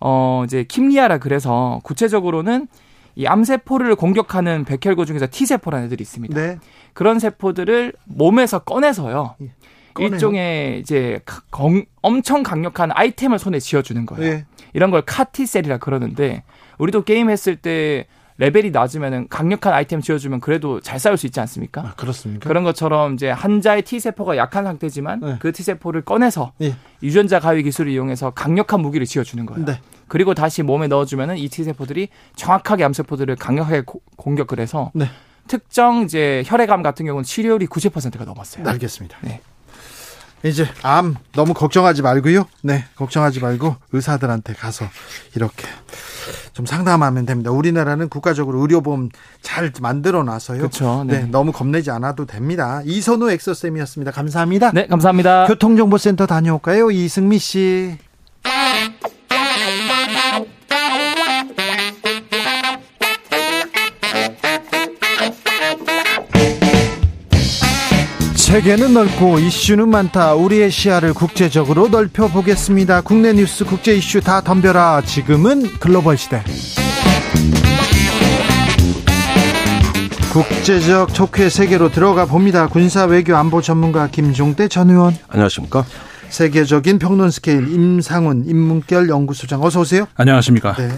[0.00, 2.68] 어 이제 킴리아라 그래서 구체적으로는
[3.16, 6.40] 이 암세포를 공격하는 백혈구 중에서 T세포라는 애들이 있습니다.
[6.40, 6.58] 네.
[6.92, 9.34] 그런 세포들을 몸에서 꺼내서요.
[9.42, 9.52] 예.
[9.94, 10.12] 꺼내요?
[10.14, 14.24] 일종의 이제 가- 건- 엄청 강력한 아이템을 손에 쥐어주는 거예요.
[14.32, 14.44] 예.
[14.72, 16.42] 이런 걸 카티셀이라 그러는데
[16.78, 18.06] 우리도 게임 했을 때
[18.38, 21.82] 레벨이 낮으면은 강력한 아이템 쥐어주면 그래도 잘 싸울 수 있지 않습니까?
[21.82, 22.48] 아, 그렇습니까?
[22.48, 25.36] 그런 것처럼 이제 한자의 T 세포가 약한 상태지만 네.
[25.40, 26.74] 그 T 세포를 꺼내서 예.
[27.02, 29.64] 유전자 가위 기술을 이용해서 강력한 무기를 쥐어주는 거예요.
[29.66, 29.80] 네.
[30.08, 35.06] 그리고 다시 몸에 넣어주면은 이 T 세포들이 정확하게 암 세포들을 강력하게 고- 공격을 해서 네.
[35.46, 38.66] 특정 이제 혈액암 같은 경우는 치료율이 90%가 넘었어요.
[38.66, 39.18] 알겠습니다.
[39.22, 39.40] 네.
[40.42, 42.46] 이제 암 너무 걱정하지 말고요.
[42.62, 44.86] 네, 걱정하지 말고 의사들한테 가서
[45.36, 45.66] 이렇게
[46.52, 47.50] 좀 상담하면 됩니다.
[47.50, 49.10] 우리나라는 국가적으로 의료보험
[49.42, 50.58] 잘 만들어 놔서요.
[50.58, 51.04] 그렇죠.
[51.06, 51.20] 네.
[51.20, 51.26] 네.
[51.26, 52.82] 너무 겁내지 않아도 됩니다.
[52.84, 54.12] 이선우 엑소쌤이었습니다.
[54.12, 54.72] 감사합니다.
[54.72, 55.46] 네, 감사합니다.
[55.46, 56.90] 교통정보센터 다녀올까요?
[56.90, 57.98] 이승미 씨.
[68.50, 70.34] 세계는 넓고 이슈는 많다.
[70.34, 73.00] 우리의 시야를 국제적으로 넓혀 보겠습니다.
[73.00, 75.02] 국내 뉴스, 국제 이슈 다 덤벼라.
[75.02, 76.42] 지금은 글로벌 시대.
[80.32, 82.66] 국제적 촉회 세계로 들어가 봅니다.
[82.66, 85.14] 군사 외교 안보 전문가 김종대 전 의원.
[85.28, 85.86] 안녕하십니까?
[86.30, 90.08] 세계적인 평론 스케일 임상훈 인문결 연구소장 어서 오세요.
[90.16, 90.74] 안녕하십니까?
[90.74, 90.88] 네.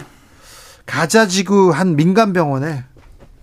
[0.87, 2.85] 가자 지구 한 민간 병원에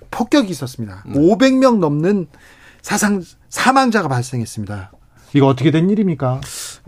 [0.10, 1.03] 폭격이 있었습니다.
[1.06, 2.26] 500명 넘는
[2.81, 4.91] 사상 사망자가 발생했습니다.
[5.34, 6.41] 이거 어떻게 된 일입니까?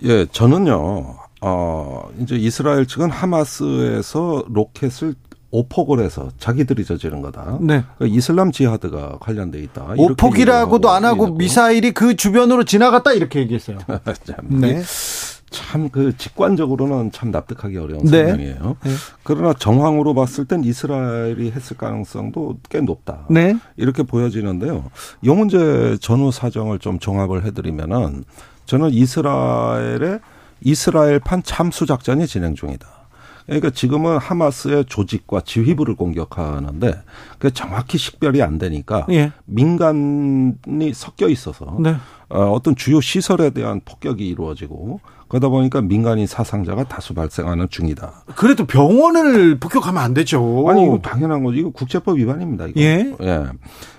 [0.03, 5.15] 예, 저는요, 어, 이제 이스라엘 측은 하마스에서 로켓을
[5.51, 7.57] 오폭을 해서 자기들이 저지른 거다.
[7.59, 7.83] 네.
[7.97, 9.95] 그러니까 이슬람 지하드가 관련돼 있다.
[9.97, 13.77] 오폭이라고도 안 하고 미사일이 그 주변으로 지나갔다 이렇게 얘기했어요.
[14.23, 14.81] 참, 네.
[15.51, 18.25] 참 그 직관적으로는 참 납득하기 어려운 네.
[18.25, 18.77] 설명이에요.
[18.83, 18.91] 네.
[19.23, 23.25] 그러나 정황으로 봤을 땐 이스라엘이 했을 가능성도 꽤 높다.
[23.29, 23.55] 네.
[23.77, 24.85] 이렇게 보여지는데요.
[25.21, 28.23] 이 문제 전후 사정을 좀 종합을 해드리면은
[28.65, 30.19] 저는 이스라엘의
[30.63, 32.87] 이스라엘판 참수 작전이 진행 중이다.
[33.51, 37.01] 그러니까 지금은 하마스의 조직과 지휘부를 공격하는데
[37.37, 39.33] 그게 정확히 식별이 안 되니까 예.
[39.43, 41.95] 민간이 섞여 있어서 네.
[42.29, 48.23] 어, 어떤 주요 시설에 대한 폭격이 이루어지고 그러다 보니까 민간인 사상자가 다수 발생하는 중이다.
[48.35, 50.65] 그래도 병원을 폭격하면 안 되죠.
[50.69, 51.57] 아니 이거 당연한 거죠.
[51.57, 52.67] 이거 국제법 위반입니다.
[52.67, 52.79] 이거.
[52.79, 53.13] 예.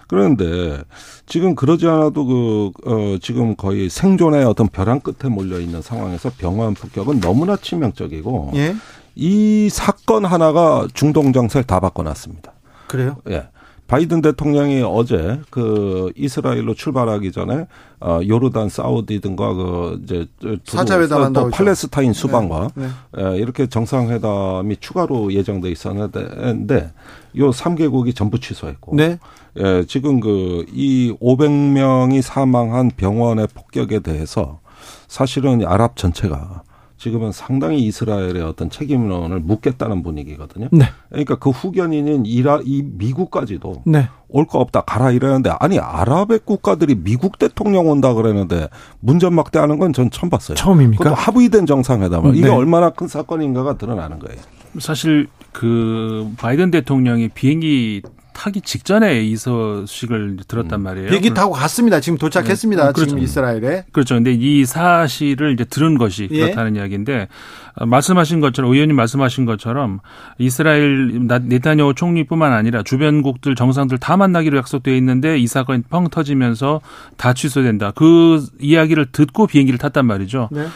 [0.08, 0.82] 그런데
[1.26, 6.74] 지금 그러지 않아도 그 어, 지금 거의 생존의 어떤 벼랑 끝에 몰려 있는 상황에서 병원
[6.74, 8.74] 폭격은 너무나 치명적이고 예.
[9.14, 12.52] 이 사건 하나가 중동 정세를 다 바꿔놨습니다.
[12.88, 13.16] 그래요?
[13.30, 13.48] 예.
[13.88, 17.66] 바이든 대통령이 어제 그 이스라엘로 출발하기 전에
[18.00, 20.26] 어 요르단 사우디 등과 그 이제
[20.64, 22.88] 사자회담 또 한다고 팔레스타인 수반과 네.
[23.18, 26.92] 예, 이렇게 정상회담이 추가로 예정돼 있었는데
[27.36, 29.18] 요 3개국이 전부 취소했고 네.
[29.58, 34.60] 예, 지금 그 이 500명이 사망한 병원의 폭격에 대해서
[35.06, 36.62] 사실은 이 아랍 전체가
[37.02, 40.68] 지금은 상당히 이스라엘의 어떤 책임론을 묻겠다는 분위기거든요.
[40.70, 40.84] 네.
[41.08, 44.08] 그러니까 그 후견인인 이라 이 미국까지도 네.
[44.28, 48.68] 올거 없다 가라 이러는데 아니 아랍의 국가들이 미국 대통령 온다 그러는데
[49.00, 50.54] 문전 막대하는 건 전 처음 봤어요.
[50.54, 51.02] 처음입니까?
[51.02, 52.54] 그것도 합의된 정상회담을 이게 네.
[52.54, 54.40] 얼마나 큰 사건인가가 드러나는 거예요.
[54.78, 58.02] 사실 그 바이든 대통령이 비행기
[58.32, 61.08] 타기 직전에 이 소식을 들었단 말이에요.
[61.08, 62.00] 비행기 타고 갔습니다.
[62.00, 62.86] 지금 도착했습니다.
[62.86, 63.10] 네, 그렇죠.
[63.10, 63.84] 지금 이스라엘에.
[63.92, 64.14] 그렇죠.
[64.14, 66.40] 근데 이 사실을 이제 들은 것이 예.
[66.40, 67.28] 그렇다는 이야기인데
[67.76, 70.00] 어, 말씀하신 것처럼 의원님 말씀하신 것처럼
[70.38, 76.80] 이스라엘 나- 네타냐후 총리뿐만 아니라 주변국들 정상들 다 만나기로 약속돼 있는데 이 사건이 펑 터지면서
[77.16, 77.92] 다 취소된다.
[77.94, 80.48] 그 이야기를 듣고 비행기를 탔단 말이죠.
[80.52, 80.66] 네.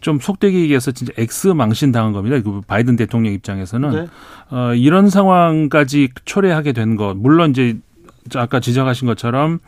[0.00, 2.40] 좀 속되게 얘기해서 진짜 엑스 망신 당한 겁니다.
[2.42, 4.06] 그 바이든 대통령 입장에서는 네.
[4.50, 7.14] 어, 이런 상황까지 초래하게 된 것.
[7.16, 7.76] 물론 이제
[8.34, 9.58] 아까 지적하신 것처럼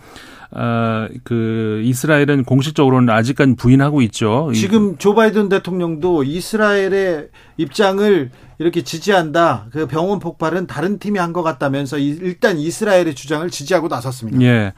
[0.54, 4.50] 어, 그 이스라엘은 공식적으로는 아직까지 부인하고 있죠.
[4.52, 9.66] 이- 지금 조 바이든 대통령도 이스라엘의 입장을 이렇게 지지한다.
[9.72, 14.40] 그 병원 폭발은 다른 팀이 한 것 같다면서 이- 일단 이스라엘의 주장을 지지하고 나섰습니다.
[14.42, 14.72] 예.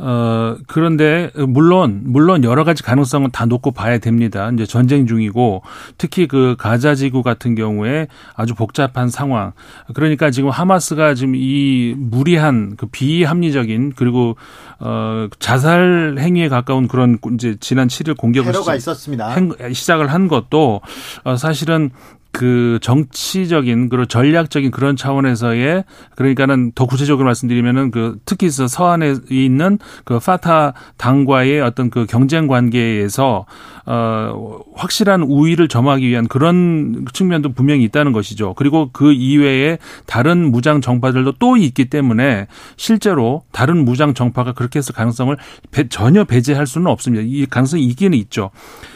[0.00, 4.48] 어, 그런데, 물론, 물론 여러 가지 가능성은 다 놓고 봐야 됩니다.
[4.54, 5.62] 이제 전쟁 중이고,
[5.98, 9.52] 특히 그 가자 지구 같은 경우에 아주 복잡한 상황.
[9.94, 14.36] 그러니까 지금 하마스가 지금 이 무리한 그 비합리적인 그리고,
[14.78, 19.28] 어, 자살 행위에 가까운 그런 이제 지난 7일 공격을 테러가 시- 있었습니다.
[19.34, 20.80] 행- 시작을 한 것도
[21.24, 21.90] 어, 사실은
[22.30, 25.84] 그 정치적인 그리고 전략적인 그런 차원에서의
[26.14, 33.46] 그러니까는 더 구체적으로 말씀드리면은 그 특히 서안에 있는 그 파타 당과의 어떤 그 경쟁 관계에서
[33.90, 38.52] 어 확실한 우위를 점하기 위한 그런 측면도 분명히 있다는 것이죠.
[38.52, 44.92] 그리고 그 이외에 다른 무장 정파들도 또 있기 때문에 실제로 다른 무장 정파가 그렇게 해서
[44.92, 45.34] 가능성을
[45.70, 47.24] 배, 전혀 배제할 수는 없습니다.
[47.26, 48.50] 이 가능성이 있기는 있죠.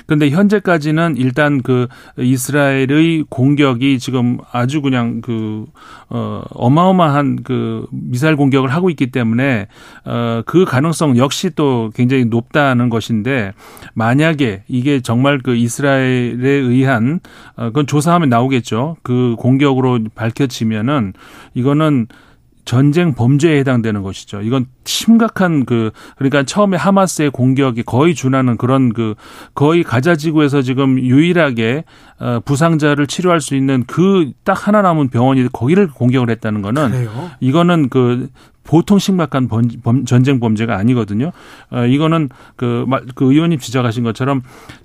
[0.07, 1.89] 그런데 현재까지는 일단 그
[2.19, 5.65] 이스라엘의 공격이 지금 아주 그냥 그,
[6.11, 9.69] 어, 어마어마한 그 미사일 공격을 하고 있기 때문에,
[10.05, 13.53] 어, 그 가능성 역시 또 굉장히 높다는 것인데,
[13.95, 17.21] 만약에 이게 정말 그 이스라엘에 의한,
[17.57, 18.97] 어, 그건 조사하면 나오겠죠.
[19.03, 21.15] 그 공격으로 밝혀지면은,
[21.55, 22.07] 이거는
[22.65, 24.41] 전쟁 범죄에 해당되는 것이죠.
[24.43, 29.15] 이건 심각한 그 그러니까 처음에 하마스의 공격이 거의 준하는 그런 그
[29.55, 31.85] 거의 가자 지구에서 지금 유일하게
[32.21, 37.31] 어 부상자를 치료할 수 있는 그 딱 하나 남은 병원이 거기를 공격을 했다는 거는 그래요?
[37.41, 38.29] 이거는 그
[38.65, 41.33] 보통 심각한 범, 범, 전쟁 범죄가 아니거든요.
[41.71, 44.43] 어, 이거는 그, 그 의원님 지적하신 것처럼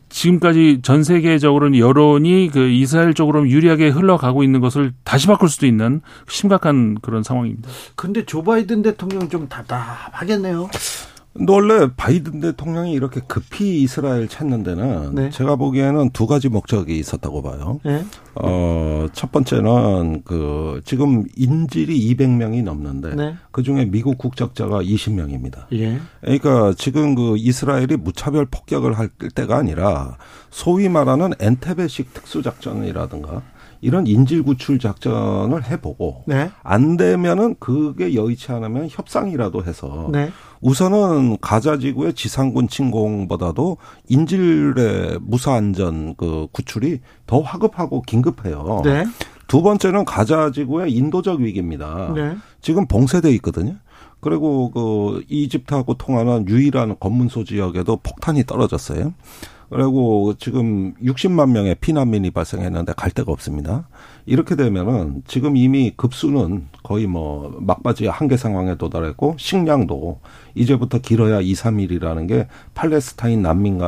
[0.09, 6.01] 지금까지 전 세계적으로는 여론이 그 이스라엘 쪽으로 유리하게 흘러가고 있는 것을 다시 바꿀 수도 있는
[6.29, 7.69] 심각한 그런 상황입니다.
[7.95, 10.69] 근데 조 바이든 대통령 좀 답답하겠네요.
[11.38, 15.30] 근데 원래 바이든 대통령이 이렇게 급히 이스라엘 찾는 데는 네.
[15.30, 17.80] 제가 보기에는 두 가지 목적이 있었다고 봐요.
[17.85, 18.03] 네.
[18.35, 23.35] 어, 첫 번째는 그 지금 인질이 200명이 넘는데 네.
[23.51, 25.65] 그 중에 미국 국적자가 20명입니다.
[25.73, 25.99] 예.
[26.22, 30.18] 그러니까 지금 그 이스라엘이 무차별 폭격을 할 때가 아니라
[30.49, 33.43] 소위 말하는 엔테베식 특수작전이라든가
[33.81, 36.49] 이런 인질 구출 작전을 해보고 네.
[36.64, 40.31] 안 되면은 그게 여의치 않으면 협상이라도 해서 네.
[40.61, 43.77] 우선은 가자 지구의 지상군 침공보다도
[44.09, 48.81] 인질의 무사 안전 그 구출이 더 화급하고 긴급해요.
[48.84, 49.05] 네.
[49.47, 52.11] 두 번째는 가자 지구의 인도적 위기입니다.
[52.13, 52.35] 네.
[52.61, 53.75] 지금 봉쇄돼 있거든요.
[54.19, 59.13] 그리고 그 이집트하고 통하는 유일한 검문소 지역에도 폭탄이 떨어졌어요.
[59.69, 63.88] 그리고 지금 60만 명의 피난민이 발생했는데 갈 데가 없습니다.
[64.27, 70.19] 이렇게 되면은 지금 이미 급수는 거의 뭐 막바지 한계 상황에 도달했고 식량도
[70.53, 73.79] 이제부터 길어야 2, 3일이라는 게 팔레스타인 난민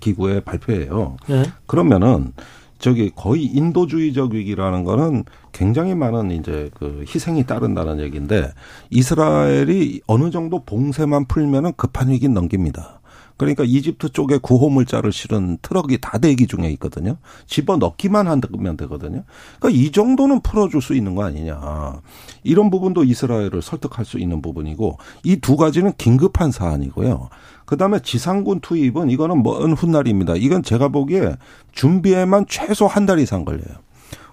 [0.00, 1.16] 기구의 발표예요.
[1.28, 1.44] 네.
[1.66, 2.32] 그러면은
[2.80, 8.50] 저기 거의 인도주의적 위기라는 거는 굉장히 많은 이제 그 희생이 따른다는 얘기인데
[8.90, 13.00] 이스라엘이 어느 정도 봉쇄만 풀면은 급한 위기 넘깁니다.
[13.36, 17.16] 그러니까 이집트 쪽에 구호물자를 실은 트럭이 다 대기 중에 있거든요.
[17.46, 19.24] 집어 넣기만 한다면 되거든요.
[19.58, 22.00] 그러니까 이 정도는 풀어줄 수 있는 거 아니냐.
[22.44, 27.28] 이런 부분도 이스라엘을 설득할 수 있는 부분이고 이 두 가지는 긴급한 사안이고요.
[27.66, 30.36] 그 다음에 지상군 투입은 이거는 먼 훗날입니다.
[30.36, 31.36] 이건 제가 보기에
[31.72, 33.76] 준비에만 최소 한 달 이상 걸려요.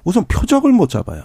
[0.04, 1.24] 우선 표적을 못 잡아요.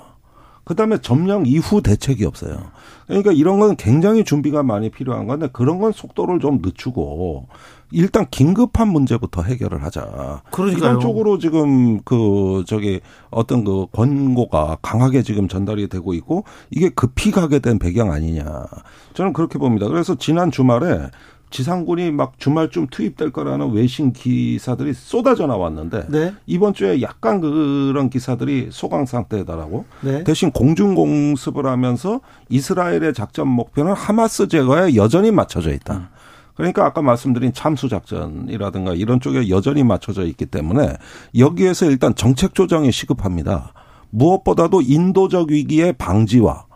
[0.67, 2.59] 그 다음에 점령 이후 대책이 없어요.
[3.07, 7.47] 그러니까 이런 건 굉장히 준비가 많이 필요한 건데 그런 건 속도를 좀 늦추고
[7.93, 10.43] 일단 긴급한 문제부터 해결을 하자.
[10.51, 10.91] 그러니까요.
[10.91, 17.31] 이런 쪽으로 지금 그 저기 어떤 그 권고가 강하게 지금 전달이 되고 있고 이게 급히
[17.31, 18.67] 가게 된 배경 아니냐.
[19.15, 19.87] 저는 그렇게 봅니다.
[19.87, 21.11] 그래서 지난 주말에
[21.57, 26.35] 지상군이 막 주말쯤 투입될 거라는 외신 기사들이 쏟아져 나왔는데 네.
[26.45, 30.23] 이번 주에 약간 그런 기사들이 소강 상태다라고 네.
[30.23, 32.21] 대신 공중 공습을 하면서
[32.51, 36.11] 이스라엘의 작전 목표는 하마스 제거에 여전히 맞춰져 있다.
[36.57, 40.99] 그러니까 아까 말씀드린 참수 작전이라든가 이런 쪽에 여전히 맞춰져 있기 때문에
[41.39, 43.73] 여기에서 일단 정책 조정이 시급합니다.
[44.11, 46.67] 무엇보다도 인도적 위기의 방지와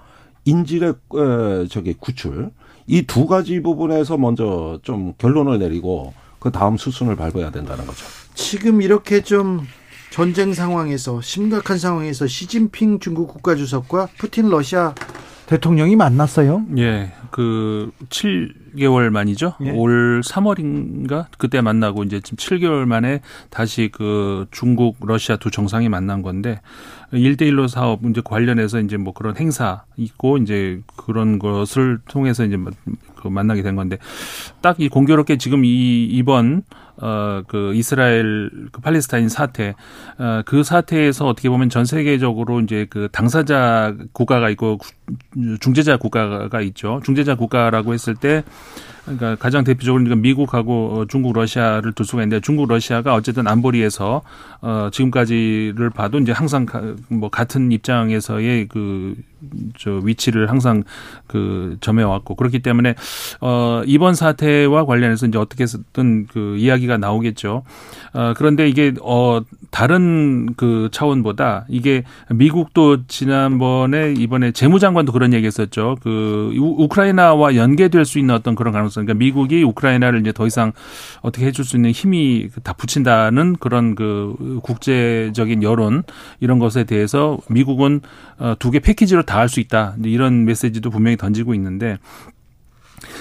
[0.46, 2.50] 인질의 에, 저기 구출
[2.86, 8.04] 이 두 가지 부분에서 먼저 좀 결론을 내리고 그 다음 수순을 밟아야 된다는 거죠.
[8.34, 9.66] 지금 이렇게 좀
[10.10, 14.94] 전쟁 상황에서 심각한 상황에서 시진핑 중국 국가주석과 푸틴 러시아
[15.50, 16.64] 대통령이 만났어요.
[16.78, 19.54] 예, 그 7개월 만이죠.
[19.62, 19.70] 예.
[19.72, 23.20] 올 3월인가 그때 만나고 이제 지금 7개월 만에
[23.50, 26.60] 다시 그 중국, 러시아 두 정상이 만난 건데
[27.12, 32.56] 1대1로 사업 이제 관련해서 이제 뭐 그런 행사 있고 이제 그런 것을 통해서 이제
[33.16, 33.98] 그 만나게 된 건데
[34.60, 36.62] 딱 이 공교롭게 지금 이 이번
[37.00, 39.74] 어 그 이스라엘 그 팔레스타인 사태
[40.18, 44.78] 어 그 사태에서 어떻게 보면 전 세계적으로 이제 그 당사자 국가가 있고
[45.60, 47.00] 중재자 국가가 있죠.
[47.04, 48.44] 중재자 국가라고 했을 때
[49.16, 54.22] 그러니까 가장 대표적으로 그러니까 미국하고 어, 중국, 러시아를 둘 수가 있는데 중국, 러시아가 어쨌든 안보리에서
[54.62, 59.16] 어 지금까지를 봐도 이제 항상 가, 뭐 같은 입장에서의 그
[59.78, 60.84] 저 위치를 항상
[61.26, 62.94] 그 점해왔고 그렇기 때문에
[63.40, 67.62] 어 이번 사태와 관련해서 이제 어떻게든 그 이야기가 나오겠죠.
[68.12, 69.40] 어 그런데 이게 어
[69.70, 75.96] 다른 그 차원보다 이게 미국도 지난번에 이번에 재무장관도 그런 얘기했었죠.
[76.02, 79.04] 그 우- 우크라이나와 연계될 수 있는 어떤 그런 가능성.
[79.04, 80.72] 그러니까 미국이 우크라이나를 이제 더 이상
[81.22, 86.02] 어떻게 해줄 수 있는 힘이 다 붙인다는 그런 그 국제적인 여론
[86.40, 88.00] 이런 것에 대해서 미국은
[88.38, 89.94] 어, 두개 패키지로 다 할 수 있다.
[90.04, 91.96] 이런 메시지도 분명히 던지고 있는데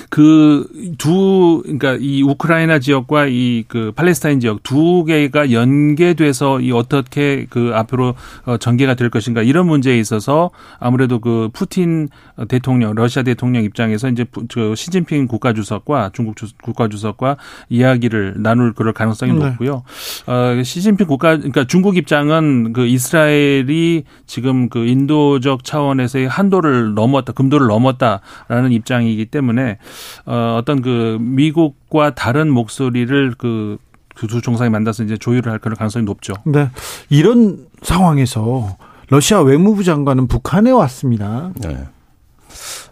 [0.09, 7.71] 그두 그러니까 이 우크라이나 지역과 이 그 팔레스타인 지역 두 개가 연계돼서 이 어떻게 그
[7.73, 8.15] 앞으로
[8.45, 10.49] 어 전개가 될 것인가 이런 문제에 있어서
[10.79, 12.09] 아무래도 그 푸틴
[12.47, 17.37] 대통령 러시아 대통령 입장에서 이제 부- 저 시진핑 국가 주석과 중국 주- 국가 주석과
[17.69, 19.39] 이야기를 나눌 그럴 가능성이 네.
[19.49, 19.83] 높고요.
[20.27, 27.67] 어 시진핑 국가 그러니까 중국 입장은 그 이스라엘이 지금 그 인도적 차원에서의 한도를 넘었다 금도를
[27.67, 29.68] 넘었다라는 입장이기 때문에
[30.25, 36.33] 어, 어떤 그 미국과 다른 목소리를 그두 정상이 만나서 이제 조율을 할 그런 가능성이 높죠.
[36.45, 36.69] 네.
[37.09, 38.77] 이런 상황에서
[39.09, 41.51] 러시아 외무부 장관은 북한에 왔습니다.
[41.61, 41.85] 네.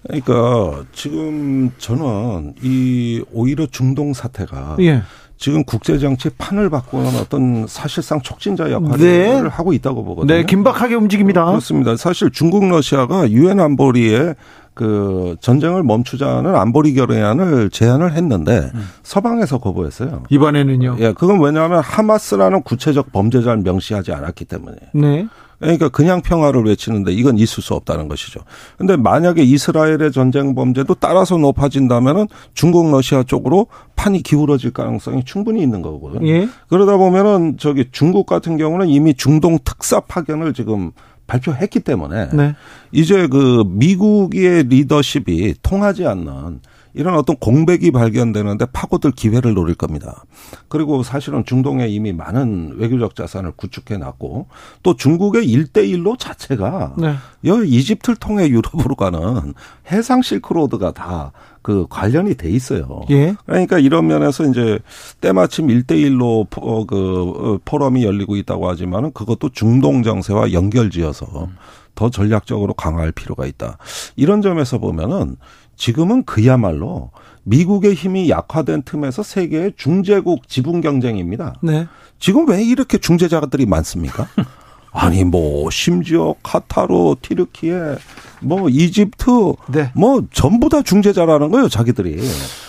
[0.03, 5.03] 그러니까 지금 저는 이 오히려 중동 사태가 예.
[5.37, 9.35] 지금 국제 정치 판을 바꾸는 어떤 사실상 촉진자 역할을 네.
[9.47, 10.33] 하고 있다고 보거든요.
[10.33, 11.45] 네, 긴박하게 움직입니다.
[11.45, 11.95] 그렇습니다.
[11.95, 14.33] 사실 중국 러시아가 유엔 안보리에
[14.77, 18.71] 그 전쟁을 멈추자는 안보리 결의안을 제안을 했는데
[19.01, 20.21] 서방에서 거부했어요.
[20.29, 20.97] 이번에는요.
[20.99, 24.77] 예, 그건 왜냐하면 하마스라는 구체적 범죄자를 명시하지 않았기 때문에.
[24.93, 25.27] 네.
[25.59, 28.41] 그러니까 그냥 평화를 외치는데 이건 있을 수 없다는 것이죠.
[28.77, 35.81] 근데 만약에 이스라엘의 전쟁 범죄도 따라서 높아진다면은 중국 러시아 쪽으로 판이 기울어질 가능성이 충분히 있는
[35.81, 36.27] 거거든요.
[36.27, 36.47] 예.
[36.69, 40.91] 그러다 보면은 저기 중국 같은 경우는 이미 중동 특사 파견을 지금
[41.27, 42.55] 발표했기 때문에 네.
[42.91, 46.61] 이제 그 미국의 리더십이 통하지 않는
[46.97, 50.25] 이런 어떤 공백이 발견되는데 파고들 기회를 노릴 겁니다.
[50.67, 54.47] 그리고 사실은 중동에 이미 많은 외교적 자산을 구축해 놨고
[54.83, 57.15] 또 중국의 일대일로 자체가 네.
[57.43, 59.53] 이집트를 통해 유럽으로 가는
[59.91, 61.31] 해상 실크로드가 다
[61.67, 63.01] 그 관련이 돼 있어요.
[63.09, 63.35] 예.
[63.45, 64.79] 그러니까 이런 면에서 이제
[65.19, 71.49] 때마침 1대1로 포, 그 어, 포럼이 열리고 있다고 하지만은 그것도 중동 정세와 연결지어서
[71.93, 73.79] 더 전략적으로 강화할 필요가 있다.
[74.15, 75.35] 이런 점에서 보면은
[75.77, 77.11] 지금은 그야말로
[77.43, 81.55] 미국의 힘이 약화된 틈에서 세계의 중재국 지분 경쟁입니다.
[81.61, 81.87] 네.
[82.19, 84.27] 지금 왜 이렇게 중재자들이 많습니까?
[84.91, 87.95] 아니 뭐 심지어 카타르, 티르키에
[88.41, 89.91] 뭐 이집트 네.
[89.95, 92.19] 뭐 전부 다 중재자라는 거예요, 자기들이.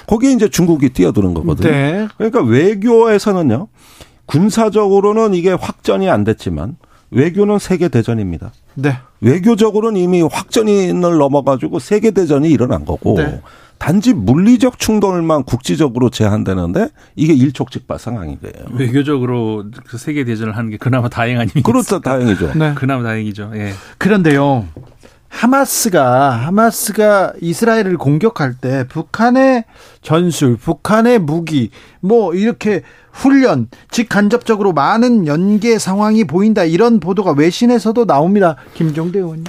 [0.07, 1.71] 거기에 이제 중국이 뛰어드는 거거든요.
[1.71, 2.09] 네.
[2.17, 3.69] 그러니까 외교에서는요.
[4.27, 6.77] 군사적으로는 이게 확전이 안 됐지만
[7.11, 8.53] 외교는 세계 대전입니다.
[8.75, 8.99] 네.
[9.21, 13.41] 외교적으로는 이미 확전을 넘어가지고 세계 대전이 일어난 거고 네.
[13.79, 18.67] 단지 물리적 충돌만 국지적으로 제한되는데 이게 일촉즉발 상황인 거예요.
[18.73, 21.63] 외교적으로 그 세계 대전을 하는 게 그나마 다행 아닙니까?
[21.63, 22.55] 그렇다 다행이죠.
[22.55, 22.75] 네.
[22.75, 23.53] 그나마 다행이죠.
[23.55, 23.73] 예.
[23.99, 24.67] 그런데요.
[25.29, 29.65] 하마스가 하마스가 이스라엘을 공격할 때 북한의
[30.03, 32.83] 전술, 북한의 무기, 뭐 이렇게
[33.13, 38.57] 훈련, 직간접적으로 많은 연계 상황이 보인다 이런 보도가 외신에서도 나옵니다.
[38.75, 39.45] 김종대 의원님.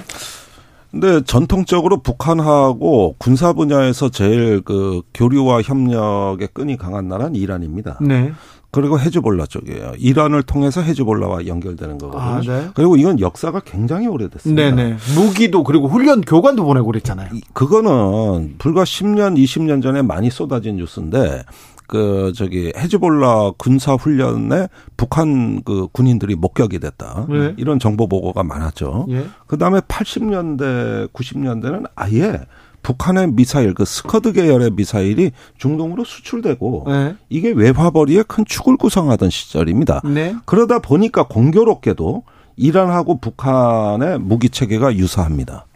[0.90, 7.98] 근데 전통적으로 북한하고 군사 분야에서 제일 그 교류와 협력의 끈이 강한 나라는 이란입니다.
[8.00, 8.32] 네.
[8.72, 9.94] 그리고 헤즈볼라 쪽이에요.
[9.98, 12.22] 이란을 통해서 헤즈볼라와 연결되는 거거든요.
[12.22, 12.68] 아, 네.
[12.74, 14.74] 그리고 이건 역사가 굉장히 오래됐습니다.
[14.74, 14.96] 네네.
[15.16, 17.30] 무기도 그리고 훈련 교관도 보내고 그랬잖아요.
[17.52, 21.44] 그거는 불과 10년, 20년 전에 많이 쏟아진 뉴스인데
[21.88, 27.26] 그 저기 헤즈볼라 군사 훈련에 북한 그 군인들이 목격이 됐다.
[27.28, 27.54] 네.
[27.56, 29.06] 이런 정보 보고가 많았죠.
[29.10, 29.26] 예.
[29.48, 32.38] 그다음에 80년대, 90년대는 아예
[32.82, 37.14] 북한의 미사일, 그 스커드 계열의 미사일이 중동으로 수출되고 네.
[37.28, 40.00] 이게 외화벌이의 큰 축을 구성하던 시절입니다.
[40.04, 40.34] 네.
[40.46, 42.22] 그러다 보니까 공교롭게도
[42.56, 45.66] 이란하고 북한의 무기 체계가 유사합니다.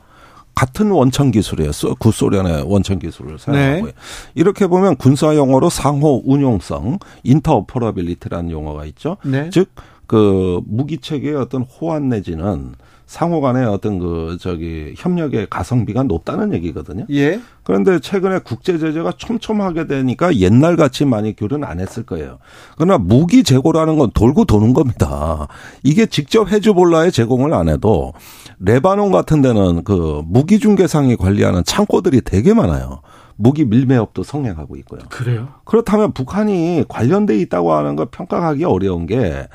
[0.55, 1.73] 같은 원천 기술이에요.
[1.73, 3.85] 소- 구소련의 원천 기술을 사용하고요.
[3.87, 3.93] 네.
[4.37, 9.17] 이렇게 보면 군사 용어로 상호 운용성, interoperability라는 용어가 있죠.
[9.25, 9.51] 네.
[9.51, 12.75] 즉 그 무기 체계의 어떤 호환 내지는
[13.07, 17.07] 상호 간의 어떤 그 저기 협력의 가성비가 높다는 얘기거든요.
[17.11, 17.41] 예.
[17.63, 22.39] 그런데 최근에 국제 제재가 촘촘하게 되니까 옛날 같이 많이 교류는 안 했을 거예요.
[22.77, 25.49] 그러나 무기 재고라는 건 돌고 도는 겁니다.
[25.83, 28.13] 이게 직접 헤즈볼라에 제공을 안 해도
[28.59, 33.01] 레바논 같은 데는 그 무기 중개상이 관리하는 창고들이 되게 많아요.
[33.37, 35.01] 무기 밀매업도 성행하고 있고요.
[35.11, 35.49] 그래요?
[35.65, 39.49] 그렇다면 북한이 관련돼 있다고 하는 걸 평가하기 어려운 게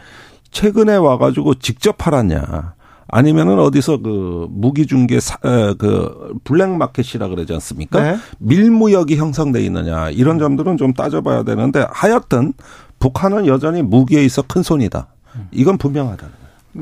[0.52, 2.79] 최근에 와가지고 직접 팔았냐.
[3.12, 8.02] 아니면은 어디서 그 무기 중개 사, 에, 그 블랙 마켓이라 그러지 않습니까?
[8.02, 8.18] 네.
[8.40, 12.54] 밀무역이 형성돼 있느냐 이런 점들은 좀 따져봐야 되는데 하여튼
[13.00, 15.08] 북한은 여전히 무기에 있어 큰 손이다.
[15.52, 16.28] 이건 분명하다.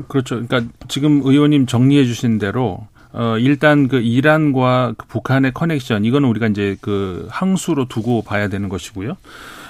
[0.08, 0.42] 그렇죠.
[0.46, 6.48] 그러니까 지금 의원님 정리해 주신 대로 어 일단 그 이란과 그 북한의 커넥션 이거는 우리가
[6.48, 9.16] 이제 그 항수로 두고 봐야 되는 것이고요.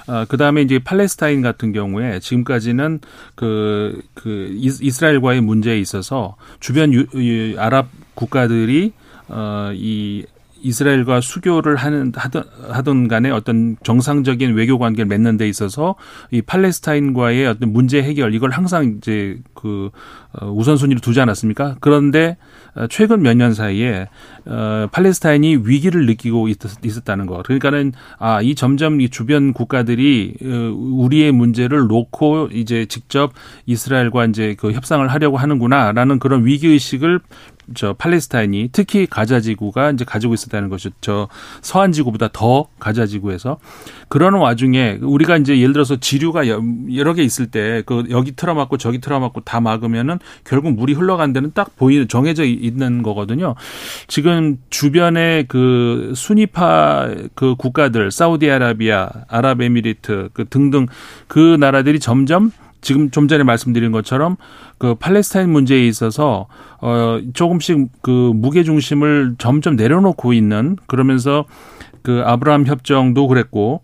[0.09, 2.99] 어, 그 다음에 이제 팔레스타인 같은 경우에 지금까지는
[3.35, 8.93] 그, 그 이스- 이스라엘과의 문제에 있어서 주변 유, 유, 아랍 국가들이
[9.27, 10.25] 어, 이
[10.61, 15.95] 이스라엘과 수교를 하는 하던 하던 간에 어떤 정상적인 외교 관계를 맺는 데 있어서
[16.31, 19.89] 이 팔레스타인과의 어떤 문제 해결 이걸 항상 이제 그
[20.33, 21.77] 어, 우선순위로 두지 않았습니까?
[21.79, 22.37] 그런데
[22.75, 24.07] 어, 최근 몇 년 사이에
[24.45, 27.41] 어, 팔레스타인이 위기를 느끼고 있, 있었다는 거.
[27.43, 33.31] 그러니까는 아, 이 점점 이 주변 국가들이 어, 우리의 문제를 놓고 이제 직접
[33.65, 37.21] 이스라엘과 이제 그 협상을 하려고 하는구나라는 그런 위기 의식을
[37.75, 40.95] 저 팔레스타인이 특히 가자 지구가 이제 가지고 있었다는 것이죠.
[41.01, 41.27] 저
[41.61, 43.57] 서한 지구보다 더 가자 지구에서
[44.07, 46.61] 그러는 와중에 우리가 이제 예를 들어서 지류가 여-
[46.95, 51.51] 여러 개 있을 때 그 여기 틀어막고 저기 틀어막고 다 막으면은 결국 물이 흘러간 데는
[51.53, 53.55] 딱 보이 정해져 있는 거거든요.
[54.07, 60.87] 지금 주변에 그 순위파 그 국가들 사우디아라비아, 아랍에미리트 그 등등
[61.27, 64.37] 그 나라들이 점점 지금 좀 전에 말씀드린 것처럼
[64.77, 66.47] 그 팔레스타인 문제에 있어서
[66.81, 71.45] 어 조금씩 그 무게 중심을 점점 내려놓고 있는 그러면서
[72.01, 73.81] 그 아브라함 협정도 그랬고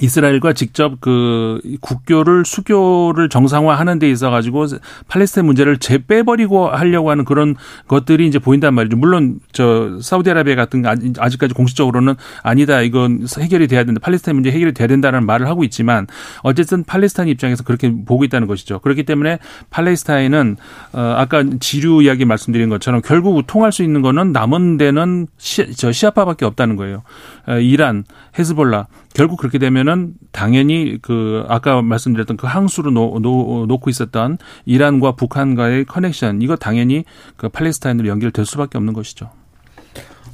[0.00, 4.66] 이스라엘과 직접 그 국교를 수교를 정상화하는 데 있어 가지고
[5.08, 7.56] 팔레스타인 문제를 재 빼버리고 하려고 하는 그런
[7.86, 8.96] 것들이 이제 보인단 말이죠.
[8.96, 10.84] 물론 저 사우디아라비아 같은
[11.18, 16.06] 아직까지 공식적으로는 아니다 이건 해결이 돼야 된다 팔레스타인 문제 해결이 돼야 된다는 말을 하고 있지만
[16.42, 18.78] 어쨌든 팔레스타인 입장에서 그렇게 보고 있다는 것이죠.
[18.80, 19.38] 그렇기 때문에
[19.70, 20.56] 팔레스타인은
[20.92, 25.92] 어 아까 지류 이야기 말씀드린 것처럼 결국 통할 수 있는 거는 남은 데는 시, 저
[25.92, 27.02] 시아파밖에 없다는 거예요.
[27.48, 28.04] 어, 이란,
[28.38, 35.12] 헤즈볼라 결국 그렇게 되면은 당연히 그 아까 말씀드렸던 그 항수로 놓, 놓, 놓고 있었던 이란과
[35.12, 37.04] 북한과의 커넥션 이거 당연히
[37.36, 39.30] 그 팔레스타인으로 연결될 수밖에 없는 것이죠.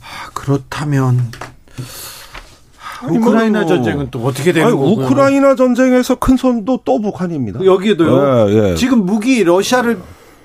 [0.01, 1.31] 아, 그렇다면
[3.01, 5.07] 아, 우크라이나 뭐- 전쟁은 또 어떻게 되는 아니, 거고요?
[5.07, 7.65] 우크라이나 전쟁에서 큰 손도 또 북한입니다.
[7.65, 8.51] 여기에도요.
[8.51, 8.75] 예, 예.
[8.75, 9.99] 지금 무기 러시아를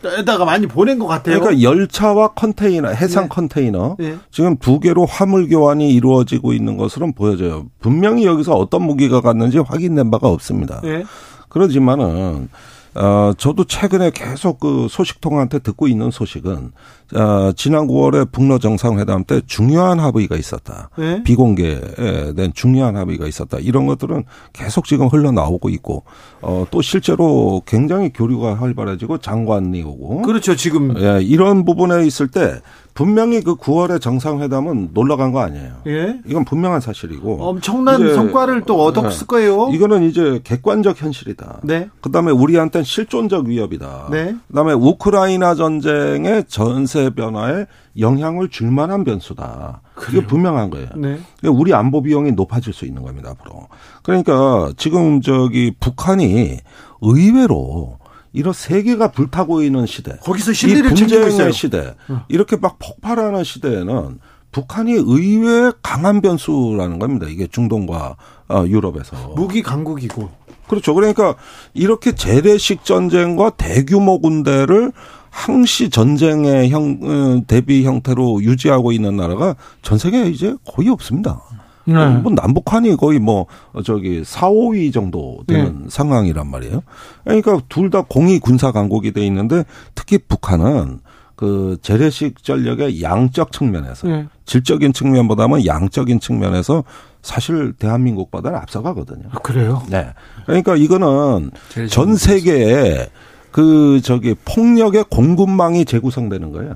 [0.03, 1.39] 에다가 많이 보낸 것 같아요.
[1.39, 3.29] 그러니까 열차와 컨테이너, 해상 네.
[3.29, 4.17] 컨테이너 네.
[4.31, 7.67] 지금 두 개로 화물 교환이 이루어지고 있는 것으로는 보여져요.
[7.79, 10.81] 분명히 여기서 어떤 무기가 갔는지 확인된 바가 없습니다.
[10.85, 11.03] 예.
[11.49, 12.49] 그러지만은
[12.95, 16.71] 어 저도 최근에 계속 그 소식통한테 듣고 있는 소식은
[17.15, 20.89] 어 지난 9월에 북러 정상회담 때 중요한 합의가 있었다.
[20.99, 21.21] 예.
[21.23, 23.57] 비공개된 중요한 합의가 있었다.
[23.59, 24.23] 이런 것들은
[24.53, 26.03] 계속 지금 흘러나오고 있고
[26.41, 30.55] 어 또 실제로 굉장히 교류가 활발해지고 장관이 오고 그렇죠.
[30.55, 32.61] 지금 예, 이런 부분에 있을 때
[32.93, 35.71] 분명히 그 9월의 정상회담은 놀러 간 거 아니에요.
[35.87, 36.19] 예.
[36.27, 39.25] 이건 분명한 사실이고 엄청난 성과를 또 얻었을 네.
[39.27, 39.69] 거예요.
[39.73, 41.61] 이거는 이제 객관적 현실이다.
[41.63, 41.87] 네.
[42.01, 44.07] 그다음에 우리한테는 실존적 위협이다.
[44.11, 44.35] 네.
[44.49, 47.65] 그다음에 우크라이나 전쟁의 전세 변화에
[47.97, 49.81] 영향을 줄 만한 변수다.
[49.95, 50.87] 그게 분명한 거예요.
[50.95, 51.19] 네.
[51.39, 53.67] 그러니까 우리 안보 비용이 높아질 수 있는 겁니다, 앞으로.
[54.03, 56.59] 그러니까 지금 저기 북한이
[57.01, 57.97] 의외로
[58.33, 60.17] 이런 세계가 불타고 있는 시대.
[60.23, 61.51] 거기서 이 실리를 챙기고 있어요.
[61.51, 61.95] 시대.
[62.27, 64.19] 이렇게 막 폭발하는 시대에는
[64.51, 67.27] 북한이 의외 강한 변수라는 겁니다.
[67.29, 68.15] 이게 중동과
[68.49, 69.15] 어, 유럽에서.
[69.35, 70.29] 무기 강국이고.
[70.67, 70.93] 그렇죠.
[70.93, 71.35] 그러니까
[71.73, 74.91] 이렇게 재래식 전쟁과 대규모 군대를
[75.29, 81.41] 항시 전쟁의 형 어, 대비 형태로 유지하고 있는 나라가 전 세계에 이제 거의 없습니다.
[81.85, 81.93] 네.
[82.17, 86.81] 뭐 남북한이 거의 뭐 어, 저기 4, 5위 정도 되는 상황이란 말이에요.
[87.23, 89.63] 그러니까 둘 다 공이 군사 강국이 돼 있는데
[89.95, 90.99] 특히 북한은
[91.35, 94.27] 그 재래식 전력의 양적 측면에서 네.
[94.45, 96.83] 질적인 측면보다는 양적인 측면에서
[97.21, 99.29] 사실 대한민국보다는 앞서가거든요.
[99.31, 99.81] 아, 그래요?
[99.89, 100.09] 네.
[100.45, 101.51] 그러니까 이거는
[101.89, 103.09] 전 세계에
[103.51, 106.75] 그 저기 폭력의 공급망이 재구성되는 거예요.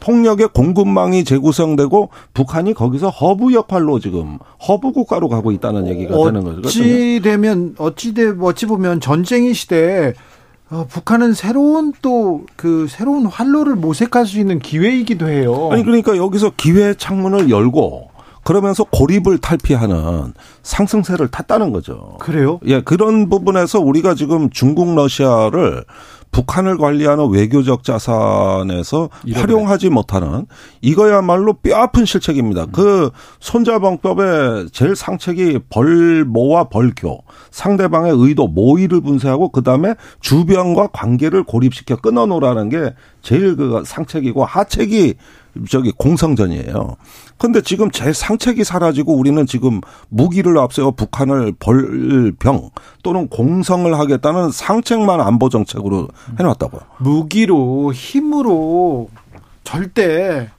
[0.00, 6.60] 폭력의 공급망이 재구성되고 북한이 거기서 허브 역할로 지금 허브 국가로 가고 있다는 얘기가 되는 거죠.
[6.66, 10.14] 어찌 되면 어찌 되 어찌 보면 전쟁의 시대에
[10.70, 15.68] 어, 북한은 새로운 또 그 새로운 활로를 모색할 수 있는 기회이기도 해요.
[15.72, 18.11] 아니 그러니까 여기서 기회 창문을 열고
[18.44, 22.16] 그러면서 고립을 탈피하는 상승세를 탔다는 거죠.
[22.20, 22.58] 그래요?
[22.66, 25.84] 예, 그런 부분에서 우리가 지금 중국 러시아를
[26.32, 30.46] 북한을 관리하는 외교적 자산에서 활용하지 못하는
[30.80, 32.66] 이거야말로 뼈아픈 실책입니다.
[32.72, 33.10] 그
[33.40, 42.94] 손자병법의 제일 상책이 벌모와 벌교 상대방의 의도 모의를 분쇄하고 그다음에 주변과 관계를 고립시켜 끊어놓으라는 게
[43.20, 45.14] 제일 그 상책이고 하책이
[45.68, 46.96] 저기 공성전이에요.
[47.42, 52.70] 근데 지금 제 상책이 사라지고 우리는 지금 무기를 앞세워 북한을 벌병
[53.02, 56.06] 또는 공성을 하겠다는 상책만 안보 정책으로
[56.38, 56.82] 해놨다고요.
[57.00, 59.08] 무기로 힘으로
[59.64, 60.50] 절대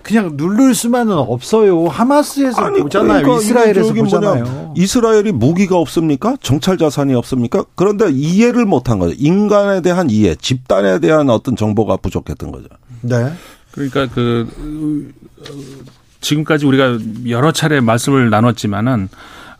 [0.00, 1.88] 그냥 누를 수만은 없어요.
[1.88, 3.24] 하마스에서 아니, 보잖아요.
[3.24, 4.74] 그러니까 이스라엘에서 저기 뭐냐, 보잖아요.
[4.78, 6.38] 이스라엘이 무기가 없습니까?
[6.40, 7.66] 정찰 자산이 없습니까?
[7.74, 9.14] 그런데 이해를 못한 거죠.
[9.18, 12.68] 인간에 대한 이해, 집단에 대한 어떤 정보가 부족했던 거죠.
[13.02, 13.30] 네.
[13.72, 14.48] 그러니까 그
[15.38, 19.08] 어, 지금까지 우리가 여러 차례 말씀을 나눴지만은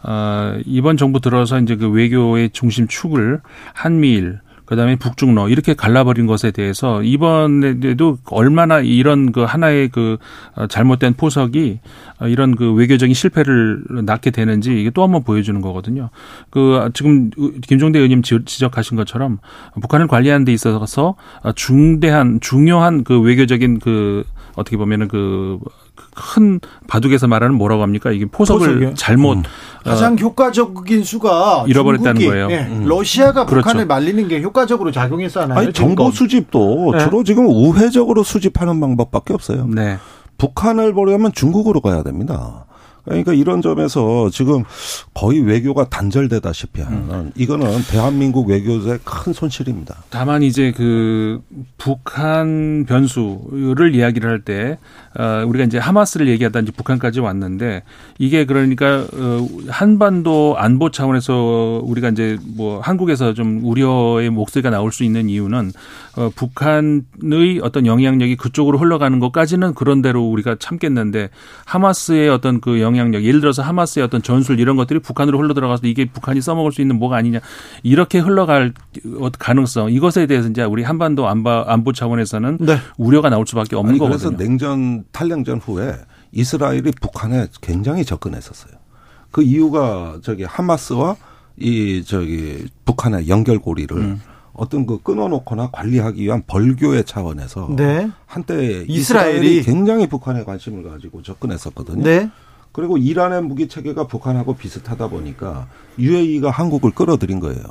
[0.02, 3.40] 어, 이번 정부 들어서 이제 그 외교의 중심 축을
[3.74, 10.18] 한미일 그다음에 북중러 이렇게 갈라버린 것에 대해서 이번에도 얼마나 이런 그 하나의 그
[10.55, 11.80] 어, 잘못된 포석이
[12.20, 16.10] 어, 이런 그 외교적인 실패를 낳게 되는지 이게 또 한번 보여주는 거거든요.
[16.51, 17.30] 그 지금
[17.66, 19.39] 김종대 의원님 지- 지적하신 것처럼
[19.80, 21.16] 북한을 관리하는 데 있어서
[21.55, 24.24] 중대한 중요한 그 외교적인 그
[24.59, 25.59] 어떻게 보면은 그
[26.14, 28.10] 큰 바둑에서 말하는 뭐라고 합니까?
[28.10, 28.94] 이게 포석을 포석이요?
[28.94, 29.43] 잘못 어,
[29.85, 32.48] 가장 효과적인 수가 잃어버렸다는 중국이, 거예요.
[32.51, 32.85] 예, 음.
[32.86, 33.64] 러시아가 그렇죠.
[33.64, 35.59] 북한을 말리는 게 효과적으로 작용했잖아요.
[35.59, 36.10] 아니 정보.
[36.10, 37.05] 수집도 네.
[37.05, 39.66] 주로 지금 우회적으로 수집하는 방법밖에 없어요.
[39.68, 39.98] 네.
[40.39, 42.66] 북한을 보려면 중국으로 가야 됩니다.
[43.09, 44.64] 그러니까 이런 점에서 지금
[45.14, 49.97] 거의 외교가 단절되다시피 하는 이거는 대한민국 외교의 큰 손실입니다.
[50.10, 51.40] 다만 이제 그
[51.76, 54.78] 북한 변수를 이야기를 할 때
[55.19, 57.82] 어, 우리가 이제 하마스를 얘기하다 이제 북한까지 왔는데
[58.19, 65.03] 이게 그러니까 어, 한반도 안보 차원에서 우리가 이제 뭐 한국에서 좀 우려의 목소리가 나올 수
[65.03, 65.73] 있는 이유는
[66.16, 71.31] 어, 북한의 어떤 영향력이 그쪽으로 흘러가는 것까지는 그런 대로 우리가 참겠는데
[71.65, 76.05] 하마스의 어떤 그 영향력 예를 들어서 하마스의 어떤 전술 이런 것들이 북한으로 흘러 들어가서 이게
[76.05, 77.40] 북한이 써먹을 수 있는 뭐가 아니냐
[77.82, 78.73] 이렇게 흘러갈
[79.39, 82.78] 가능성 이것에 대해서 이제 우리 한반도 안보, 안보 차원에서는 네.
[82.97, 84.49] 우려가 나올 수밖에 없는 아니, 그래서 거거든요.
[84.49, 85.94] 냉전 탈냉전 후에
[86.32, 88.74] 이스라엘이 북한에 굉장히 접근했었어요.
[89.30, 91.16] 그 이유가 저기 하마스와
[91.56, 94.20] 이 저기 북한의 연결고리를 음.
[94.52, 98.10] 어떤 그 끊어놓거나 관리하기 위한 벌교의 차원에서 네.
[98.26, 102.02] 한때 이스라엘이 이스라엘이 굉장히 북한에 관심을 가지고 접근했었거든요.
[102.02, 102.30] 네.
[102.73, 105.66] 그리고 이란의 무기 체계가 북한하고 비슷하다 보니까
[105.99, 107.62] UAE가 한국을 끌어들인 거예요.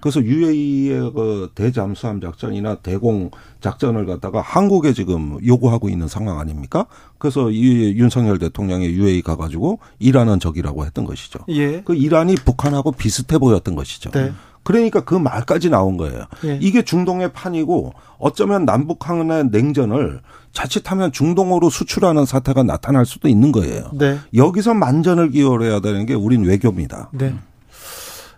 [0.00, 6.86] 그래서 UAE의 그 대잠수함 작전이나 대공 작전을 갖다가 한국에 지금 요구하고 있는 상황 아닙니까?
[7.18, 11.40] 그래서 이 윤석열 대통령이 UAE 가가지고 이란은 적이라고 했던 것이죠.
[11.48, 11.82] 예.
[11.82, 14.10] 그 이란이 북한하고 비슷해 보였던 것이죠.
[14.10, 14.32] 네.
[14.62, 16.24] 그러니까 그 말까지 나온 거예요.
[16.44, 16.58] 예.
[16.60, 20.20] 이게 중동의 판이고 어쩌면 남북한의 냉전을
[20.54, 23.90] 자칫하면 중동으로 수출하는 사태가 나타날 수도 있는 거예요.
[23.92, 24.18] 네.
[24.34, 27.10] 여기서 만전을 기울여야 되는 게 우린 외교입니다.
[27.12, 27.34] 네.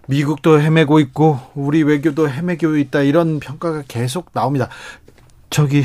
[0.09, 4.69] 미국도 헤매고 있고 우리 외교도 헤매고 있다 이런 평가가 계속 나옵니다.
[5.51, 5.85] 저기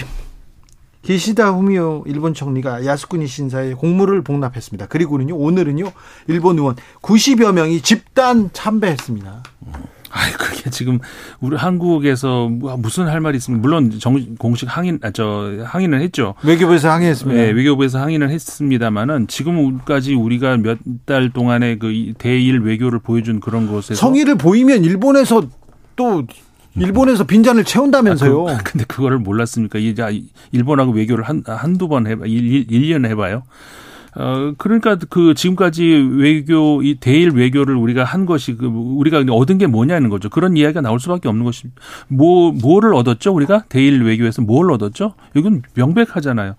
[1.02, 4.88] 기시다 후미오 일본 총리가 야스쿠니 신사에 공물을 복납했습니다.
[4.88, 5.91] 그리고는요 오늘은요
[6.28, 9.44] 일본 의원 90여 명이 집단 참배했습니다.
[10.12, 11.00] 아이 그게 지금
[11.40, 16.36] 우리 한국에서 뭐 무슨 할 말이 있으면 물론 정, 공식 항의 아, 저 항의는 했죠.
[16.44, 17.42] 외교부에서 항의했습니다.
[17.42, 23.72] 네, 외교부에서 항의는 했습니다만은 지금까지 우리가 몇 달 동안의 그 이- 대일 외교를 보여준 그런
[23.72, 25.48] 것에서 성의를 보이면 일본에서
[25.96, 26.24] 또
[26.76, 28.48] 일본에서 빈잔을 채운다면서요.
[28.48, 29.78] 아, 그, 근데 그거를 몰랐습니까?
[29.80, 30.04] 이제
[30.52, 33.44] 일본하고 외교를 한 한두 번 해봐, 일, 일년 해봐요.
[34.16, 35.84] 어, 그러니까 그 지금까지
[36.18, 40.30] 외교, 이 대일 외교를 우리가 한 것이 그 우리가 얻은 게 뭐냐는 거죠.
[40.30, 41.68] 그런 이야기가 나올 수밖에 없는 것이
[42.10, 43.34] 뭐, 뭐를 얻었죠?
[43.34, 45.14] 우리가 대일 외교에서 뭘 얻었죠?
[45.36, 46.56] 이건 명백하잖아요.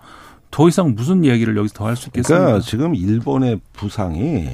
[0.51, 2.45] 더 이상 무슨 이야기를 여기서 더 할 수 있겠습니까?
[2.45, 4.49] 그러니까 지금 일본의 부상이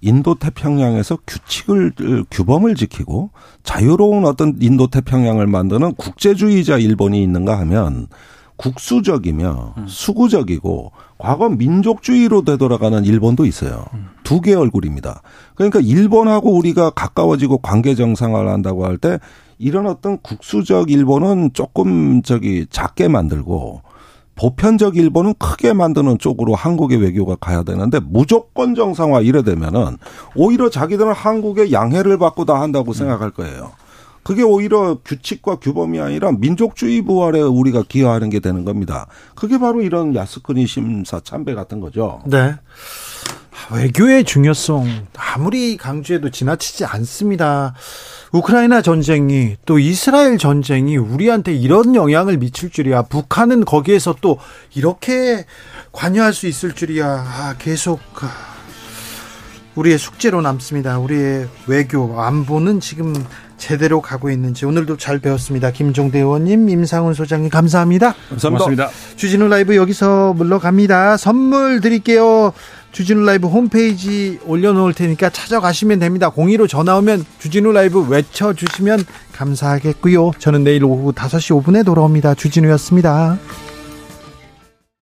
[0.00, 1.92] 인도 태평양에서 규칙을
[2.30, 3.30] 규범을 지키고
[3.62, 8.08] 자유로운 어떤 인도 태평양을 만드는 국제주의자 일본이 있는가 하면
[8.56, 13.84] 국수적이며 수구적이고 과거 민족주의로 되돌아가는 일본도 있어요.
[14.22, 15.22] 두 개의 얼굴입니다.
[15.54, 19.18] 그러니까 일본하고 우리가 가까워지고 관계 정상화를 한다고 할 때
[19.58, 23.82] 이런 어떤 국수적 일본은 조금 저기 작게 만들고
[24.36, 29.98] 보편적 일본은 크게 만드는 쪽으로 한국의 외교가 가야 되는데 무조건 정상화 이래 되면은
[30.34, 33.70] 오히려 자기들은 한국의 양해를 받고 다 한다고 생각할 거예요.
[34.24, 39.06] 그게 오히려 규칙과 규범이 아니라 민족주의 부활에 우리가 기여하는 게 되는 겁니다.
[39.34, 42.22] 그게 바로 이런 야스쿠니 심사 참배 같은 거죠.
[42.26, 42.54] 네.
[43.72, 47.74] 외교의 중요성 아무리 강조해도 지나치지 않습니다.
[48.32, 53.02] 우크라이나 전쟁이 또 이스라엘 전쟁이 우리한테 이런 영향을 미칠 줄이야.
[53.02, 54.38] 북한은 거기에서 또
[54.74, 55.46] 이렇게
[55.92, 57.06] 관여할 수 있을 줄이야.
[57.06, 58.53] 아, 계속 아,
[59.74, 60.98] 우리의 숙제로 남습니다.
[60.98, 63.14] 우리의 외교 안보는 지금
[63.56, 65.70] 제대로 가고 있는지 오늘도 잘 배웠습니다.
[65.70, 68.14] 김종대 의원님, 임상훈 소장님 감사합니다.
[68.30, 68.90] 감사합니다.
[69.16, 71.16] 주진우 라이브 여기서 물러갑니다.
[71.16, 72.52] 선물 드릴게요.
[72.92, 76.30] 주진우 라이브 홈페이지 올려놓을 테니까 찾아가시면 됩니다.
[76.30, 80.32] 02로 전화 오면 주진우 라이브 외쳐주시면 감사하겠고요.
[80.38, 82.34] 저는 내일 오후 5시 5분에 돌아옵니다.
[82.34, 83.38] 주진우였습니다.